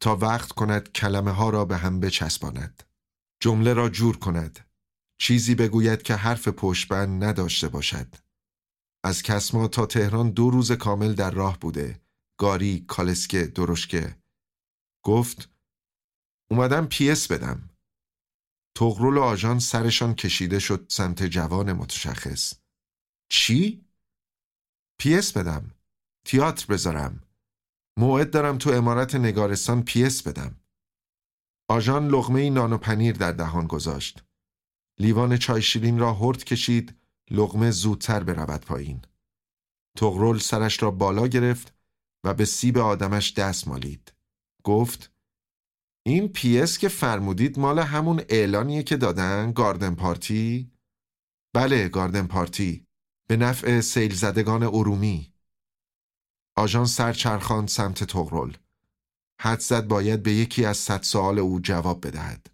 تا 0.00 0.16
وقت 0.16 0.52
کند 0.52 0.92
کلمه 0.92 1.30
ها 1.30 1.50
را 1.50 1.64
به 1.64 1.76
هم 1.76 2.00
بچسباند. 2.00 2.82
جمله 3.40 3.72
را 3.72 3.88
جور 3.88 4.16
کند. 4.16 4.66
چیزی 5.18 5.54
بگوید 5.54 6.02
که 6.02 6.14
حرف 6.14 6.48
پشتبند 6.48 7.24
نداشته 7.24 7.68
باشد. 7.68 8.14
از 9.04 9.22
کسما 9.22 9.68
تا 9.68 9.86
تهران 9.86 10.30
دو 10.30 10.50
روز 10.50 10.72
کامل 10.72 11.14
در 11.14 11.30
راه 11.30 11.58
بوده. 11.58 12.00
گاری، 12.40 12.84
کالسکه، 12.88 13.46
درشکه. 13.46 14.16
گفت 15.04 15.50
اومدم 16.50 16.86
پیس 16.86 17.32
بدم. 17.32 17.70
طغرل 18.76 19.16
و 19.16 19.22
آژان 19.22 19.58
سرشان 19.58 20.14
کشیده 20.14 20.58
شد 20.58 20.86
سمت 20.88 21.22
جوان 21.22 21.72
متشخص. 21.72 22.54
چی؟ 23.30 23.84
پیس 25.00 25.32
بدم. 25.32 25.74
تیاتر 26.26 26.66
بذارم. 26.66 27.22
موعد 27.98 28.30
دارم 28.30 28.58
تو 28.58 28.70
عمارت 28.70 29.14
نگارستان 29.14 29.82
پیس 29.82 30.22
بدم. 30.22 30.60
آژان 31.68 32.08
لقمه 32.08 32.50
نان 32.50 32.72
و 32.72 32.78
پنیر 32.78 33.16
در 33.16 33.32
دهان 33.32 33.66
گذاشت. 33.66 34.24
لیوان 34.98 35.36
چای 35.36 35.62
شیرین 35.62 35.98
را 35.98 36.14
هورت 36.14 36.44
کشید. 36.44 37.00
لقمه 37.30 37.70
زودتر 37.70 38.22
برود 38.24 38.60
پایین. 38.60 39.02
طغرل 39.96 40.38
سرش 40.38 40.82
را 40.82 40.90
بالا 40.90 41.26
گرفت. 41.26 41.79
و 42.24 42.34
به 42.34 42.44
سیب 42.44 42.78
آدمش 42.78 43.34
دست 43.34 43.68
مالید. 43.68 44.12
گفت 44.64 45.12
این 46.06 46.28
پیس 46.28 46.78
که 46.78 46.88
فرمودید 46.88 47.58
مال 47.58 47.78
همون 47.78 48.22
اعلانیه 48.28 48.82
که 48.82 48.96
دادن 48.96 49.52
گاردن 49.52 49.94
پارتی؟ 49.94 50.72
بله 51.54 51.88
گاردن 51.88 52.26
پارتی 52.26 52.86
به 53.28 53.36
نفع 53.36 53.80
سیل 53.80 54.14
زدگان 54.14 54.62
ارومی. 54.62 55.32
آژان 56.56 56.86
سر 56.86 57.04
چرخاند 57.04 57.66
سمت 57.66 58.04
طغرل 58.04 58.52
حدس 59.40 59.60
زد 59.60 59.86
باید 59.88 60.22
به 60.22 60.32
یکی 60.32 60.64
از 60.64 60.76
صد 60.76 61.02
سوال 61.02 61.38
او 61.38 61.60
جواب 61.60 62.06
بدهد. 62.06 62.50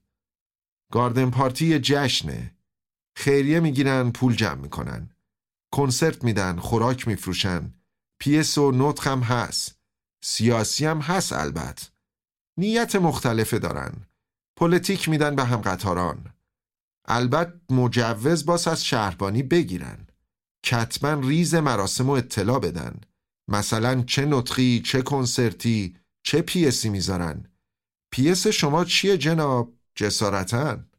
گاردن 0.93 1.31
پارتی 1.31 1.79
جشنه. 1.79 2.57
خیریه 3.17 3.61
می‌گیرن 3.61 4.11
پول 4.11 4.35
جمع 4.35 4.61
می‌کنن. 4.61 5.11
کنسرت 5.73 6.25
میدن 6.25 6.57
خوراک 6.57 7.09
میفروشن. 7.09 7.75
پیس 8.19 8.59
و 8.59 8.73
نطق 8.75 9.07
هم 9.07 9.21
هست. 9.21 9.79
سیاسی 10.25 10.87
هم 10.87 11.01
هست 11.01 11.33
البته 11.33 11.87
نیت 12.59 12.97
مختلفه 12.97 13.59
دارن. 13.59 14.07
پلیتیک 14.57 15.09
میدن 15.09 15.37
به 15.37 15.45
هم 15.45 15.61
قطاران. 15.61 16.35
البته 17.05 17.75
مجوز 17.75 18.47
باس 18.47 18.69
از 18.69 18.85
شهربانی 18.85 19.43
بگیرن. 19.43 20.07
حتما 20.65 21.29
ریز 21.29 21.55
مراسم 21.55 22.11
و 22.11 22.13
اطلاع 22.13 22.59
بدن. 22.59 23.01
مثلا 23.49 24.03
چه 24.03 24.27
نطقی 24.27 24.83
چه 24.85 25.03
کنسرتی 25.03 25.97
چه 26.23 26.43
پیسی 26.43 26.89
می‌ذارن. 26.89 27.53
پیس 28.13 28.47
شما 28.47 28.85
چیه 28.85 29.19
جناب؟ 29.19 29.73
جسارتا 29.95 30.91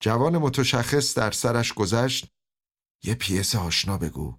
جوان 0.00 0.38
متشخص 0.38 1.18
در 1.18 1.30
سرش 1.30 1.72
گذشت. 1.72 2.26
یه 3.04 3.14
پیس 3.14 3.54
آشنا 3.54 3.98
بگو. 3.98 4.38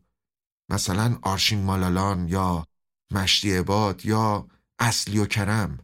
مثلا 0.72 1.20
آرشین 1.22 1.64
مالالان 1.64 2.28
یا 2.28 2.66
مشتی 3.12 3.58
عباد 3.58 4.06
یا 4.06 4.48
اصلی 4.80 5.20
و 5.20 5.26
کرم. 5.26 5.78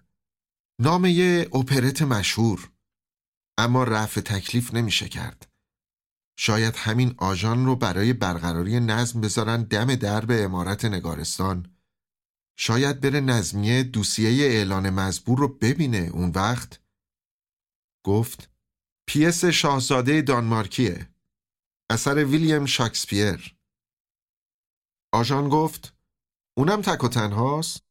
نام 0.81 1.05
یه 1.05 1.49
اپرت 1.53 2.01
مشهور 2.01 2.71
اما 3.57 3.83
رفع 3.83 4.21
تکلیف 4.21 4.73
نمیشه 4.73 5.09
کرد. 5.09 5.47
شاید 6.39 6.75
همین 6.75 7.15
آژان 7.17 7.65
رو 7.65 7.75
برای 7.75 8.13
برقراری 8.13 8.79
نظم 8.79 9.21
بذارن 9.21 9.63
دم 9.63 9.95
درب 9.95 10.31
امارت 10.31 10.85
نگارستان. 10.85 11.75
شاید 12.57 13.01
بره 13.01 13.19
نظمیه 13.19 13.83
دوسیه 13.83 14.47
اعلان 14.47 14.89
مزبور 14.89 15.39
رو 15.39 15.47
ببینه 15.47 16.09
اون 16.13 16.29
وقت. 16.29 16.81
گفت 18.05 18.49
پیس 19.07 19.45
شاهزاده 19.45 20.21
دانمارکیه. 20.21 21.09
اثر 21.89 22.25
ویلیام 22.25 22.65
شاکسپیر 22.65 23.56
آژان 25.17 25.49
گفت 25.49 25.95
اونم 26.57 26.81
تک 26.81 27.03
و 27.03 27.07
تنهاست؟ 27.07 27.83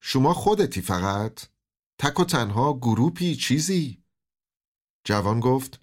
شما 0.00 0.34
خودتی 0.34 0.82
فقط؟ 0.82 1.48
تک 2.00 2.20
و 2.20 2.24
تنها 2.24 2.72
گروپی 2.72 3.36
چیزی؟ 3.36 4.04
جوان 5.04 5.40
گفت 5.40 5.80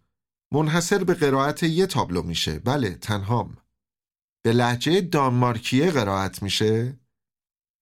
منحصر 0.54 1.04
به 1.04 1.14
قرائت 1.14 1.64
یه 1.64 1.86
تابلو 1.86 2.22
میشه. 2.22 2.60
بله 2.60 2.96
تنهام. 2.96 3.58
به 4.46 4.54
لهجه 4.54 5.02
دانمارکیه 5.02 5.92
قرائت 5.92 6.44
میشه. 6.44 7.00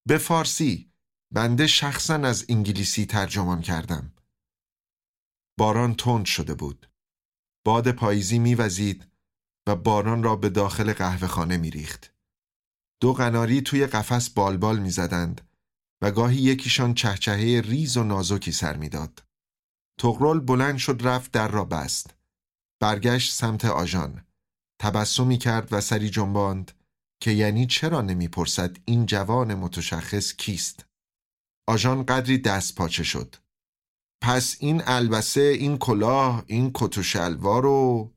به 0.07 0.17
فارسی 0.17 0.91
بنده 1.31 1.67
شخصا 1.67 2.15
از 2.15 2.45
انگلیسی 2.49 3.05
ترجمان 3.05 3.61
کردم. 3.61 4.13
باران 5.57 5.95
تند 5.95 6.25
شده 6.25 6.53
بود. 6.53 6.89
باد 7.65 7.91
پاییزی 7.91 8.39
میوزید 8.39 9.11
و 9.67 9.75
باران 9.75 10.23
را 10.23 10.35
به 10.35 10.49
داخل 10.49 10.93
قهوه 10.93 11.27
خانه 11.27 11.57
میریخت. 11.57 12.10
دو 13.01 13.13
قناری 13.13 13.61
توی 13.61 13.87
قفس 13.87 14.29
بالبال 14.29 14.79
می‌زدند 14.79 15.41
و 16.01 16.11
گاهی 16.11 16.37
یکیشان 16.37 16.93
چهچهه 16.93 17.61
ریز 17.65 17.97
و 17.97 18.03
نازکی 18.03 18.51
سر 18.51 18.77
می‌داد. 18.77 19.23
تغرل 19.99 20.39
بلند 20.39 20.77
شد 20.77 20.99
رفت 21.03 21.31
در 21.31 21.47
را 21.47 21.65
بست. 21.65 22.15
برگشت 22.81 23.33
سمت 23.33 23.65
آژان. 23.65 24.25
تبسمی 24.81 25.37
کرد 25.37 25.73
و 25.73 25.81
سری 25.81 26.09
جنباند 26.09 26.71
که 27.21 27.31
یعنی 27.31 27.67
چرا 27.67 28.01
نمی‌پرسد 28.01 28.77
این 28.85 29.05
جوان 29.05 29.55
متشخص 29.55 30.33
کیست؟ 30.33 30.85
آژان 31.67 32.05
قدری 32.05 32.37
دست 32.37 32.75
پاچه 32.75 33.03
شد. 33.03 33.35
پس 34.23 34.57
این 34.59 34.81
البسه، 34.85 35.41
این 35.41 35.77
کلاه، 35.77 36.43
این 36.47 36.71
کت 36.73 37.01
شلوار 37.01 37.65
و 37.65 38.11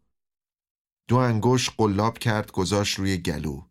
دو 1.08 1.16
انگوش 1.16 1.70
قلاب 1.70 2.18
کرد 2.18 2.52
گذاشت 2.52 2.98
روی 2.98 3.16
گلو. 3.16 3.62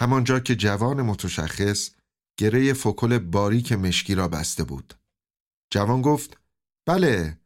همانجا 0.00 0.40
که 0.40 0.56
جوان 0.56 1.02
متشخص 1.02 1.90
گره 2.36 2.72
فکل 2.72 3.18
باریک 3.18 3.72
مشکی 3.72 4.14
را 4.14 4.28
بسته 4.28 4.64
بود. 4.64 4.94
جوان 5.70 6.02
گفت 6.02 6.36
بله 6.86 7.38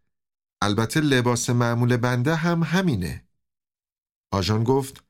البته 0.63 1.01
لباس 1.01 1.51
معمول 1.51 1.97
بنده 1.97 2.35
هم 2.35 2.63
همینه. 2.63 3.25
آژان 4.33 4.65
گفت 4.65 5.05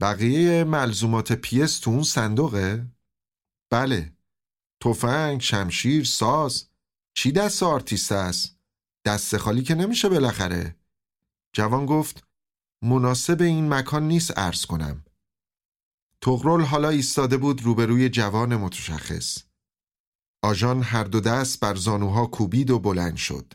بقیه 0.00 0.64
ملزومات 0.64 1.32
پیس 1.32 1.78
تو 1.78 1.90
اون 1.90 2.02
صندوقه؟ 2.02 2.86
بله 3.70 4.12
تفنگ، 4.82 5.40
شمشیر، 5.40 6.04
ساز 6.04 6.68
چی 7.14 7.32
دست 7.32 7.62
آرتیست 7.62 8.12
است؟ 8.12 8.56
دست 9.04 9.36
خالی 9.36 9.62
که 9.62 9.74
نمیشه 9.74 10.08
بالاخره 10.08 10.76
جوان 11.52 11.86
گفت 11.86 12.24
مناسب 12.82 13.42
این 13.42 13.74
مکان 13.74 14.08
نیست 14.08 14.38
عرض 14.38 14.66
کنم 14.66 15.04
طغرل 16.22 16.64
حالا 16.64 16.88
ایستاده 16.88 17.36
بود 17.36 17.62
روبروی 17.62 18.08
جوان 18.08 18.56
متشخص. 18.56 19.44
آژان 20.42 20.82
هر 20.82 21.04
دو 21.04 21.20
دست 21.20 21.60
بر 21.60 21.74
زانوها 21.74 22.26
کوبید 22.26 22.70
و 22.70 22.78
بلند 22.78 23.16
شد. 23.16 23.52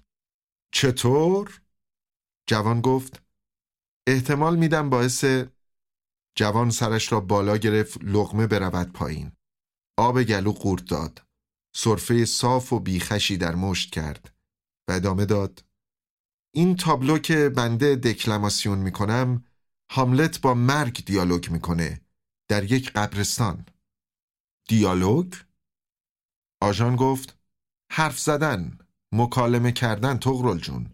چطور؟ 0.73 1.61
جوان 2.47 2.81
گفت 2.81 3.23
احتمال 4.07 4.55
میدم 4.55 4.89
باعث 4.89 5.25
جوان 6.35 6.69
سرش 6.69 7.11
را 7.11 7.19
بالا 7.19 7.57
گرفت 7.57 7.97
لغمه 8.03 8.47
برود 8.47 8.91
پایین. 8.91 9.31
آب 9.97 10.23
گلو 10.23 10.51
قورت 10.51 10.85
داد. 10.85 11.25
صرفه 11.75 12.25
صاف 12.25 12.73
و 12.73 12.79
بیخشی 12.79 13.37
در 13.37 13.55
مشت 13.55 13.93
کرد. 13.93 14.35
و 14.87 14.91
ادامه 14.91 15.25
داد. 15.25 15.65
این 16.53 16.75
تابلو 16.75 17.17
که 17.17 17.49
بنده 17.49 17.95
دکلماسیون 17.95 18.77
می‌کنم 18.77 19.43
هاملت 19.91 20.41
با 20.41 20.53
مرگ 20.53 21.05
دیالوگ 21.05 21.49
می‌کنه 21.49 22.04
در 22.47 22.71
یک 22.71 22.91
قبرستان. 22.93 23.65
دیالوگ؟ 24.67 25.33
آژان 26.61 26.95
گفت 26.95 27.37
حرف 27.91 28.19
زدن 28.19 28.77
مکالمه 29.11 29.71
کردن 29.71 30.17
تغرل 30.17 30.57
جون. 30.57 30.89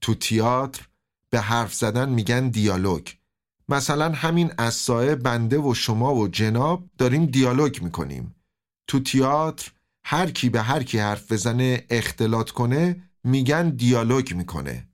تو 0.00 0.14
تیاتر 0.14 0.88
به 1.30 1.40
حرف 1.40 1.74
زدن 1.74 2.08
میگن 2.08 2.48
دیالوگ. 2.48 3.08
مثلا 3.68 4.12
همین 4.12 4.52
اسایه 4.58 5.14
بنده 5.14 5.58
و 5.58 5.74
شما 5.74 6.14
و 6.14 6.28
جناب 6.28 6.90
داریم 6.98 7.26
دیالوگ 7.26 7.82
می‌کنیم. 7.82 8.34
تو 8.86 9.00
تیاتر 9.00 9.72
هر 10.04 10.30
کی 10.30 10.48
به 10.48 10.62
هر 10.62 10.82
کی 10.82 10.98
حرف 10.98 11.32
بزنه 11.32 11.86
اختلاط 11.90 12.50
کنه 12.50 13.10
میگن 13.24 13.70
دیالوگ 13.70 14.34
می‌کنه. 14.34 14.88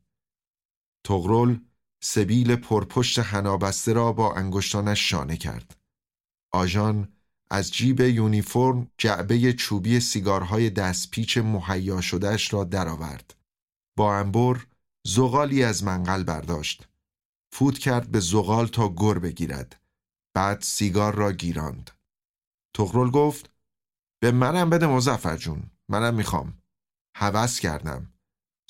تغرل 1.05 1.57
سبیل 2.03 2.57
پرپشت 2.57 3.18
حنابسته 3.18 3.92
را 3.92 4.12
با 4.12 4.34
انگشتانش 4.34 5.11
شانه 5.11 5.36
کرد. 5.36 5.82
آژان 6.53 7.09
از 7.50 7.72
جیب 7.72 8.00
یونیفرم 8.00 8.90
جعبه 8.98 9.53
چوبی 9.53 10.00
سیگارهای 10.00 10.70
دستپیچ 10.70 11.38
مهیا 11.38 12.00
شدهش 12.00 12.53
را 12.53 12.64
درآورد. 12.64 13.34
با 13.96 14.16
انبر 14.16 14.66
زغالی 15.07 15.64
از 15.64 15.84
منقل 15.84 16.22
برداشت. 16.22 16.88
فوت 17.53 17.78
کرد 17.78 18.11
به 18.11 18.20
زغال 18.20 18.66
تا 18.66 18.88
گر 18.88 19.18
بگیرد. 19.18 19.80
بعد 20.34 20.62
سیگار 20.62 21.14
را 21.14 21.32
گیراند. 21.32 21.90
تغرل 22.74 23.11
گفت 23.11 23.50
به 24.22 24.30
منم 24.30 24.70
بده 24.70 24.86
مزفر 24.86 25.36
جون. 25.36 25.62
منم 25.88 26.14
می‌خوام. 26.14 26.59
هوس 27.16 27.61
کردم. 27.61 28.12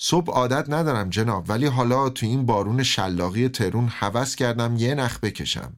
صبح 0.01 0.33
عادت 0.33 0.69
ندارم 0.69 1.09
جناب 1.09 1.45
ولی 1.49 1.65
حالا 1.65 2.09
تو 2.09 2.25
این 2.25 2.45
بارون 2.45 2.83
شلاقی 2.83 3.49
ترون 3.49 3.87
هوس 3.87 4.35
کردم 4.35 4.75
یه 4.77 4.95
نخ 4.95 5.19
بکشم. 5.19 5.77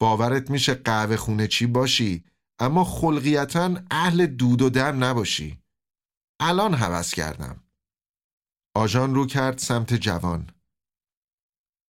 باورت 0.00 0.50
میشه 0.50 0.74
قهوه 0.74 1.16
خونه 1.16 1.48
چی 1.48 1.66
باشی 1.66 2.24
اما 2.58 2.84
خلقیتا 2.84 3.74
اهل 3.90 4.26
دود 4.26 4.62
و 4.62 4.70
دم 4.70 5.04
نباشی 5.04 5.62
الان 6.40 6.74
حوض 6.74 7.14
کردم 7.14 7.62
آژان 8.76 9.14
رو 9.14 9.26
کرد 9.26 9.58
سمت 9.58 9.94
جوان 9.94 10.50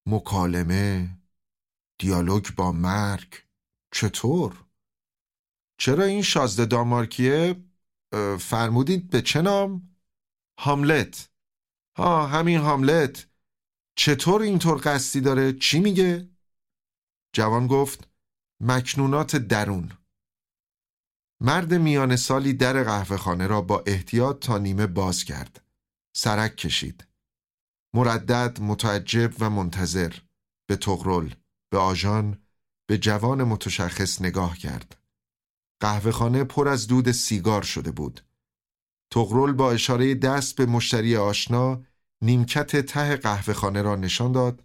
مکالمه 0.06 1.18
دیالوگ 1.98 2.54
با 2.56 2.72
مرگ 2.72 3.34
چطور؟ 3.94 4.64
چرا 5.78 6.04
این 6.04 6.22
شازده 6.22 6.66
دامارکیه 6.66 7.64
فرمودید 8.40 9.10
به 9.10 9.22
چه 9.22 9.42
نام؟ 9.42 9.96
هاملت 10.58 11.30
ها 11.96 12.26
همین 12.26 12.58
هاملت 12.58 13.28
چطور 13.96 14.42
اینطور 14.42 14.80
قصدی 14.84 15.20
داره؟ 15.20 15.52
چی 15.52 15.80
میگه؟ 15.80 16.35
جوان 17.36 17.66
گفت 17.66 18.08
مکنونات 18.60 19.36
درون. 19.36 19.92
مرد 21.40 21.74
میان 21.74 22.16
سالی 22.16 22.52
در 22.52 22.84
قهوه 22.84 23.16
خانه 23.16 23.46
را 23.46 23.60
با 23.60 23.82
احتیاط 23.86 24.38
تا 24.38 24.58
نیمه 24.58 24.86
باز 24.86 25.24
کرد. 25.24 25.64
سرک 26.16 26.56
کشید. 26.56 27.06
مردد 27.94 28.60
متعجب 28.60 29.34
و 29.40 29.50
منتظر 29.50 30.14
به 30.68 30.76
تغرل 30.76 31.30
به 31.70 31.78
آژان 31.78 32.42
به 32.88 32.98
جوان 32.98 33.44
متشخص 33.44 34.22
نگاه 34.22 34.58
کرد. 34.58 35.02
قهوه 35.80 36.10
خانه 36.10 36.44
پر 36.44 36.68
از 36.68 36.86
دود 36.86 37.12
سیگار 37.12 37.62
شده 37.62 37.90
بود. 37.90 38.20
تغرل 39.10 39.52
با 39.52 39.72
اشاره 39.72 40.14
دست 40.14 40.56
به 40.56 40.66
مشتری 40.66 41.16
آشنا 41.16 41.82
نیمکت 42.22 42.80
ته 42.80 43.16
قهوه 43.16 43.54
خانه 43.54 43.82
را 43.82 43.96
نشان 43.96 44.32
داد 44.32 44.62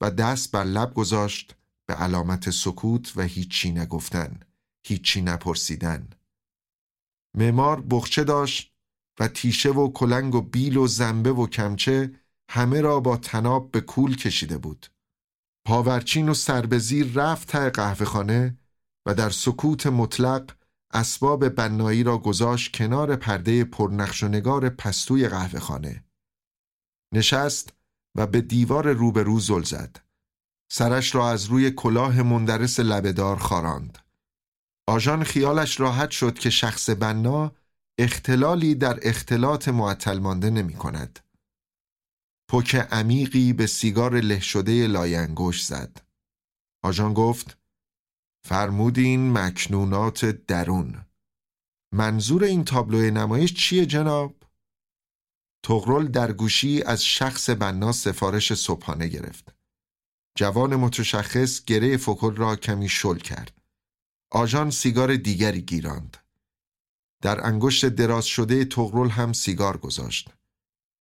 و 0.00 0.10
دست 0.10 0.50
بر 0.50 0.64
لب 0.64 0.94
گذاشت 0.94 1.56
به 1.86 1.94
علامت 1.94 2.50
سکوت 2.50 3.12
و 3.16 3.22
هیچی 3.22 3.72
نگفتن 3.72 4.40
هیچی 4.86 5.22
نپرسیدن 5.22 6.08
معمار 7.36 7.80
بخچه 7.80 8.24
داشت 8.24 8.74
و 9.20 9.28
تیشه 9.28 9.70
و 9.70 9.92
کلنگ 9.92 10.34
و 10.34 10.40
بیل 10.40 10.76
و 10.76 10.86
زنبه 10.86 11.32
و 11.32 11.46
کمچه 11.46 12.20
همه 12.50 12.80
را 12.80 13.00
با 13.00 13.16
تناب 13.16 13.70
به 13.70 13.80
کول 13.80 14.16
کشیده 14.16 14.58
بود 14.58 14.86
پاورچین 15.66 16.28
و 16.28 16.34
سربزیر 16.34 17.12
رفت 17.14 17.48
ته 17.48 17.70
قهوه 17.70 18.06
خانه 18.06 18.58
و 19.06 19.14
در 19.14 19.30
سکوت 19.30 19.86
مطلق 19.86 20.56
اسباب 20.92 21.48
بنایی 21.48 22.02
را 22.02 22.18
گذاشت 22.18 22.76
کنار 22.76 23.16
پرده 23.16 23.64
پرنقش 23.64 24.22
و 24.22 24.28
نگار 24.28 24.68
پستوی 24.68 25.28
قهوه 25.28 25.60
خانه. 25.60 26.04
نشست 27.14 27.72
و 28.14 28.26
به 28.26 28.40
دیوار 28.40 28.92
روبرو 28.92 29.40
زل 29.40 29.62
زد. 29.62 30.03
سرش 30.76 31.14
را 31.14 31.30
از 31.30 31.44
روی 31.44 31.70
کلاه 31.70 32.22
مندرس 32.22 32.80
لبهدار 32.80 33.36
خاراند. 33.36 33.98
آژان 34.86 35.24
خیالش 35.24 35.80
راحت 35.80 36.10
شد 36.10 36.38
که 36.38 36.50
شخص 36.50 36.90
بنا 36.90 37.52
اختلالی 37.98 38.74
در 38.74 38.98
اختلاط 39.02 39.68
معطل 39.68 40.18
مانده 40.18 40.50
نمی 40.50 40.74
کند. 40.74 41.20
پک 42.48 42.74
عمیقی 42.74 43.52
به 43.52 43.66
سیگار 43.66 44.20
له 44.20 44.40
شده 44.40 44.86
لای 44.86 45.03
انگشتش 45.03 45.64
زد. 45.64 46.00
آژان 46.82 47.14
گفت 47.14 47.58
فرمودین 48.44 49.32
مکنونات 49.32 50.24
درون. 50.24 51.04
منظور 51.92 52.44
این 52.44 52.64
تابلو 52.64 53.10
نمایش 53.10 53.54
چیه 53.54 53.86
جناب؟ 53.86 54.34
تغرل 55.64 56.06
در 56.06 56.32
گوشی 56.32 56.82
از 56.82 57.04
شخص 57.04 57.50
بنا 57.50 57.92
سفارش 57.92 58.54
صبحانه 58.54 59.08
گرفت. 59.08 59.53
جوان 60.36 60.76
متشخص 60.76 61.64
گره 61.64 61.96
فکل 61.96 62.36
را 62.36 62.56
کمی 62.56 62.88
شل 62.88 63.18
کرد. 63.18 63.62
آژان 64.30 64.70
سیگار 64.70 65.16
دیگری 65.16 65.62
گیراند. 65.62 66.16
در 67.22 67.46
انگشت 67.46 67.86
دراز 67.86 68.24
شده 68.24 68.64
تغرل 68.64 69.08
هم 69.08 69.32
سیگار 69.32 69.76
گذاشت. 69.76 70.30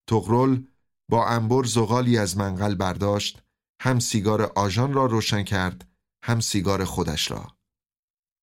تغرل 0.07 0.63
با 1.09 1.27
انبر 1.27 1.63
زغالی 1.63 2.17
از 2.17 2.37
منقل 2.37 2.75
برداشت 2.75 3.41
هم 3.81 3.99
سیگار 3.99 4.41
آژان 4.41 4.93
را 4.93 5.05
روشن 5.05 5.43
کرد 5.43 5.87
هم 6.23 6.39
سیگار 6.39 6.85
خودش 6.85 7.31
را. 7.31 7.47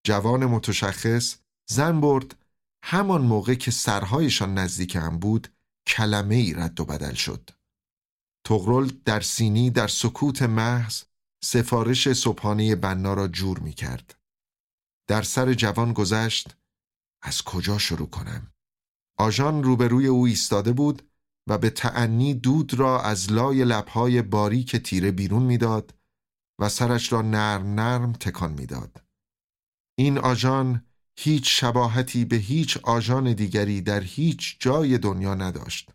جوان 0.04 0.46
متشخص 0.46 1.36
زن 1.70 2.02
برد 2.02 2.36
همان 2.84 3.22
موقع 3.22 3.54
که 3.54 3.72
سرهایشان 3.72 4.54
نزدیک 4.54 4.96
هم 4.96 5.20
بود 5.20 5.48
کلمه 5.88 6.36
ای 6.36 6.54
رد 6.54 6.80
و 6.80 6.86
بدل 6.86 7.14
شد. 7.14 7.50
تغرل 8.44 8.92
در 9.06 9.22
سینی 9.22 9.70
در 9.70 9.88
سکوت 9.88 10.42
محض 10.42 11.04
سفارش 11.44 12.14
صبحانه 12.14 12.76
بنا 12.76 13.14
را 13.14 13.28
جور 13.28 13.60
می 13.60 13.74
کرد. 13.74 14.20
در 15.08 15.22
سر 15.22 15.54
جوان 15.54 15.94
گذشت 15.94 16.58
از 17.22 17.42
کجا 17.42 17.78
شروع 17.78 18.10
کنم؟ 18.10 18.54
آژان 19.18 19.64
روبروی 19.64 20.08
او 20.08 20.26
ایستاده 20.26 20.74
بود 20.74 21.12
و 21.48 21.58
به 21.58 21.70
تعنی 21.70 22.34
دود 22.34 22.74
را 22.74 23.02
از 23.02 23.32
لای 23.32 23.66
لبهای 23.66 24.22
باریک 24.22 24.76
تیره 24.76 25.12
بیرون 25.12 25.44
می‌داد 25.44 25.96
و 26.60 26.70
سرش 26.70 27.14
را 27.14 27.22
نرم 27.22 27.74
نرم 27.74 28.14
تکان 28.14 28.52
می‌داد. 28.52 29.04
این 29.98 30.18
آژان 30.18 30.86
هیچ 31.18 31.62
شباهتی 31.62 32.26
به 32.26 32.36
هیچ 32.36 32.78
آژان 32.78 33.34
دیگری 33.34 33.82
در 33.82 34.02
هیچ 34.02 34.58
جای 34.60 34.98
دنیا 34.98 35.36
نداشت. 35.36 35.92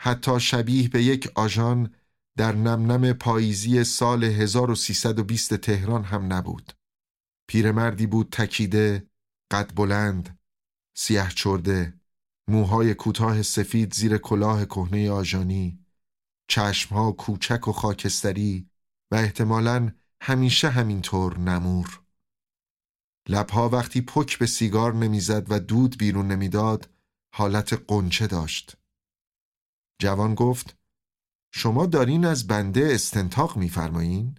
حتی 0.00 0.40
شبیه 0.40 0.88
به 0.88 1.02
یک 1.02 1.32
آژان 1.34 1.94
در 2.36 2.52
نمنم 2.52 3.12
پاییزی 3.12 3.84
سال 3.84 4.24
1320 4.24 5.56
تهران 5.56 6.04
هم 6.04 6.32
نبود. 6.32 6.72
پیرمردی 7.48 8.06
بود 8.06 8.28
تکیده، 8.32 9.06
قد 9.50 9.74
بلند، 9.74 10.38
سیاه 10.96 11.30
چرده، 11.30 12.00
موهای 12.48 12.94
کوتاه 12.94 13.42
سفید 13.42 13.94
زیر 13.94 14.18
کلاه 14.18 14.64
کهنه 14.64 15.10
آژانی، 15.10 15.78
چشمها 16.48 17.12
کوچک 17.12 17.68
و 17.68 17.72
خاکستری 17.72 18.70
و 19.10 19.14
احتمالاً 19.14 19.92
همیشه 20.22 20.68
همینطور 20.68 21.38
نمور. 21.38 22.02
لبها 23.28 23.68
وقتی 23.68 24.00
پک 24.00 24.38
به 24.38 24.46
سیگار 24.46 24.94
نمی‌زد 24.94 25.52
و 25.52 25.60
دود 25.60 25.98
بیرون 25.98 26.28
نمی‌داد 26.28 26.90
حالت 27.34 27.72
قنچه 27.88 28.26
داشت. 28.26 28.77
جوان 30.00 30.34
گفت 30.34 30.76
شما 31.54 31.86
دارین 31.86 32.24
از 32.24 32.46
بنده 32.46 32.88
استنتاق 32.92 33.56
میفرمایین؟ 33.56 34.38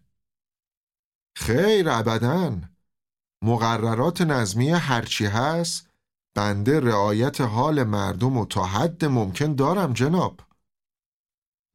خیر 1.37 1.89
ابدا. 1.89 2.61
مقررات 3.43 4.21
نظمی 4.21 4.69
هرچی 4.69 5.25
هست 5.25 5.89
بنده 6.35 6.79
رعایت 6.79 7.41
حال 7.41 7.83
مردم 7.83 8.37
و 8.37 8.45
تا 8.45 8.65
حد 8.65 9.05
ممکن 9.05 9.55
دارم 9.55 9.93
جناب. 9.93 10.41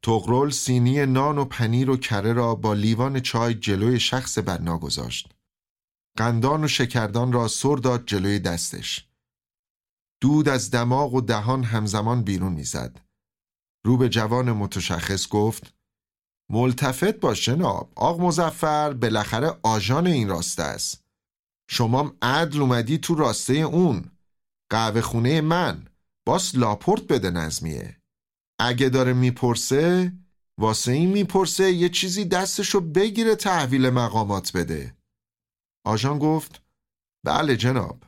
تغرل 0.04 0.50
سینی 0.50 1.06
نان 1.06 1.38
و 1.38 1.44
پنیر 1.44 1.90
و 1.90 1.96
کره 1.96 2.32
را 2.32 2.54
با 2.54 2.74
لیوان 2.74 3.20
چای 3.20 3.54
جلوی 3.54 4.00
شخص 4.00 4.38
بنا 4.38 4.78
گذاشت. 4.78 5.34
قندان 6.16 6.64
و 6.64 6.68
شکردان 6.68 7.32
را 7.32 7.48
سر 7.48 7.76
داد 7.76 8.06
جلوی 8.06 8.38
دستش. 8.38 9.08
دود 10.20 10.48
از 10.48 10.70
دماغ 10.70 11.14
و 11.14 11.20
دهان 11.20 11.64
همزمان 11.64 12.22
بیرون 12.22 12.52
می‌زد. 12.52 13.03
رو 13.86 13.96
به 13.96 14.08
جوان 14.08 14.52
متشخص 14.52 15.28
گفت 15.28 15.74
ملتفت 16.50 17.20
باش 17.20 17.44
جناب. 17.44 17.92
آق 17.96 18.20
مزفر 18.20 18.92
بالاخره 18.92 19.58
آژان 19.62 20.06
این 20.06 20.28
راسته 20.28 20.62
است. 20.62 21.04
شما 21.70 22.12
عدل 22.22 22.60
اومدی 22.60 22.98
تو 22.98 23.14
راسته 23.14 23.54
اون. 23.54 24.10
قهوه 24.70 25.00
خونه 25.00 25.40
من. 25.40 25.88
باس 26.26 26.54
لاپورت 26.54 27.02
بده 27.02 27.30
نظمیه. 27.30 28.00
اگه 28.60 28.88
داره 28.88 29.12
می‌پرسه 29.12 30.12
واسه 30.58 30.92
این 30.92 31.10
می‌پرسه 31.10 31.72
یه 31.72 31.88
چیزی 31.88 32.24
دستشو 32.24 32.80
بگیره 32.80 33.36
تحویل 33.36 33.90
مقامات 33.90 34.56
بده. 34.56 34.96
آژان 35.86 36.18
گفت 36.18 36.62
بله 37.26 37.56
جناب. 37.56 38.02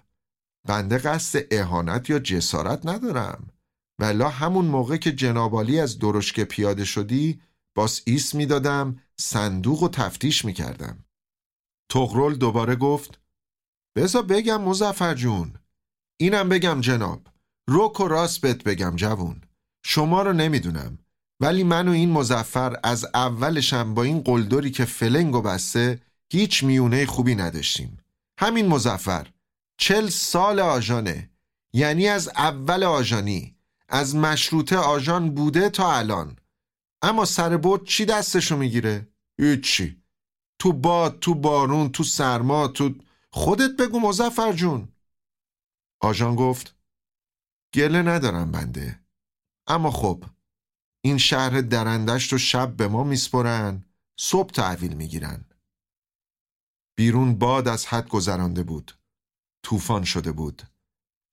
بنده 0.69 0.99
قصد 0.99 1.39
اهانت 1.51 2.11
یا 2.11 2.19
جسارت 2.19 2.87
ندارم. 2.87 3.51
والا 3.99 4.29
همون 4.29 4.65
موقع 4.65 4.97
که 4.97 5.13
جنابعالی 5.13 5.81
از 5.81 5.99
درشکه 5.99 6.45
پیاده 6.45 6.85
شدی 6.85 7.41
باس 7.75 8.03
ایست 8.07 8.35
می‌دادم 8.35 9.03
صندوق 9.17 9.83
و 9.83 9.89
تفتیش 9.89 10.45
می‌کردم. 10.45 11.05
طغرل 11.91 12.35
دوباره 12.35 12.77
گفت 12.77 13.21
بذار 13.97 14.23
بگم 14.23 14.63
مظفر 14.63 15.15
جون 15.15 15.55
اینم 16.21 16.49
بگم 16.49 16.81
جناب 16.81 17.27
رک 17.69 18.01
و 18.01 18.09
راست 18.09 18.41
بهت 18.41 18.65
بگم 18.65 18.97
جوون 18.97 19.41
شما 19.85 20.23
رو 20.23 20.33
نمی‌دونم 20.33 20.99
ولی 21.41 21.65
من 21.65 21.89
و 21.89 21.93
این 21.93 22.11
مظفر 22.11 22.81
از 22.83 23.07
اولشم 23.15 23.95
با 23.95 24.03
این 24.03 24.21
قلدری 24.21 24.71
که 24.71 24.85
فلنگ 24.85 25.35
و 25.35 25.43
بسته 25.43 26.03
هیچ 26.33 26.65
میونه 26.65 27.07
خوبی 27.07 27.35
نداشتیم. 27.35 27.99
همین 28.39 28.67
مظفر 28.67 29.27
چل 29.79 30.09
سال 30.09 30.61
آژانه 30.61 31.31
یعنی 31.73 32.09
از 32.09 32.29
اول 32.29 32.85
آژانی 32.85 33.56
از 33.89 34.17
مشروطه 34.17 34.77
آژان 34.77 35.35
بوده 35.35 35.71
تا 35.71 35.97
الان. 35.97 36.39
اما 37.03 37.25
سر 37.25 37.57
بود 37.57 37.87
چی 37.87 38.05
دستشو 38.05 38.57
می‌گیره؟ 38.57 39.09
هیچی. 39.41 40.03
تو 40.59 40.73
باد 40.73 41.19
تو 41.19 41.35
بارون 41.35 41.93
تو 41.93 42.05
سرما 42.05 42.69
تو 42.69 42.95
خودت 43.31 43.77
بگو 43.77 44.01
مزفر 44.01 44.53
جون. 44.53 44.89
آژان 46.01 46.35
گفت 46.35 46.77
گله 47.75 48.03
ندارم 48.03 48.53
بنده. 48.53 49.01
اما 49.67 49.91
خب 49.91 50.25
این 51.05 51.19
شهر 51.19 51.61
درندشت 51.61 52.33
و 52.33 52.39
شب 52.39 52.77
به 52.77 52.89
ما 52.89 53.05
میسپرن 53.05 53.85
صبح 54.19 54.51
تحویل 54.51 54.95
می‌گیرن. 54.95 55.45
بیرون 56.97 57.39
باد 57.39 57.69
از 57.69 57.87
حد 57.87 58.09
گذرانده 58.09 58.63
بود. 58.63 58.99
طوفان 59.63 60.05
شده 60.05 60.33
بود. 60.33 60.63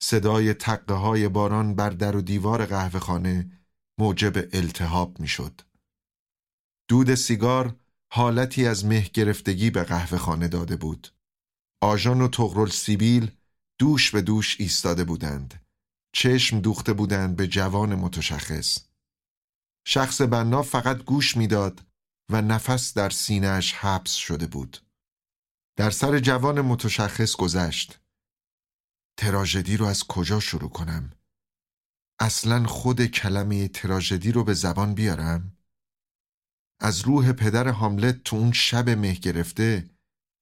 صدای 0.06 0.54
تقه 0.54 0.94
های 0.94 1.28
باران 1.28 1.76
بر 1.76 1.90
در 1.90 2.16
و 2.16 2.22
دیوار 2.22 2.66
قهوه 2.66 3.00
خانه 3.00 3.52
موجب 4.00 4.56
التهاب 4.56 5.20
می‌شد. 5.20 5.62
دود 6.90 7.16
سیگار 7.16 7.76
حالتی 8.14 8.68
از 8.68 8.86
مه 8.86 9.10
گرفتگی 9.14 9.70
به 9.70 9.84
قهوه 9.84 10.18
خانه 10.18 10.48
داده 10.48 10.76
بود. 10.76 11.08
آژان 11.82 12.22
و 12.22 12.28
تغرل 12.28 12.70
سیبیل 12.70 13.32
دوش 13.80 14.12
به 14.12 14.22
دوش 14.22 14.60
ایستاده 14.60 15.04
بودند. 15.04 15.66
چشم 16.16 16.60
دوخته 16.60 16.94
بودند 16.94 17.36
به 17.36 17.48
جوان 17.48 17.96
متشخص. 17.96 18.80
شخص 19.88 20.22
بنا 20.22 20.62
فقط 20.62 21.04
گوش 21.04 21.38
می‌داد 21.38 21.82
و 22.32 22.42
نفس 22.42 22.94
در 22.94 23.10
سینهش 23.10 23.74
حبس 23.74 24.14
شده 24.14 24.48
بود. 24.48 24.78
در 25.78 25.90
سر 25.90 26.20
جوان 26.20 26.62
متشخص 26.62 27.36
گذشت. 27.36 28.03
تراژدی 29.18 29.78
رو 29.78 29.86
از 29.86 30.04
کجا 30.04 30.40
شروع 30.40 30.70
کنم؟ 30.70 31.12
اصلا 32.20 32.68
خود 32.68 33.06
کلمه 33.06 33.68
تراژدی 33.68 34.32
رو 34.32 34.44
به 34.44 34.54
زبان 34.54 34.94
بیارم؟ 34.94 35.58
از 36.80 37.02
روح 37.02 37.32
پدر 37.32 37.68
حاملت 37.68 38.24
تو 38.24 38.36
اون 38.36 38.52
شب 38.52 38.90
مه 38.90 39.14
گرفته 39.14 39.90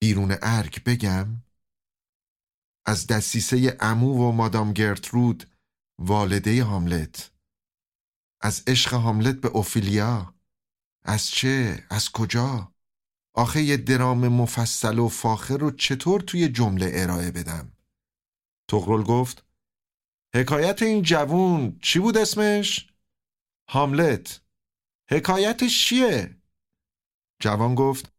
بیرون 0.02 0.36
ارگ 0.42 0.84
بگم؟ 0.84 1.44
از 2.86 3.08
دستیسه 3.08 3.78
امو 3.80 4.30
و 4.30 4.32
مادام 4.32 4.74
گرترود 4.74 5.50
والده 6.00 6.64
حاملت 6.64 7.32
از 8.42 8.64
عشق 8.68 8.94
حاملت 8.94 9.42
به 9.42 9.48
اوفیلیا 9.48 10.36
از 11.04 11.28
چه؟ 11.28 11.86
از 11.90 12.12
کجا؟ 12.12 12.74
آخه 13.34 13.62
یه 13.62 13.78
درام 13.78 14.28
مفصل 14.28 15.00
و 15.00 15.08
فاخر 15.08 15.58
رو 15.58 15.72
چطور 15.72 16.22
توی 16.22 16.50
جمله 16.50 16.92
ارائه 16.94 17.32
بدم؟ 17.32 17.72
تغرل 18.72 19.04
گفت 19.04 19.46
حکایت 20.36 20.82
این 20.82 21.02
جوون 21.02 21.80
چی 21.82 22.00
بود 22.00 22.18
اسمش؟ 22.18 22.88
هاملت 23.70 24.42
حکایتش 25.10 25.86
چیه؟ 25.86 26.38
جوان 27.42 27.76
گفت 27.76 28.14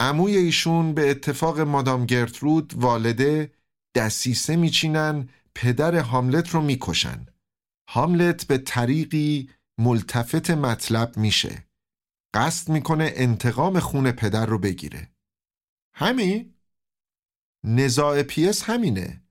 عموی 0.00 0.36
ایشون 0.36 0.94
به 0.94 1.10
اتفاق 1.10 1.60
مادام 1.60 2.06
گرترود 2.06 2.74
والده 2.74 3.52
دسیسه 3.94 4.56
میچینن 4.56 5.28
پدر 5.54 5.94
هاملت 5.94 6.48
رو 6.48 6.60
می‌کشن 6.60 7.26
هاملت 7.88 8.46
به 8.46 8.58
طریقی 8.58 9.50
ملتفت 9.78 10.50
مطلب 10.50 11.16
میشه 11.16 11.66
قصد 12.34 12.72
می‌کنه 12.72 13.12
انتقام 13.16 13.80
خون 13.80 14.12
پدر 14.12 14.46
رو 14.46 14.58
بگیره 14.58 15.10
همین؟ 15.94 16.54
نزاع 17.64 18.22
پیس 18.22 18.62
همینه 18.62 19.23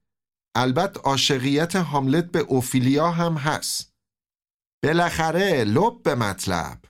البته 0.56 1.00
عاشقیت 1.00 1.76
هاملت 1.76 2.32
به 2.32 2.40
اوفیلیا 2.40 3.12
هم 3.12 3.34
هست. 3.34 3.94
بالاخره 4.84 5.64
لب 5.64 6.04
به 6.04 6.16
مطلب. 6.16 6.86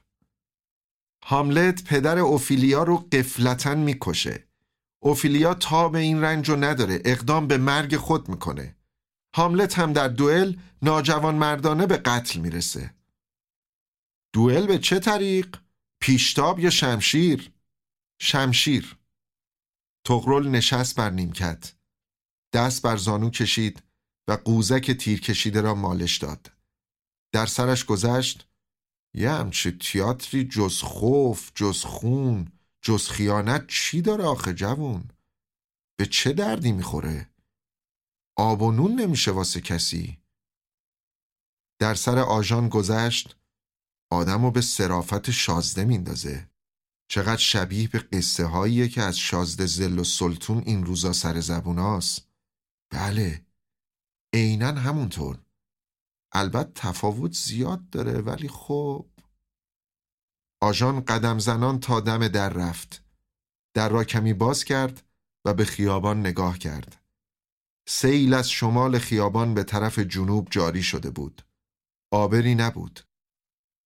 هاملت 1.23 1.83
پدر 1.83 2.19
اوفیلیا 2.19 2.83
رو 2.83 2.97
قفلتا 2.97 3.75
می‌کشه. 3.75 4.47
اوفیلیا 5.03 5.53
تا 5.53 5.89
به 5.89 5.99
این 5.99 6.21
رنج 6.21 6.49
رو 6.49 6.55
نداره 6.55 7.01
اقدام 7.05 7.47
به 7.47 7.57
مرگ 7.57 7.97
خود 7.97 8.29
می‌کنه. 8.29 8.75
هاملت 9.35 9.79
هم 9.79 9.93
در 9.93 10.07
دوئل 10.07 10.59
ناجوان 10.81 11.35
مردانه 11.35 11.85
به 11.85 11.97
قتل 11.97 12.39
می‌رسه. 12.39 12.93
دوئل 14.33 14.67
به 14.67 14.79
چه 14.79 14.99
طریق؟ 14.99 15.57
پیشتاب 16.01 16.59
یا 16.59 16.69
شمشیر؟ 16.69 17.51
شمشیر. 18.21 18.97
تغرل 20.05 20.47
نشست 20.47 20.95
بر 20.95 21.09
نیمکت. 21.09 21.73
دست 22.53 22.81
بر 22.81 22.97
زانو 22.97 23.29
کشید 23.29 23.83
و 24.27 24.31
قوزک 24.31 24.91
تیر 24.91 25.21
کشیده 25.21 25.61
را 25.61 25.75
مالش 25.75 26.17
داد. 26.17 26.51
در 27.31 27.45
سرش 27.45 27.85
گذشت 27.85 28.47
یه 29.13 29.31
همچه 29.31 29.71
تیاتری 29.71 30.47
جز 30.47 30.81
خوف 30.81 31.51
جز 31.55 31.83
خون 31.83 32.51
جز 32.81 33.07
خیانت 33.07 33.67
چی 33.67 34.01
داره 34.01 34.23
آخه 34.23 34.53
جوون؟ 34.53 35.07
به 35.99 36.05
چه 36.05 36.33
دردی 36.33 36.71
می‌خوره؟ 36.71 37.29
آب 38.37 38.61
و 38.61 38.71
نون 38.71 39.01
نمیشه 39.01 39.31
واسه 39.31 39.61
کسی. 39.61 40.17
در 41.79 41.95
سر 41.95 42.19
آژان 42.19 42.69
گذشت 42.69 43.35
آدم 44.11 44.49
به 44.49 44.61
صرافت 44.61 45.31
شازده 45.31 45.85
میندازه. 45.85 46.49
چقدر 47.07 47.37
شبیه 47.37 47.87
به 47.87 47.99
قصه 47.99 48.45
هاییه 48.45 48.87
که 48.87 49.01
از 49.01 49.17
شازده 49.17 49.65
زل 49.65 49.99
و 49.99 50.03
سلطون 50.03 50.63
این 50.65 50.85
روزا 50.85 51.13
سر 51.13 51.39
زبوناست 51.39 52.32
بله. 52.93 53.45
عینا 54.33 54.71
همونطور. 54.71 55.39
البته 56.31 56.71
تفاوت 56.75 57.33
زیاد 57.33 57.89
داره 57.89 58.21
ولی 58.21 58.47
خب. 58.47 59.09
آژان 60.61 61.05
قدم 61.05 61.39
زنان 61.39 61.79
تا 61.79 61.99
دم 61.99 62.27
در 62.27 62.49
رفت. 62.49 63.05
در 63.73 63.89
را 63.89 64.03
کمی 64.03 64.33
باز 64.33 64.63
کرد 64.63 65.03
و 65.45 65.53
به 65.53 65.65
خیابان 65.65 66.19
نگاه 66.19 66.57
کرد. 66.57 67.01
سیل 67.87 68.33
از 68.33 68.49
شمال 68.49 68.99
خیابان 68.99 69.53
به 69.53 69.63
طرف 69.63 69.99
جنوب 69.99 70.47
جاری 70.51 70.83
شده 70.83 71.09
بود. 71.09 71.41
آبری 72.11 72.55
نبود. 72.55 72.99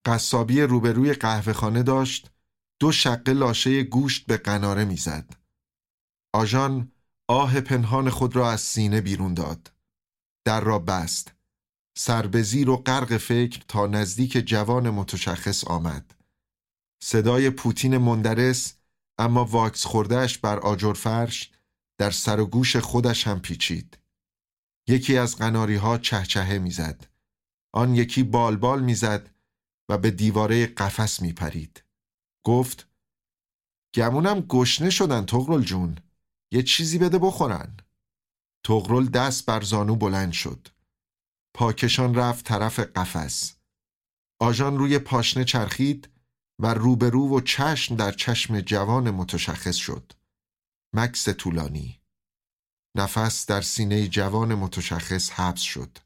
قصابی 0.06 0.62
روبروی 0.62 1.14
قهوه 1.14 1.54
خانه 1.54 1.84
داشت 1.84 2.32
دو 2.80 2.92
شقه 2.92 3.34
لاشه 3.34 3.84
گوشت 3.84 4.26
به 4.26 4.38
قناره 4.38 4.86
می‌زد. 4.86 5.36
آژان 6.34 6.92
آه 7.30 7.62
پنهان 7.62 8.10
خود 8.10 8.36
را 8.36 8.52
از 8.52 8.62
سینه 8.62 9.02
بیرون 9.02 9.34
داد. 9.34 9.72
در 10.46 10.62
را 10.62 10.80
بست. 10.80 11.34
سربزیر 11.98 12.70
و 12.70 12.78
غرق 12.78 13.18
فکر 13.18 13.64
تا 13.68 13.88
نزدیک 13.88 14.32
جوان 14.32 14.90
متشخص 14.90 15.64
آمد. 15.64 16.14
صدای 17.04 17.50
پوتین 17.50 17.98
مندرس 17.98 18.74
اما 19.20 19.46
واکس 19.46 19.86
خوردهش 19.86 20.38
بر 20.38 20.60
آجر 20.60 20.94
فرش 20.94 21.52
در 21.98 22.12
سر 22.12 22.40
و 22.40 22.46
گوش 22.46 22.76
خودش 22.76 23.28
هم 23.28 23.40
پیچید. 23.40 23.98
یکی 24.88 25.18
از 25.18 25.36
قناری 25.36 25.76
ها 25.76 25.98
چهچهه 25.98 26.58
می‌زد. 26.58 27.08
آن 27.74 27.96
یکی 27.96 28.24
بالبال 28.24 28.84
می‌زد 28.84 29.30
و 29.90 29.98
به 29.98 30.12
دیواره 30.12 30.66
قفس 30.68 31.22
میپرید. 31.22 31.84
گفت 32.46 32.88
گمونم 33.96 34.42
گشنه 34.42 34.90
شدن 34.90 35.26
تغرل 35.26 35.62
جون. 35.62 35.98
یه 36.52 36.64
چیزی 36.64 36.98
بده 36.98 37.20
بخورن. 37.20 37.78
تغرل 38.66 39.06
دست 39.06 39.46
بر 39.46 39.62
زانو 39.62 39.96
بلند 39.96 40.32
شد. 40.32 40.68
پاکشان 41.56 42.16
رفت 42.16 42.46
طرف 42.46 42.80
قفس. 42.80 43.56
آژان 44.42 44.78
روی 44.78 45.00
پاشنه 45.00 45.46
چرخید 45.46 46.10
و 46.60 46.74
روبرو 46.74 47.38
و 47.38 47.42
چشم 47.42 47.96
در 47.96 48.12
چشم 48.12 48.62
جوان 48.62 49.12
متشخص 49.12 49.76
شد. 49.76 50.14
مکس 50.94 51.30
طولانی. 51.30 52.02
نفس 52.98 53.46
در 53.46 53.62
سینه 53.62 54.08
جوان 54.08 54.56
متشخص 54.56 55.30
حبس 55.32 55.62
شد. 55.62 55.98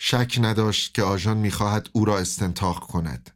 شک 0.00 0.38
نداشت 0.42 0.94
که 0.94 1.02
آژان 1.02 1.36
می‌خواهد 1.36 1.88
او 1.92 2.04
را 2.04 2.18
استنتاق 2.18 2.78
کند. 2.80 3.30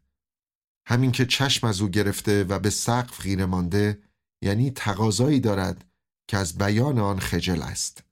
همین 0.86 1.12
که 1.12 1.26
چشم 1.26 1.66
از 1.66 1.80
او 1.80 1.88
گرفته 1.88 2.44
و 2.44 2.58
به 2.58 2.70
سقف 2.70 3.18
خیره 3.18 3.46
مانده 3.46 4.02
یعنی 4.42 4.70
تقاضایی 4.70 5.40
دارد 5.40 5.89
که 6.30 6.36
از 6.36 6.58
بیان 6.58 6.98
آن 6.98 7.18
خجل 7.18 7.62
است. 7.62 8.04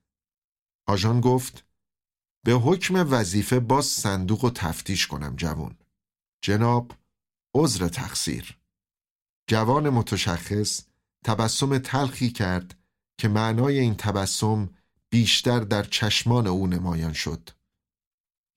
آژان 0.86 1.20
گفت 1.20 1.64
به 2.44 2.52
حکم 2.52 3.12
وظیفه 3.12 3.60
با 3.60 3.82
صندوق 3.82 4.44
و 4.44 4.50
تفتیش 4.50 5.06
کنم 5.06 5.36
جوان. 5.36 5.78
جناب 6.42 6.92
عذر 7.54 7.88
تقصیر. 7.88 8.58
جوان 9.46 9.88
متشخص 9.88 10.82
تبسم 11.24 11.78
تلخی 11.78 12.30
کرد 12.30 12.78
که 13.18 13.28
معنای 13.28 13.78
این 13.78 13.94
تبسم 13.94 14.70
بیشتر 15.10 15.60
در 15.60 15.82
چشمان 15.82 16.46
او 16.46 16.66
نمایان 16.66 17.12
شد. 17.12 17.50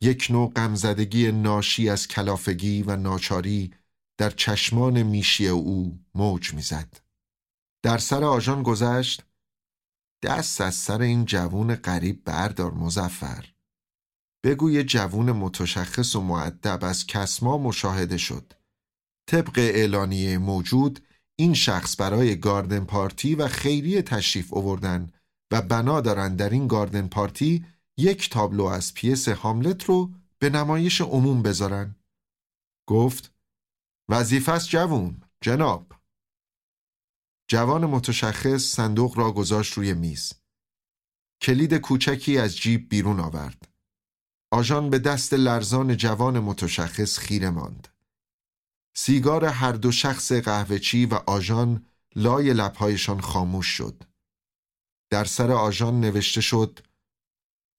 یک 0.01 0.27
نوع 0.29 0.51
غمزدگی 0.53 1.31
ناشی 1.31 1.89
از 1.89 2.07
کلافگی 2.07 2.83
و 2.83 2.95
ناچاری 2.95 3.73
در 4.17 4.29
چشمان 4.29 5.03
میشی 5.03 5.47
او 5.47 5.99
موج 6.15 6.53
می‌زد. 6.53 7.01
در 7.83 7.97
سر 7.97 8.23
آژان 8.23 8.63
گذشت 8.63 9.23
دست 10.23 10.61
از 10.61 10.75
سر 10.75 11.01
این 11.01 11.25
جوون 11.25 11.75
غریب 11.75 12.23
بردار 12.23 12.71
مزفر 12.71 13.45
بگوی 14.45 14.83
جوون 14.83 15.31
متشخص 15.31 16.15
و 16.15 16.21
معدب 16.21 16.79
از 16.81 17.07
کسما 17.07 17.57
مشاهده 17.57 18.17
شد. 18.17 18.53
طبق 19.29 19.57
اعلانیه 19.57 20.37
موجود 20.37 20.99
این 21.39 21.53
شخص 21.53 22.01
برای 22.01 22.39
گاردن 22.39 22.85
پارتی 22.85 23.35
و 23.35 23.47
خیریه 23.47 24.01
تشریف 24.01 24.53
آوردن 24.53 25.11
و 25.51 25.61
بنا 25.61 26.01
دارند 26.01 26.39
در 26.39 26.49
این 26.49 26.67
گاردن 26.67 27.07
پارتی 27.07 27.65
یک 27.97 28.29
تابلو 28.29 28.65
از 28.65 28.93
پیس 28.93 29.27
هاملت 29.27 29.83
رو 29.83 30.11
به 30.39 30.49
نمایش 30.49 31.01
عموم 31.01 31.41
بذارن. 31.41 31.95
گفت 32.89 33.33
وظیفه 34.09 34.51
است 34.51 34.69
جوون 34.69 35.21
جناب. 35.41 36.00
جوان 37.51 37.85
متشخص 37.85 38.61
صندوق 38.63 39.17
را 39.17 39.31
گذاشت 39.31 39.73
روی 39.73 39.93
میز 39.93 40.33
کلید 41.41 41.73
کوچکی 41.73 42.37
از 42.37 42.57
جیب 42.57 42.89
بیرون 42.89 43.19
آورد 43.19 43.69
آژان 44.51 44.89
به 44.89 44.99
دست 44.99 45.33
لرزان 45.33 45.97
جوان 45.97 46.39
متشخص 46.39 47.17
خیره 47.19 47.49
ماند 47.49 47.87
سیگار 48.95 49.45
هر 49.45 49.71
دو 49.71 49.91
شخص 49.91 50.31
قهوهچی 50.31 51.05
و 51.05 51.13
آژان 51.13 51.85
لای 52.15 52.53
لبهایشان 52.53 53.21
خاموش 53.21 53.67
شد 53.67 54.03
در 55.09 55.25
سر 55.25 55.51
آژان 55.51 55.99
نوشته 55.99 56.41
شد 56.41 56.79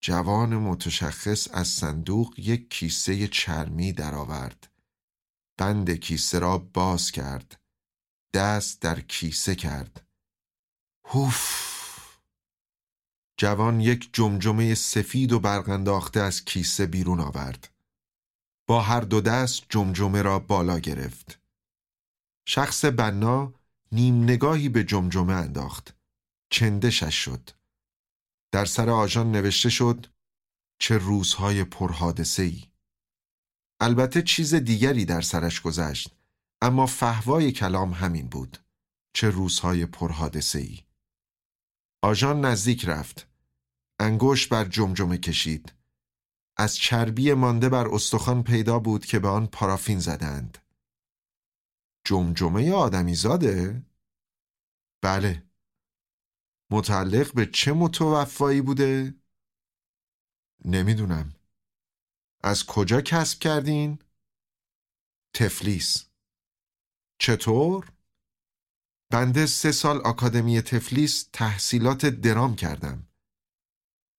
جوان 0.02 0.56
متشخص 0.56 1.48
از 1.52 1.68
صندوق 1.68 2.38
یک 2.38 2.70
کیسه 2.70 3.28
چرمی 3.28 3.92
درآورد. 3.92 4.72
بند 5.58 5.90
کیسه 5.90 6.38
را 6.38 6.58
باز 6.58 7.10
کرد. 7.10 7.61
دست 8.35 8.83
در 8.83 9.01
کیسه 9.01 9.55
کرد. 9.55 10.07
هوف! 11.05 11.62
جوان 13.37 13.80
یک 13.80 14.11
جمجمه 14.12 14.74
سفید 14.74 15.33
و 15.33 15.41
برغنداخته 15.41 16.20
از 16.20 16.45
کیسه 16.45 16.87
بیرون 16.87 17.20
آورد. 17.20 17.68
با 18.66 18.80
هر 18.83 19.01
دو 19.01 19.20
دست 19.20 19.62
جمجمه 19.68 20.22
را 20.22 20.39
بالا 20.39 20.78
گرفت. 20.78 21.41
شخص 22.49 22.85
بنا 22.85 23.55
نیم 23.93 24.22
نگاهی 24.22 24.68
به 24.68 24.85
جمجمه 24.85 25.33
انداخت. 25.33 25.97
چندشش 26.51 27.14
شد. 27.14 27.51
در 28.53 28.64
سر 28.64 28.91
آژان 28.91 29.33
نوشته 29.33 29.68
شد 29.68 30.07
چه 30.78 30.99
روزهای 30.99 31.64
پرحادثه 31.64 32.43
ای. 32.43 32.64
البته 33.80 34.22
چیز 34.22 34.55
دیگری 34.55 35.05
در 35.05 35.20
سرش 35.20 35.61
گذشت 35.61 36.21
اما 36.62 36.86
فهوای 36.86 37.52
کلام 37.52 37.90
همین 37.90 38.28
بود. 38.28 38.58
چه 39.14 39.30
روزهای 39.30 39.86
پرحادثه 39.86 40.58
ای. 40.58 40.84
آژان 42.02 42.44
نزدیک 42.44 42.84
رفت. 42.88 43.28
انگوش 44.00 44.46
بر 44.46 44.64
جمجمه 44.64 45.18
کشید. 45.18 45.72
از 46.56 46.76
چربی 46.76 47.32
مانده 47.32 47.68
بر 47.68 47.88
استخوان 47.88 48.42
پیدا 48.42 48.78
بود 48.78 49.04
که 49.04 49.18
به 49.18 49.28
آن 49.28 49.46
پارافین 49.46 49.98
زدند. 49.98 50.58
جمجمه 52.04 52.72
آدمی 52.72 53.14
زاده؟ 53.14 53.86
بله. 55.02 55.46
متعلق 56.70 57.34
به 57.34 57.46
چه 57.46 57.72
متوفایی 57.72 58.60
بوده؟ 58.60 59.14
نمی‌دونم 60.64 61.34
از 62.42 62.66
کجا 62.66 63.00
کسب 63.00 63.38
کردین؟ 63.38 63.98
تفلیس 65.34 66.11
چطور؟ 67.24 67.92
بنده 69.12 69.46
سه 69.46 69.72
سال 69.72 70.00
آکادمی 70.00 70.62
تفلیس 70.62 71.28
تحصیلات 71.32 72.06
درام 72.06 72.56
کردم. 72.56 73.08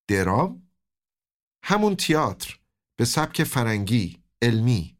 درام؟ 0.08 0.68
همون 1.64 1.96
تیاتر 1.96 2.60
به 2.98 3.04
سبک 3.04 3.44
فرنگی 3.44 4.22
علمی. 4.42 4.98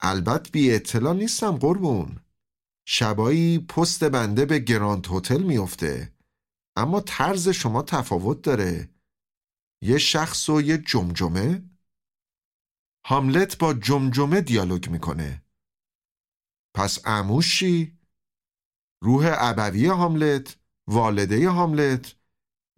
البته 0.00 0.50
بی 0.50 0.74
اطلاع 0.74 1.14
نیستم 1.14 1.56
قربون. 1.56 2.20
شبایی 2.86 3.58
پست 3.58 4.04
بنده 4.04 4.46
به 4.46 4.58
گراند 4.58 5.06
هتل 5.10 5.42
میفته 5.42 6.14
اما 6.76 7.00
طرز 7.00 7.48
شما 7.48 7.82
تفاوت 7.82 8.42
داره. 8.42 8.90
یه 9.82 9.98
شخص 9.98 10.48
و 10.48 10.60
یه 10.60 10.78
جمجمه؟ 10.78 11.70
هاملت 13.06 13.58
با 13.58 13.74
جمجمه 13.74 14.40
دیالوگ 14.40 14.88
می‌کنه. 14.88 15.43
پس 16.74 16.98
اموش 17.04 17.58
چی؟ 17.58 17.98
روح 19.02 19.34
ابوی 19.38 19.86
هاملت 19.86 20.56
والده 20.86 21.50
هاملت 21.50 22.16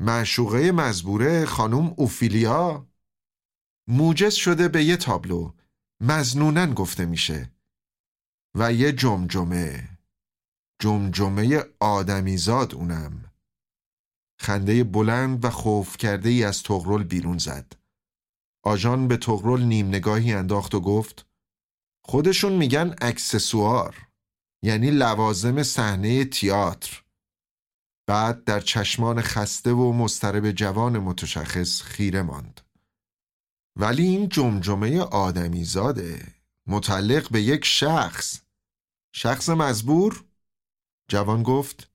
معشوقه 0.01 0.72
مزبوره 0.72 1.47
خانم 1.47 1.94
اوفیلیا؟ 1.97 2.86
موجز 3.88 4.34
شده 4.34 4.68
به 4.68 4.84
یه 4.84 4.97
تابلو. 4.97 5.53
مزنونن 6.01 6.74
گفته 6.74 7.07
میشه. 7.07 7.53
و 8.55 8.72
یه 8.72 8.92
جمجمه. 8.92 9.88
جمجمه 10.78 11.64
آدمیزاد 11.80 12.74
اونم. 12.74 13.32
خنده 14.40 14.84
بلند 14.84 15.44
و 15.44 15.51
خوف 15.51 15.97
کرده 15.97 16.28
ای 16.28 16.44
از 16.44 16.62
تغرل 16.62 17.05
بیرون 17.05 17.38
زد. 17.38 17.72
آژان 18.62 19.09
به 19.09 19.16
تغرل 19.16 19.62
نیم 19.62 19.88
نگاهی 19.88 20.32
انداخت 20.32 20.74
و 20.74 20.80
گفت 20.80 21.26
خودشون 22.09 22.52
میگن 22.52 22.94
اکسسوار 23.00 24.07
یعنی 24.62 24.90
لوازم 24.90 25.62
صحنه 25.62 26.24
تیاتر. 26.24 27.02
بعد 28.07 28.44
در 28.44 28.61
چشمان 28.61 29.20
خسته 29.22 29.72
و 29.72 29.92
مسترب 29.92 30.50
جوان 30.50 30.98
متشخص 30.98 31.82
خیره 31.82 32.22
ماند. 32.22 32.61
ولی 33.76 34.07
این 34.07 34.28
جمجمه 34.28 35.00
آدمیزاده. 35.00 36.26
متعلق 36.66 37.30
به 37.30 37.42
یک 37.42 37.64
شخص. 37.64 38.40
شخص 39.12 39.48
مزبور؟ 39.48 40.24
جوان 41.09 41.42
گفت 41.42 41.90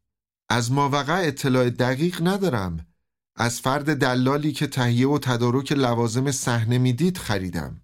از 0.50 0.72
ماوقع 0.72 1.22
اطلاع 1.28 1.70
دقیق 1.70 2.28
ندارم. 2.28 2.88
از 3.36 3.60
فرد 3.62 3.98
دلالی 3.98 4.52
که 4.52 4.68
تهیه 4.68 5.08
و 5.08 5.20
تدارک 5.20 5.72
لوازم 5.72 6.32
صحنه 6.32 6.78
می‌دید 6.78 7.18
خریدم. 7.18 7.81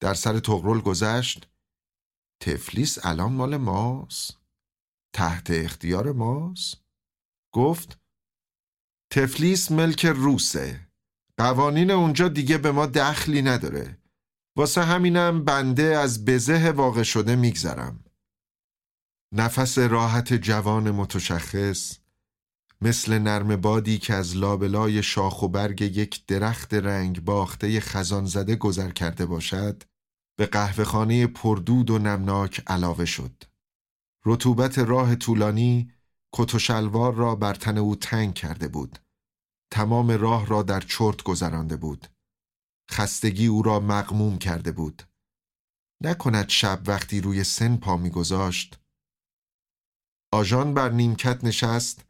در 0.00 0.14
سر 0.14 0.38
تغرل 0.38 0.80
گذشت. 0.80 1.48
تفلیس 2.42 3.06
الان 3.06 3.32
مال 3.32 3.56
ماست. 3.56 4.38
تحت 5.14 5.50
اختیار 5.50 6.12
ماست. 6.12 6.84
گفت 7.54 7.98
تفلیس 9.12 9.70
ملک 9.70 10.06
روسه. 10.06 10.88
قوانین 11.38 11.90
اونجا 11.90 12.28
دیگه 12.28 12.58
به 12.58 12.72
ما 12.72 12.86
دخلی 12.86 13.42
نداره. 13.42 13.98
واسه 14.56 14.82
همینم 14.82 15.44
بنده 15.44 15.82
از 15.82 16.24
بزه 16.24 16.70
واقع 16.70 17.02
شده 17.02 17.36
میگذرم. 17.36 18.04
نفس 19.32 19.78
راحت 19.78 20.34
جوان 20.34 20.90
متشخص 20.90 21.98
مثل 22.82 23.18
نرم 23.18 23.56
بادی 23.56 23.98
که 23.98 24.14
از 24.14 24.36
لابلای 24.36 25.02
شاخ 25.02 25.42
و 25.42 25.48
برگ 25.48 25.80
یک 25.80 26.26
درخت 26.26 26.74
رنگ 26.74 27.24
باخته 27.24 27.80
خزان 27.80 28.24
زده 28.26 28.56
گذر 28.56 28.90
کرده 28.90 29.26
باشد 29.26 29.82
به 30.38 30.46
قهوهخانه 30.46 31.26
پردود 31.26 31.90
و 31.90 31.98
نمناک 31.98 32.62
علاوه 32.66 33.04
شد. 33.04 33.42
رطوبت 34.24 34.78
راه 34.78 35.14
طولانی 35.14 35.92
کت 36.32 36.54
و 36.54 36.58
شلوار 36.58 37.14
را 37.14 37.34
بر 37.34 37.54
تن 37.54 37.78
او 37.78 37.96
تنگ 37.96 38.34
کرده 38.34 38.68
بود. 38.68 38.98
تمام 39.72 40.10
راه 40.10 40.46
را 40.46 40.62
در 40.62 40.80
چرت 40.80 41.22
گذرانده 41.22 41.76
بود. 41.76 42.06
خستگی 42.90 43.46
او 43.46 43.62
را 43.62 43.80
مقموم 43.80 44.38
کرده 44.38 44.72
بود. 44.72 45.02
نکند 46.02 46.48
شب 46.48 46.80
وقتی 46.86 47.20
روی 47.20 47.44
سن 47.44 47.76
پا 47.76 47.96
میگذاشت. 47.96 48.80
آژان 50.32 50.74
بر 50.74 50.88
نیمکت 50.90 51.44
نشست 51.44 52.09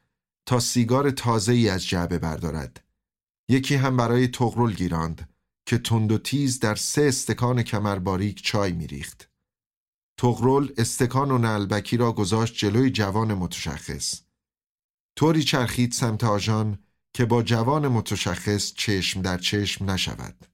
تا 0.51 0.61
سیگار 0.61 1.11
تازه 1.11 1.53
ای 1.53 1.69
از 1.69 1.87
جعبه 1.87 2.19
بردارد. 2.19 2.85
یکی 3.49 3.75
هم 3.75 3.97
برای 3.97 4.29
تغرل 4.29 4.73
گیراند 4.73 5.35
که 5.67 5.79
تند 5.79 6.13
و 6.13 6.19
تیز 6.19 6.61
در 6.61 6.75
سه 6.75 7.03
استکان 7.03 7.63
کمرباریک 7.63 8.43
چای 8.43 8.73
میریخت. 8.73 9.31
تغرل 10.19 10.73
استکان 10.79 11.31
و 11.31 11.39
نلبکی 11.39 11.97
را 11.97 12.13
گذاشت 12.13 12.55
جلوی 12.55 12.91
جوان 12.91 13.35
متشخص. 13.35 14.21
طوری 15.17 15.43
چرخید 15.43 15.93
سمت 15.93 16.25
آژان 16.25 16.79
که 17.15 17.25
با 17.25 17.43
جوان 17.43 17.89
متشخص 17.89 18.73
چشم 18.73 19.23
در 19.23 19.39
چشم 19.39 19.91
نشود. 19.91 20.47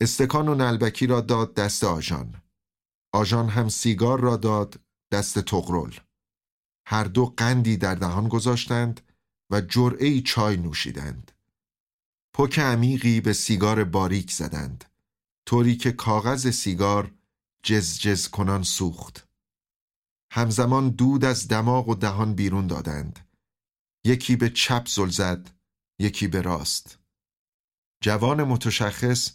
استکان 0.00 0.48
و 0.48 0.54
نلبکی 0.54 1.06
را 1.06 1.20
داد 1.20 1.54
دست 1.54 1.84
آژان. 1.84 2.42
آژان 3.14 3.48
هم 3.48 3.68
سیگار 3.68 4.20
را 4.20 4.36
داد 4.36 4.80
دست 5.12 5.38
تقرل. 5.38 5.92
هر 6.86 7.04
دو 7.04 7.34
قندی 7.36 7.76
در 7.76 7.94
دهان 7.94 8.28
گذاشتند 8.28 9.00
و 9.50 9.60
جرعه 9.60 10.20
چای 10.20 10.56
نوشیدند. 10.56 11.32
پک 12.34 12.58
عمیقی 12.58 13.20
به 13.20 13.32
سیگار 13.32 13.84
باریک 13.84 14.32
زدند. 14.32 14.84
طوری 15.46 15.76
که 15.76 15.92
کاغذ 15.92 16.50
سیگار 16.50 17.14
جز 17.62 17.98
جز 17.98 18.28
کنان 18.28 18.62
سوخت. 18.62 19.28
همزمان 20.32 20.90
دود 20.90 21.24
از 21.24 21.48
دماغ 21.48 21.88
و 21.88 21.94
دهان 21.94 22.34
بیرون 22.34 22.66
دادند. 22.66 23.28
یکی 24.04 24.36
به 24.36 24.50
چپ 24.50 24.88
زل 24.88 25.08
زد، 25.08 25.50
یکی 25.98 26.28
به 26.28 26.42
راست. 26.42 26.98
جوان 28.02 28.44
متشخص 28.44 29.30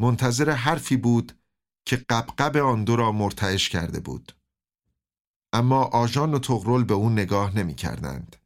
منتظر 0.00 0.50
حرفی 0.50 0.96
بود 0.96 1.38
که 1.86 1.96
قبقب 1.96 2.56
آن 2.56 2.84
دو 2.84 2.96
را 2.96 3.12
مرتعش 3.12 3.68
کرده 3.68 4.00
بود. 4.00 4.32
اما 5.52 5.84
آژان 5.84 6.34
و 6.34 6.38
تغرل 6.38 6.84
به 6.84 6.94
اون 6.94 7.12
نگاه 7.12 7.58
نمی 7.58 7.74
کردند. 7.74 8.36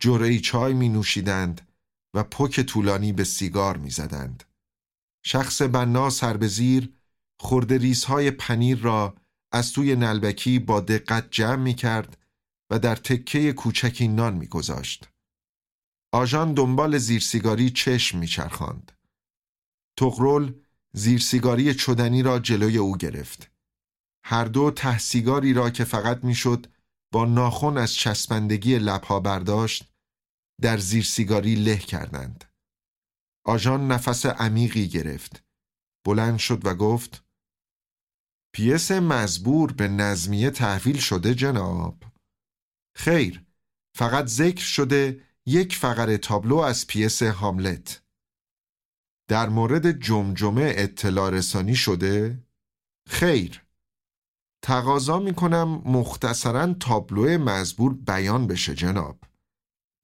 جرعی 0.00 0.40
چای 0.40 0.74
می 0.74 0.88
نوشیدند 0.88 1.68
و 2.14 2.22
پک 2.22 2.60
طولانی 2.60 3.12
به 3.12 3.24
سیگار 3.24 3.76
می 3.76 3.90
زدند. 3.90 4.44
شخص 5.24 5.62
بنا 5.62 6.10
سر 6.10 6.36
به 6.36 6.48
زیر 6.48 6.92
خورده 7.40 7.78
ریزهای 7.78 8.30
پنیر 8.30 8.78
را 8.78 9.14
از 9.52 9.72
توی 9.72 9.96
نلبکی 9.96 10.58
با 10.58 10.80
دقت 10.80 11.30
جمع 11.30 11.62
می 11.62 11.74
کرد 11.74 12.18
و 12.70 12.78
در 12.78 12.96
تکه 12.96 13.52
کوچکی 13.52 14.08
نان 14.08 14.34
می 14.34 14.46
گذاشت. 14.46 15.08
آژان 16.12 16.54
دنبال 16.54 16.98
زیرسیگاری 16.98 17.70
چشم 17.70 18.18
می 18.18 18.26
چرخاند. 18.26 18.92
تغرل 19.96 20.52
زیرسیگاری 20.92 21.74
چدنی 21.74 22.22
را 22.22 22.38
جلوی 22.38 22.78
او 22.78 22.96
گرفت. 22.96 23.51
هر 24.24 24.44
دو 24.44 24.70
ته 24.70 24.98
سیگاری 24.98 25.52
را 25.52 25.70
که 25.70 25.84
فقط 25.84 26.24
می‌شد 26.24 26.66
با 27.12 27.24
ناخن 27.24 27.78
از 27.78 27.94
چسبندگی 27.94 28.78
لبها 28.78 29.20
برداشت 29.20 29.92
در 30.60 30.78
زیر 30.78 31.04
سیگاری 31.04 31.54
له 31.54 31.76
کردند. 31.76 32.44
آژان 33.44 33.88
نفس 33.92 34.26
عمیقی 34.26 34.88
گرفت. 34.88 35.44
بلند 36.06 36.38
شد 36.38 36.66
و 36.66 36.74
گفت 36.74 37.24
پیس 38.54 38.90
مزبور 38.90 39.72
به 39.72 39.88
نظمیه 39.88 40.50
تحویل 40.50 40.98
شده 40.98 41.34
جناب 41.34 42.04
خیر 42.96 43.44
فقط 43.96 44.26
ذکر 44.26 44.64
شده 44.64 45.20
یک 45.46 45.76
فقر 45.76 46.16
تابلو 46.16 46.56
از 46.56 46.86
پیس 46.86 47.22
هاملت 47.22 48.02
در 49.28 49.48
مورد 49.48 50.00
جمجمه 50.00 50.72
اطلاع 50.76 51.30
رسانی 51.30 51.74
شده 51.74 52.44
خیر 53.08 53.62
تقاضا 54.62 55.18
می 55.18 55.34
کنم 55.34 55.82
مختصرا 55.84 56.74
تابلو 56.74 57.38
مزبور 57.38 57.94
بیان 57.94 58.46
بشه 58.46 58.74
جناب. 58.74 59.18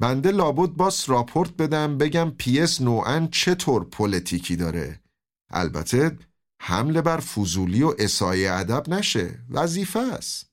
بنده 0.01 0.31
لابد 0.31 0.71
باس 0.71 1.11
راپورت 1.11 1.57
بدم 1.57 1.99
بگم 1.99 2.31
پیس 2.31 2.81
نوعا 2.81 3.29
چطور 3.33 3.85
پلیتیکی 3.85 4.57
داره. 4.57 5.01
البته 5.51 6.19
حمل 6.61 7.03
بر 7.03 7.21
فضولی 7.21 7.83
و 7.83 7.95
اسائه 7.99 8.47
ادب 8.47 8.89
نشه 8.89 9.45
وظیفه 9.51 10.01
است. 10.01 10.51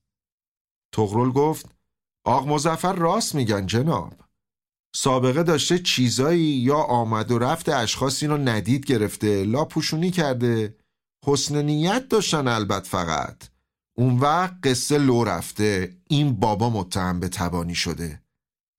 طغرل 0.93 1.31
گفت 1.31 1.65
آق 2.23 2.47
مظفر 2.47 2.93
راست 2.93 3.35
میگن 3.35 3.65
جناب. 3.65 4.13
سابقه 4.95 5.43
داشته 5.43 5.79
چیزایی 5.79 6.43
یا 6.43 6.77
آمد 6.77 7.31
و 7.31 7.39
رفت 7.39 7.69
اشخاصی 7.69 8.27
رو 8.27 8.37
ندید 8.37 8.85
گرفته 8.85 9.43
لاپوشونی 9.43 10.11
کرده. 10.11 10.77
حسن 11.25 11.61
نیت 11.61 12.07
داشتن 12.07 12.47
البته 12.47 12.89
فقط. 12.89 13.54
اون 13.97 14.19
وقت 14.19 14.57
قصه 14.63 14.97
لو 14.97 15.23
رفته. 15.23 15.97
این 16.07 16.35
بابا 16.35 16.69
متهم 16.69 17.19
به 17.19 17.29
تبانی 17.29 17.75
شده. 17.75 18.23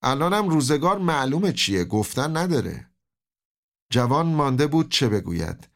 الانم 0.02 0.48
روزگار 0.48 0.98
معلومه 0.98 1.52
چیه. 1.52 1.84
گفتن 1.84 2.36
نداره. 2.36 2.90
جوان 3.92 4.26
مانده 4.26 4.66
بود 4.66 4.90
چه 4.90 5.08
بگوید. 5.08 5.68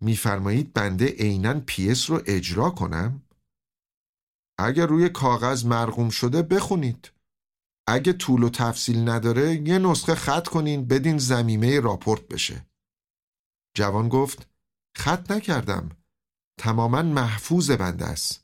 میفرمایید 0.00 0.72
بنده 0.72 1.06
عینا 1.06 1.60
پیس 1.60 2.10
رو 2.10 2.22
اجرا 2.26 2.70
کنم؟ 2.70 3.22
اگه 4.58 4.86
روی 4.86 5.08
کاغذ 5.08 5.64
مرغوم 5.64 6.10
شده 6.10 6.42
بخونید. 6.42 7.10
اگه 7.86 8.12
طول 8.12 8.42
و 8.42 8.48
تفصیل 8.48 9.08
نداره 9.08 9.68
یه 9.68 9.78
نسخه 9.78 10.14
خط 10.14 10.48
کنین 10.48 10.84
بدین 10.84 11.18
زمیمه 11.18 11.80
راپورت 11.80 12.28
بشه. 12.28 12.66
جوان 13.76 14.08
گفت 14.08 14.48
خط 14.96 15.30
نکردم. 15.30 15.90
تماما 16.60 17.02
محفوظ 17.02 17.70
بنده 17.70 18.04
است. 18.04 18.43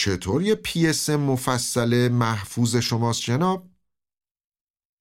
چطور 0.00 0.42
یه 0.42 0.54
پیس 0.54 1.10
مفصل 1.10 2.08
محفوظ 2.08 2.76
شماست 2.76 3.22
جناب؟ 3.22 3.68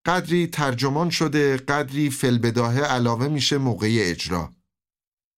قدری 0.06 0.48
ترجمان 0.48 1.10
شده 1.10 1.58
قدری 1.58 2.10
فلبداهه 2.10 2.80
علاوه 2.82 3.28
میشه 3.28 3.58
موقع 3.58 3.98
اجرا. 4.00 4.54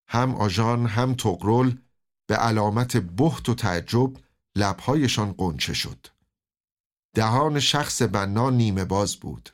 هم 0.08 0.36
آژان 0.36 0.86
هم 0.86 1.14
تقرل 1.14 1.78
به 2.28 2.36
علامت 2.36 2.98
بحت 2.98 3.50
و 3.50 3.56
تعجب 3.56 4.14
لبهایشان 4.56 5.34
قنچه 5.34 5.74
شد. 5.74 6.08
دهان 7.16 7.60
شخص 7.60 8.02
بنا 8.02 8.50
نیمه 8.50 8.86
باز 8.86 9.16
بود. 9.16 9.50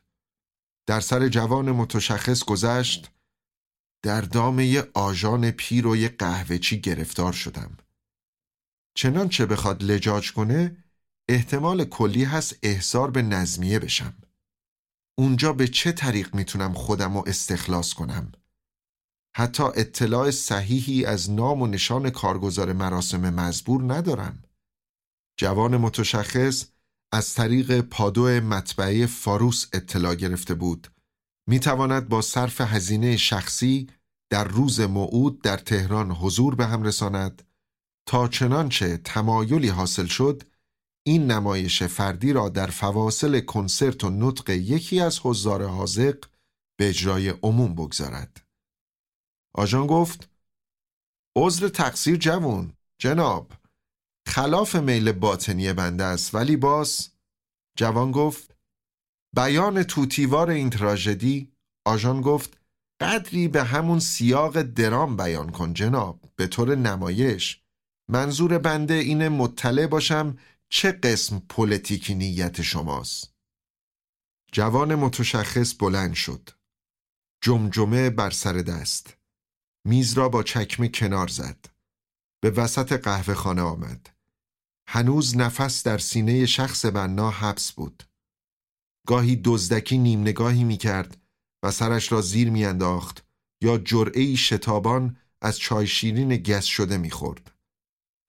در 0.88 1.00
سر 1.00 1.28
جوان 1.28 1.72
متشخص 1.72 2.44
گذشت. 2.44 3.12
در 4.04 4.22
دامه 4.22 4.84
آژان 4.94 5.52
پیر 5.52 5.88
و 5.88 5.96
یه 5.96 6.10
قهوهچی 6.10 6.82
گرفتار 6.82 7.34
شدم. 7.34 7.78
چنانچه 8.98 9.46
بخواد 9.46 9.84
لجاج 9.84 10.34
کنه 10.34 10.78
احتمال 11.30 11.86
کلی 11.86 12.24
هست 12.24 12.56
احضار 12.64 13.12
به 13.12 13.22
نظمیه 13.22 13.80
بشم. 13.80 14.14
اونجا 15.18 15.54
به 15.54 15.68
چه 15.68 15.92
طریق 15.92 16.36
می‌تونم 16.36 16.74
خودم 16.74 17.18
رو 17.18 17.24
استخلاص 17.28 17.94
کنم؟ 17.94 18.32
حتی 19.38 19.64
اطلاع 19.64 20.32
صحیحی 20.32 21.06
از 21.06 21.32
نام 21.32 21.62
و 21.62 21.68
نشان 21.68 22.10
کارگزار 22.10 22.74
مراسم 22.74 23.34
مزبور 23.34 23.94
ندارم. 23.94 24.44
جوان 25.40 25.78
متشخص 25.78 26.66
از 27.12 27.34
طریق 27.34 27.82
پادو 27.82 28.26
مطبعه 28.26 29.06
فاروس 29.06 29.66
اطلاع 29.74 30.16
گرفته 30.16 30.54
بود. 30.54 30.88
می 31.48 31.60
تواند 31.60 32.10
با 32.10 32.22
صرف 32.22 32.62
هزینه 32.62 33.18
شخصی 33.18 33.90
در 34.30 34.44
روز 34.44 34.80
موعود 34.80 35.42
در 35.42 35.58
تهران 35.58 36.12
حضور 36.12 36.56
به 36.56 36.66
هم 36.66 36.84
رساند. 36.84 37.44
تا 38.06 38.28
چنانچه 38.28 38.98
تمایلی 38.98 39.68
حاصل 39.68 40.06
شد 40.06 40.44
این 41.08 41.32
نمایش 41.32 41.84
فردی 41.84 42.34
را 42.34 42.50
در 42.50 42.68
فواصل 42.68 43.40
کنسرت 43.40 44.04
و 44.04 44.10
نطق 44.10 44.50
یکی 44.50 45.00
از 45.00 45.20
حضار 45.24 45.66
حاضق 45.66 46.26
به 46.80 46.90
اجرای 46.90 47.30
عموم 47.30 47.76
بگذارد. 47.76 48.46
آژان 49.54 49.88
گفت 49.88 50.30
عذر 51.38 51.68
تقصیر 51.68 52.16
جوون 52.16 52.74
جناب. 52.98 53.52
خلاف 54.28 54.76
میل 54.76 55.12
باطنی 55.12 55.74
بنده 55.74 56.04
است 56.04 56.36
ولی 56.36 56.56
باز 56.56 57.10
جوان 57.78 58.12
گفت 58.12 58.56
بیان 59.36 59.84
توتیوار 59.84 60.50
این 60.50 60.70
تراژدی. 60.70 61.52
آژان 61.86 62.22
گفت 62.22 62.58
قدری 63.02 63.48
به 63.48 63.64
همون 63.64 64.00
سیاق 64.00 64.62
درام 64.62 65.18
بیان 65.18 65.50
کن 65.50 65.74
جناب 65.74 66.20
به 66.36 66.48
طور 66.48 66.76
نمایش. 66.76 67.65
منظور 68.10 68.58
بنده 68.58 68.94
اینه 68.94 69.30
مطلع 69.30 69.88
باشم 69.88 70.38
چه 70.70 70.92
قسم 70.92 71.40
پلیتیکی 71.40 72.16
نیت 72.16 72.62
شماست. 72.62 73.34
جوان 74.52 74.96
متشخص 74.96 75.74
بلند 75.80 76.14
شد. 76.14 76.50
جمجمه 77.42 78.10
بر 78.10 78.30
سر 78.30 78.54
دست. 78.54 79.18
میز 79.86 80.14
را 80.14 80.30
با 80.30 80.44
چکمه 80.44 80.88
کنار 80.88 81.28
زد. 81.28 81.66
به 82.44 82.50
وسط 82.50 82.94
قهوه 82.94 83.34
خانه 83.34 83.62
آمد. 83.62 84.10
هنوز 84.88 85.38
نفس 85.38 85.84
در 85.84 85.98
سینه 85.98 86.46
شخص 86.46 86.86
بنا 86.86 87.32
حبس 87.32 87.72
بود. 87.72 88.04
گاهی 89.08 89.36
دزدکی 89.36 89.98
نیم 89.98 90.22
نگاهی 90.22 90.64
می 90.64 90.78
کرد 90.78 91.18
و 91.64 91.72
سرش 91.72 92.12
را 92.12 92.22
زیر 92.22 92.50
می 92.50 92.66
انداخت 92.66 93.26
یا 93.62 93.78
جرعی 93.78 94.38
شتابان 94.38 95.18
از 95.42 95.60
چای 95.60 95.88
شیرین 95.88 96.36
گس 96.36 96.66
شده 96.66 96.98
می 96.98 97.12
خورد. 97.12 97.55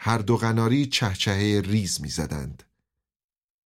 هر 0.07 0.19
دو 0.19 0.37
قناری 0.37 0.87
چهچهه 0.87 1.61
ریز 1.65 2.01
می 2.01 2.09
زدند. 2.09 2.63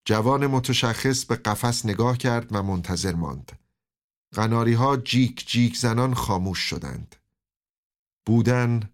جوان 0.04 0.46
متشخص 0.46 1.24
به 1.24 1.36
قفس 1.36 1.86
نگاه 1.86 2.18
کرد 2.18 2.46
و 2.50 2.62
منتظر 2.62 3.14
ماند. 3.14 3.58
قناری 4.34 4.72
ها 4.72 4.96
جیک 4.96 5.48
جیک 5.48 5.76
زنان 5.76 6.14
خاموش 6.14 6.58
شدند. 6.58 7.16
بودن 8.26 8.90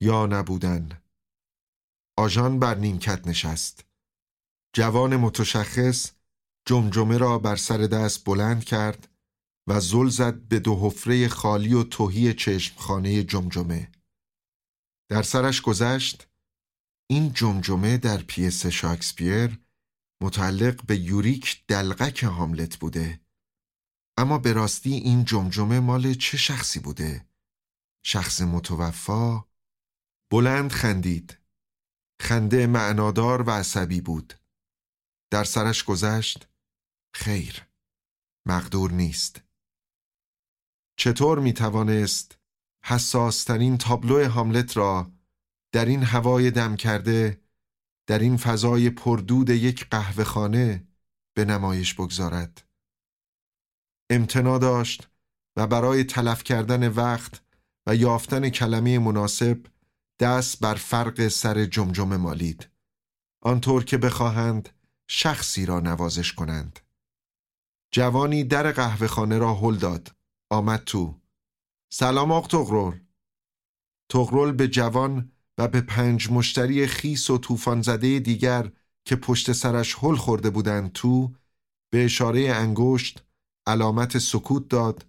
یا 0.00 0.26
نبودن. 0.26 1.02
آژان 2.16 2.58
بر 2.58 2.74
نیمکت 2.74 3.26
نشست. 3.26 3.84
جوان 4.72 5.16
متشخص 5.16 6.10
جمجمه 6.66 7.18
را 7.18 7.38
بر 7.38 7.56
سر 7.56 7.78
دست 7.78 8.24
بلند 8.24 8.64
کرد 8.64 9.08
و 9.66 9.80
زل 9.80 10.08
زد 10.08 10.40
به 10.40 10.58
دو 10.58 10.80
حفره 10.80 11.28
خالی 11.28 11.74
و 11.74 11.82
تهی 11.82 12.34
چشمخانه 12.34 13.22
جمجمه 13.22 13.90
در 15.08 15.22
سرش 15.22 15.60
گذشت 15.60 16.31
این 17.12 17.32
جمجمه 17.32 17.98
در 17.98 18.22
پیس 18.22 18.66
شاکسپیر 18.66 19.60
متعلق 20.22 20.86
به 20.86 20.96
یوریک 20.96 21.64
دلغک 21.68 22.24
هاملت 22.24 22.76
بوده 22.76 23.20
اما 24.18 24.38
به 24.38 24.52
راستی 24.52 24.92
این 24.92 25.24
جمجمه 25.24 25.80
مال 25.80 26.14
چه 26.14 26.36
شخصی 26.36 26.80
بوده؟ 26.80 27.28
شخص 28.04 28.40
متوفا؟ 28.40 29.44
بلند 30.30 30.72
خندید 30.72 31.38
خنده 32.20 32.66
معنادار 32.66 33.42
و 33.42 33.50
عصبی 33.50 34.00
بود 34.00 34.34
در 35.32 35.44
سرش 35.44 35.84
گذشت 35.84 36.48
خیر 37.14 37.66
مقدور 38.46 38.92
نیست 38.92 39.42
چطور 40.98 41.38
می 41.38 41.52
توانست 41.52 42.38
حساسترین 42.84 43.78
تابلو 43.78 44.28
هاملت 44.28 44.76
را 44.76 45.12
در 45.72 45.84
این 45.84 46.02
هوای 46.02 46.50
دم 46.50 46.76
کرده 46.76 47.40
در 48.06 48.18
این 48.18 48.36
فضای 48.36 48.90
پردود 48.90 49.50
یک 49.50 49.88
قهوه 49.90 50.24
خانه 50.24 50.86
به 51.34 51.44
نمایش 51.44 51.94
بگذارد. 51.94 52.68
امتنا 54.10 54.58
داشت 54.58 55.08
و 55.56 55.66
برای 55.66 56.04
تلف 56.04 56.44
کردن 56.44 56.88
وقت 56.88 57.42
و 57.86 57.96
یافتن 57.96 58.48
کلمه 58.48 58.98
مناسب 58.98 59.66
دست 60.20 60.60
بر 60.60 60.74
فرق 60.74 61.28
سر 61.28 61.64
جمجمه 61.64 62.16
مالید. 62.16 62.68
آنطور 63.42 63.84
که 63.84 63.98
بخواهند 63.98 64.68
شخصی 65.08 65.66
را 65.66 65.80
نوازش 65.80 66.32
کنند. 66.32 66.80
جوانی 67.92 68.44
در 68.44 68.72
قهوه 68.72 69.06
خانه 69.06 69.38
را 69.38 69.54
هل 69.54 69.76
داد. 69.76 70.16
آمد 70.50 70.84
تو. 70.84 71.20
سلام 71.92 72.32
آق 72.32 72.46
تغرل. 72.46 72.98
تغرل 74.08 74.52
به 74.52 74.68
جوان 74.68 75.31
و 75.58 75.68
به 75.68 75.80
پنج 75.80 76.30
مشتری 76.30 76.86
خیس 76.86 77.30
و 77.30 77.38
طوفان 77.38 77.82
زده 77.82 78.18
دیگر 78.18 78.70
که 79.04 79.16
پشت 79.16 79.52
سرش 79.52 79.96
هل 80.00 80.16
خورده 80.16 80.50
بودند 80.50 80.92
تو 80.92 81.32
به 81.92 82.04
اشاره 82.04 82.40
انگشت 82.40 83.24
علامت 83.66 84.18
سکوت 84.18 84.68
داد 84.68 85.06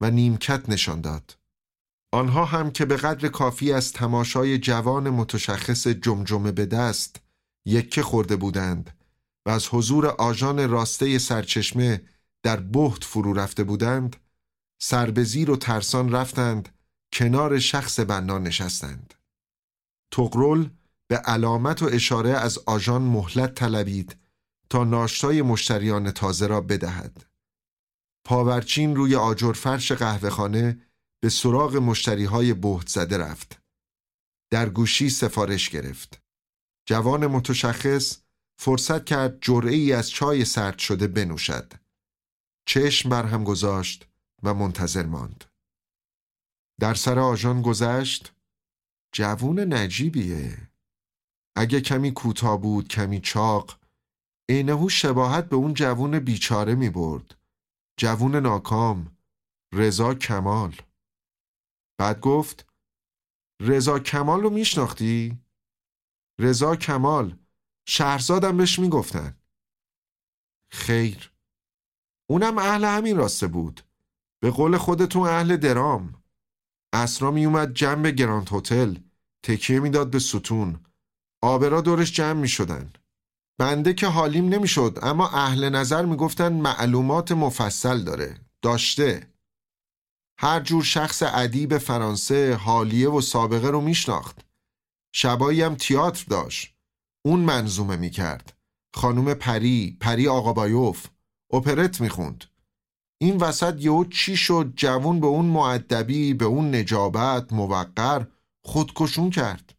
و 0.00 0.10
نیمکت 0.10 0.68
نشان 0.68 1.00
داد. 1.00 1.38
آنها 2.12 2.44
هم 2.44 2.70
که 2.70 2.84
به 2.84 2.96
قدر 2.96 3.28
کافی 3.28 3.72
از 3.72 3.92
تماشای 3.92 4.58
جوان 4.58 5.10
متشخص 5.10 5.86
جمجمه 5.88 6.52
به 6.52 6.66
دست 6.66 7.20
یکه 7.66 8.02
خورده 8.02 8.36
بودند 8.36 8.90
و 9.46 9.50
از 9.50 9.68
حضور 9.68 10.06
آژان 10.06 10.70
راسته 10.70 11.18
سرچشمه 11.18 12.02
در 12.42 12.56
بهت 12.56 13.04
فرو 13.04 13.32
رفته 13.32 13.64
بودند 13.64 14.16
سربزیر 14.82 15.50
و 15.50 15.56
ترسان 15.56 16.12
رفتند 16.12 16.68
کنار 17.12 17.58
شخص 17.58 18.00
بنا 18.00 18.38
نشستند. 18.38 19.14
تقرل 20.12 20.68
به 21.08 21.16
علامت 21.16 21.82
و 21.82 21.86
اشاره 21.92 22.30
از 22.30 22.58
آژان 22.66 23.02
مهلت 23.02 23.54
طلبید 23.54 24.16
تا 24.70 24.84
ناشتای 24.84 25.42
مشتریان 25.42 26.10
تازه 26.10 26.46
را 26.46 26.60
بدهد 26.60 27.32
پاورچین 28.24 28.96
روی 28.96 29.16
آجر 29.16 29.52
فرش 29.52 29.92
قهوهخانه 29.92 30.80
به 31.22 31.28
سراغ 31.28 31.76
مشتری 31.76 32.24
های 32.24 32.54
بهت 32.54 32.88
زده 32.88 33.18
رفت. 33.18 33.62
در 34.50 34.68
گوشی 34.68 35.10
سفارش 35.10 35.70
گرفت. 35.70 36.22
جوان 36.88 37.26
متشخص 37.26 38.18
فرصت 38.58 39.04
کرد 39.04 39.38
جرعه 39.40 39.74
ای 39.74 39.92
از 39.92 40.10
چای 40.10 40.44
سرد 40.44 40.78
شده 40.78 41.06
بنوشد. 41.06 41.72
چشم 42.66 43.08
بر 43.08 43.26
هم 43.26 43.44
گذاشت 43.44 44.08
و 44.42 44.54
منتظر 44.54 45.06
ماند. 45.06 45.44
در 46.80 46.94
سر 46.94 47.18
آژان 47.18 47.62
گذشت 47.62 48.32
جوون 49.12 49.72
نجیبیه. 49.72 50.70
اگه 51.56 51.80
کمی 51.80 52.12
کوتاه 52.12 52.60
بود 52.60 52.88
کمی 52.88 53.20
چاق 53.20 53.78
عینهو 54.48 54.88
شباهت 54.88 55.48
به 55.48 55.56
اون 55.56 55.74
جوون 55.74 56.18
بیچاره 56.18 56.74
می 56.74 56.90
برد. 56.90 57.34
جوون 57.96 58.36
ناکام 58.36 59.16
رضا 59.72 60.14
کمال 60.14 60.76
بعد 61.98 62.20
گفت 62.20 62.66
رضا 63.60 63.98
کمال 63.98 64.40
رو 64.40 64.50
میشناختی؟ 64.50 65.38
رضا 66.38 66.76
کمال 66.76 67.38
شهرزادم 67.86 68.56
بهش 68.56 68.78
می‌گفتن 68.78 69.36
خیر 70.70 71.32
اونم 72.26 72.58
اهل 72.58 72.84
همین 72.84 73.16
راسته 73.16 73.46
بود 73.46 73.80
به 74.40 74.50
قول 74.50 74.76
خودتون 74.76 75.28
اهل 75.28 75.56
درام 75.56 76.21
اسرا 76.92 77.30
میومد 77.30 77.74
جنب 77.74 78.06
گراند 78.06 78.48
هتل 78.52 78.94
تکیه 79.42 79.80
می‌داد 79.80 80.10
به 80.10 80.18
ستون. 80.18 80.80
آبرا 81.42 81.80
دورش 81.80 82.12
جمع 82.12 82.40
می‌شدن. 82.40 82.92
بنده 83.58 83.94
که 83.94 84.06
حالیم 84.06 84.48
نمی‌شد 84.48 84.98
اما 85.02 85.28
اهل 85.28 85.68
نظر 85.68 86.04
می‌گفتن 86.04 86.52
معلومات 86.52 87.32
مفصل 87.32 88.04
داره. 88.04 88.40
داشته. 88.62 89.28
هر 90.38 90.60
جور 90.60 90.82
شخص 90.82 91.22
ادیب 91.26 91.78
فرانسه 91.78 92.54
حالیه 92.54 93.08
و 93.08 93.20
سابقه 93.20 93.70
رو 93.70 93.80
میشناخت. 93.80 94.44
شبایی 95.14 95.62
هم 95.62 95.74
تیاتر 95.74 96.24
داشت. 96.28 96.74
اون 97.24 97.40
منظومه 97.40 97.96
می‌کرد. 97.96 98.58
خانوم 98.94 99.34
پری 99.34 99.96
پری 100.00 100.28
آقابایوف. 100.28 101.06
اپرت 101.52 102.00
می‌خوند. 102.00 102.44
این 103.22 103.36
وسط 103.36 103.80
یهو 103.80 104.04
چی 104.04 104.36
شد؟ 104.36 104.72
جوون 104.76 105.20
به 105.20 105.26
اون 105.26 105.44
معدبی 105.44 106.34
به 106.34 106.44
اون 106.44 106.74
نجابت 106.74 107.52
موقر 107.52 108.26
خودکشون 108.64 109.30
کرد. 109.30 109.74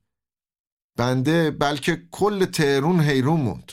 بنده 0.98 1.52
بلکه 1.52 2.07
کل 2.11 2.45
تهرون 2.45 2.99
حیرون 2.99 3.41
موند. 3.41 3.72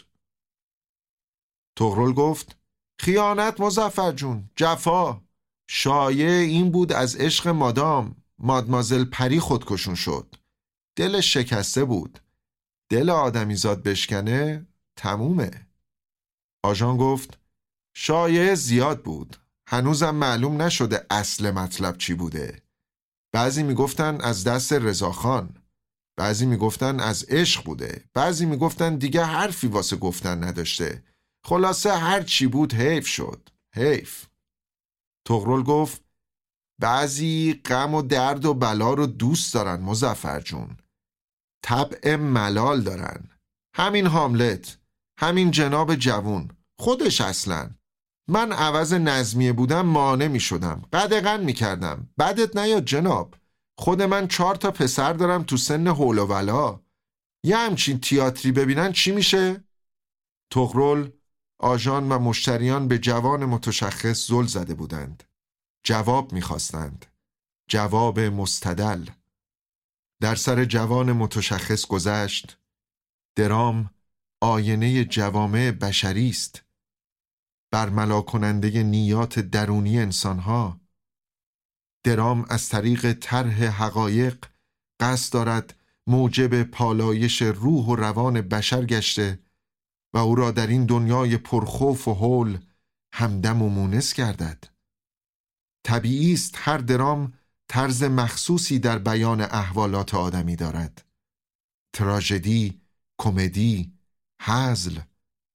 تغرل 1.76 2.12
گفت 2.12 2.58
خیانت 2.98 3.60
مزفر 3.60 4.12
جون 4.12 4.50
جفا. 4.56 5.20
شایع 5.68 6.30
این 6.30 6.70
بود 6.70 6.92
از 6.92 7.16
عشق 7.16 7.48
مادام. 7.48 8.16
مادمازل 8.38 9.04
پری 9.04 9.40
خودکشون 9.40 9.94
شد. 9.94 10.34
دلش 10.96 11.34
شکسته 11.34 11.84
بود. 11.84 12.18
دل 12.88 13.10
آدمیزاد 13.10 13.82
بشکنه 13.82 14.66
تمومه. 14.96 15.66
آژان 16.62 16.96
گفت 16.96 17.38
شایع 17.94 18.54
زیاد 18.54 19.02
بود. 19.02 19.36
هنوزم 19.72 20.14
معلوم 20.14 20.62
نشده 20.62 21.06
اصل 21.10 21.50
مطلب 21.50 21.98
چی 21.98 22.14
بوده. 22.14 22.62
بعضی 23.32 23.62
می‌گفتن 23.62 24.20
از 24.20 24.44
دست 24.44 24.72
رضاخان 24.72 25.56
بعضی 26.16 26.46
می‌گفتن 26.46 27.00
از 27.00 27.24
عشق 27.24 27.64
بوده 27.64 28.04
بعضی 28.14 28.46
می‌گفتن 28.46 28.96
دیگه 28.96 29.24
حرفی 29.24 29.66
واسه 29.66 29.96
گفتن 29.96 30.44
نداشته. 30.44 31.04
خلاصه 31.46 31.92
هر 31.92 32.22
چی 32.22 32.46
بود 32.46 32.74
حیف 32.74 33.06
شد 33.06 33.48
حیف. 33.74 34.26
تغرل 35.26 35.62
گفت 35.62 36.04
بعضی 36.80 37.60
غم 37.64 37.94
و 37.94 38.02
درد 38.02 38.44
و 38.44 38.54
بلا 38.54 38.94
رو 38.94 39.06
دوست 39.06 39.54
دارن 39.54 39.80
مزفر 39.80 40.40
جون. 40.40 40.76
طبع 41.64 42.16
ملال 42.16 42.82
دارن. 42.82 43.28
همین 43.76 44.06
حاملت 44.06 44.78
همین 45.18 45.50
جناب 45.50 45.94
جوون 45.94 46.48
خودش 46.78 47.20
اصلا. 47.20 47.70
من 48.30 48.52
عوض 48.52 48.94
نظمیه 48.94 49.52
بودم 49.52 49.86
مانع 49.86 50.28
می 50.28 50.40
شدم 50.40 50.82
قدقن 50.92 51.44
می 51.44 51.52
کردم 51.52 52.08
بدت 52.18 52.56
نیاد 52.56 52.84
جناب 52.84 53.34
خود 53.78 54.02
من 54.02 54.28
چهار 54.28 54.54
تا 54.54 54.70
پسر 54.70 55.12
دارم 55.12 55.42
تو 55.42 55.56
سن 55.56 55.86
حول 55.88 56.18
و 56.18 56.26
ولا 56.26 56.80
یه 57.44 57.56
همچین 57.56 58.00
تیاتری 58.00 58.52
ببینن 58.52 58.92
چی 58.92 59.12
میشه؟ 59.12 59.64
تغرل 60.50 61.10
آژان 61.58 62.12
و 62.12 62.18
مشتریان 62.18 62.88
به 62.88 62.98
جوان 62.98 63.44
متشخص 63.44 64.28
زل 64.28 64.46
زده 64.46 64.74
بودند. 64.74 65.22
جواب 65.84 66.32
می‌خواستند. 66.32 67.06
جواب 67.68 68.20
مستدل. 68.20 69.06
در 70.20 70.34
سر 70.34 70.64
جوان 70.64 71.12
متشخص 71.12 71.86
گذشت. 71.86 72.58
درام 73.36 73.90
آینه 74.40 75.04
جوامع 75.04 75.70
بشری 75.70 76.28
است. 76.28 76.69
برملا 77.70 78.20
کننده 78.20 78.82
نیات 78.82 79.38
درونی 79.38 79.98
انسانها. 79.98 80.80
درام 82.04 82.46
از 82.48 82.68
طریق 82.68 83.12
طرح 83.12 83.64
حقایق 83.64 84.46
قصد 85.00 85.32
دارد 85.32 85.76
موجب 86.06 86.62
پالایش 86.62 87.42
روح 87.42 87.86
و 87.86 87.96
روان 87.96 88.40
بشر 88.40 88.84
گشته 88.84 89.38
و 90.14 90.18
او 90.18 90.34
را 90.34 90.50
در 90.50 90.66
این 90.66 90.86
دنیای 90.86 91.36
پرخوف 91.36 92.08
و 92.08 92.14
حول 92.14 92.58
همدم 93.12 93.62
و 93.62 93.68
مونس 93.68 94.14
گردد 94.14 94.64
طبیعی 95.84 96.32
است 96.32 96.54
هر 96.58 96.78
درام 96.78 97.32
طرز 97.68 98.02
مخصوصی 98.02 98.78
در 98.78 98.98
بیان 98.98 99.40
احوالات 99.40 100.14
آدمی 100.14 100.56
دارد 100.56 101.06
تراژدی، 101.92 102.80
کمدی، 103.18 103.92
حزل، 104.42 104.98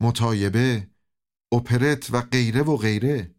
متایبه، 0.01 0.87
اپرت 1.55 2.13
و 2.13 2.21
غیره 2.21 2.61
و 2.61 2.77
غیره 2.77 3.35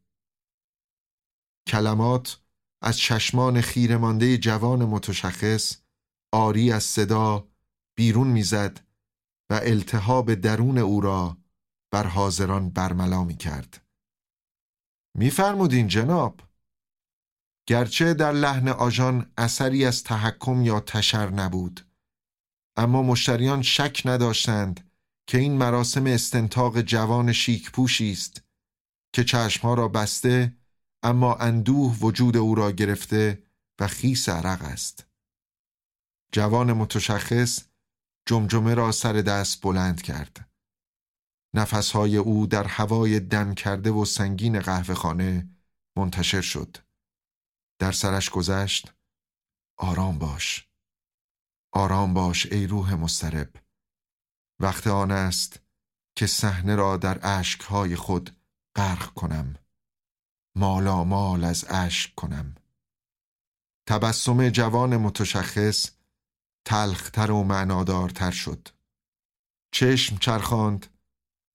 کلمات 1.68 2.40
از 2.82 2.98
چشمان 2.98 3.60
خیرمانده 3.60 4.38
جوان 4.38 4.84
متشخص 4.84 5.76
آری 6.32 6.72
از 6.72 6.84
صدا 6.84 7.48
بیرون 7.96 8.26
می‌زد 8.26 8.80
و 9.50 9.60
التهاب 9.62 10.34
درون 10.34 10.78
او 10.78 11.00
را 11.00 11.36
بر 11.92 12.06
حاضران 12.06 12.70
برملا 12.70 13.24
می 13.24 13.36
کرد. 13.36 13.86
میفرمودین 15.16 15.88
جناب 15.88 16.40
گرچه 17.68 18.14
در 18.14 18.32
لحن 18.32 18.68
آژان 18.68 19.32
اثری 19.38 19.84
از 19.84 20.04
تحکم 20.04 20.62
یا 20.62 20.80
تشر 20.80 21.30
نبود 21.30 21.90
اما 22.76 23.02
مشتریان 23.02 23.62
شک 23.62 24.02
نداشتند 24.04 24.85
که 25.26 25.38
این 25.38 25.58
مراسم 25.58 26.06
استنتاق 26.06 26.80
جوان 26.80 27.32
شیک 27.32 27.70
پوشی 27.70 28.12
است 28.12 28.42
که 29.12 29.24
چشمها 29.24 29.74
را 29.74 29.88
بسته 29.88 30.56
اما 31.02 31.34
اندوه 31.34 31.98
وجود 32.00 32.36
او 32.36 32.54
را 32.54 32.72
گرفته 32.72 33.42
و 33.80 33.86
خیس 33.86 34.28
عرق 34.28 34.62
است. 34.62 35.06
جوان 36.32 36.72
متشخص 36.72 37.64
جمجمه 38.26 38.74
را 38.74 38.92
سر 38.92 39.12
دست 39.12 39.62
بلند 39.62 40.02
کرد. 40.02 40.50
نفسهای 41.54 42.16
او 42.16 42.46
در 42.46 42.64
هوای 42.64 43.20
دم 43.20 43.54
کرده 43.54 43.90
و 43.90 44.04
سنگین 44.04 44.60
قهوه 44.60 44.94
خانه 44.94 45.48
منتشر 45.96 46.40
شد. 46.40 46.76
در 47.78 47.92
سرش 47.92 48.30
گذشت 48.30 48.92
آرام 49.78 50.18
باش 50.18 50.68
آرام 51.72 52.14
باش 52.14 52.46
ای 52.52 52.66
روح 52.66 52.94
مسترب 52.94 53.65
وقت 54.60 54.86
آن 54.86 55.10
است 55.10 55.60
که 56.16 56.26
صحنه 56.26 56.74
را 56.74 56.96
در 56.96 57.20
اشکهای 57.22 57.96
خود 57.96 58.36
غرق 58.76 59.06
کنم. 59.14 59.54
مالا 60.56 61.04
مال 61.04 61.44
از 61.44 61.64
اشک 61.68 62.14
کنم. 62.14 62.54
تبسم 63.88 64.48
جوان 64.48 64.96
متشخص 64.96 65.90
تلختر 66.66 67.30
و 67.30 67.42
معنادارتر 67.42 68.30
شد. 68.30 68.68
چشم 69.74 70.16
چرخاند 70.16 70.86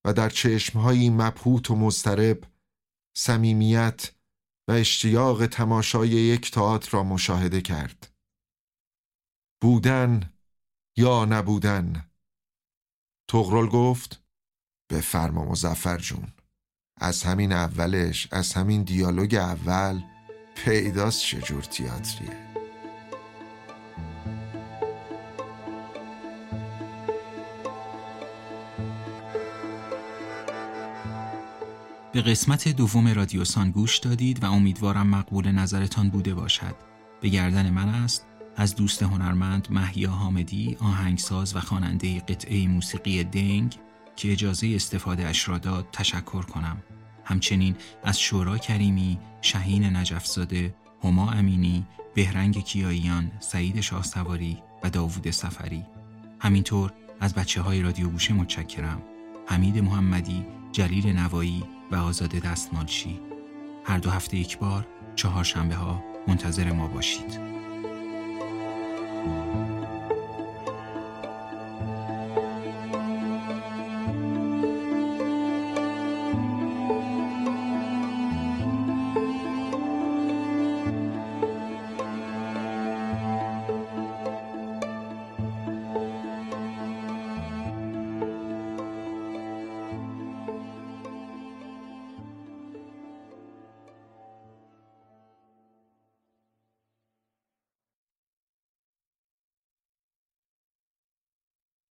و 0.06 0.14
در 0.14 0.30
چشمهایی 0.30 1.10
مبهوت 1.10 1.72
و 1.72 1.76
مضطرب 1.76 2.44
صمیمیت 3.18 4.12
و 4.68 4.72
اشتیاق 4.72 5.46
تماشای 5.46 6.10
یک 6.10 6.52
تئاتر 6.52 6.92
را 6.92 7.04
مشاهده 7.04 7.62
کرد. 7.62 8.14
بودن 9.62 10.34
یا 10.98 11.26
نبودن؟ 11.26 12.11
تغرل 13.32 13.68
گفت 13.68 14.22
به 14.90 15.02
فرما 15.02 15.46
مزفر 15.46 15.98
جون 15.98 16.28
از 16.98 17.24
همین 17.24 17.52
اولش 17.52 18.28
از 18.32 18.54
همین 18.54 18.84
دیالوگ 18.84 19.36
اول 19.36 20.02
پیداست 20.56 21.22
چجور 21.22 21.64
تیاتریه 21.64 22.38
به 32.14 32.22
قسمت 32.22 32.68
دوم 32.68 33.08
رادیوسان 33.08 33.72
گوش 33.72 33.98
دادید 33.98 34.44
و 34.44 34.52
امیدوارم 34.52 35.08
مقبول 35.08 35.52
نظرتان 35.52 36.10
بوده 36.10 36.34
باشد. 36.34 36.76
به 37.22 37.30
گردن 37.30 37.70
من 37.70 37.90
است 37.90 38.31
از 38.62 38.76
دوست 38.76 39.04
هنرمند 39.04 39.68
محیا 39.72 40.10
حامدی 40.10 40.78
آهنگساز 40.80 41.56
و 41.56 41.60
خواننده 41.60 42.20
قطعه 42.20 42.68
موسیقی 42.68 43.24
دنگ 43.24 43.76
که 44.16 44.32
اجازه 44.32 44.72
استفاده 44.76 45.28
اش 45.28 45.50
را 45.50 45.58
داد 45.58 45.88
تشکر 45.92 46.42
کنم. 46.42 46.78
همچنین 47.26 47.76
از 48.04 48.20
شورا 48.20 48.58
کریمی، 48.58 49.20
شهین 49.42 49.96
نجفزاده، 49.96 50.76
هما 51.04 51.32
امینی، 51.32 51.86
بهرنگ 52.16 52.64
کیاییان، 52.64 53.32
سعید 53.40 53.82
شاهسواری 53.82 54.58
و 54.84 54.90
داوود 54.90 55.32
سفری. 55.32 55.84
همینطور 56.40 56.94
از 57.20 57.34
بچه 57.34 57.62
های 57.62 57.82
رادیو 57.82 58.10
گوشه 58.10 58.34
متشکرم. 58.34 59.02
حمید 59.48 59.78
محمدی، 59.78 60.46
جلیل 60.72 61.08
نوایی 61.08 61.64
و 61.92 61.96
آزاد 61.96 62.32
دستمالچی 62.32 63.20
هر 63.86 63.98
دو 63.98 64.10
هفته 64.10 64.38
یک 64.38 64.58
بار 64.58 64.88
چهارشنبه 65.16 65.76
ها 65.76 66.04
منتظر 66.28 66.72
ما 66.72 66.88
باشید 66.88 67.51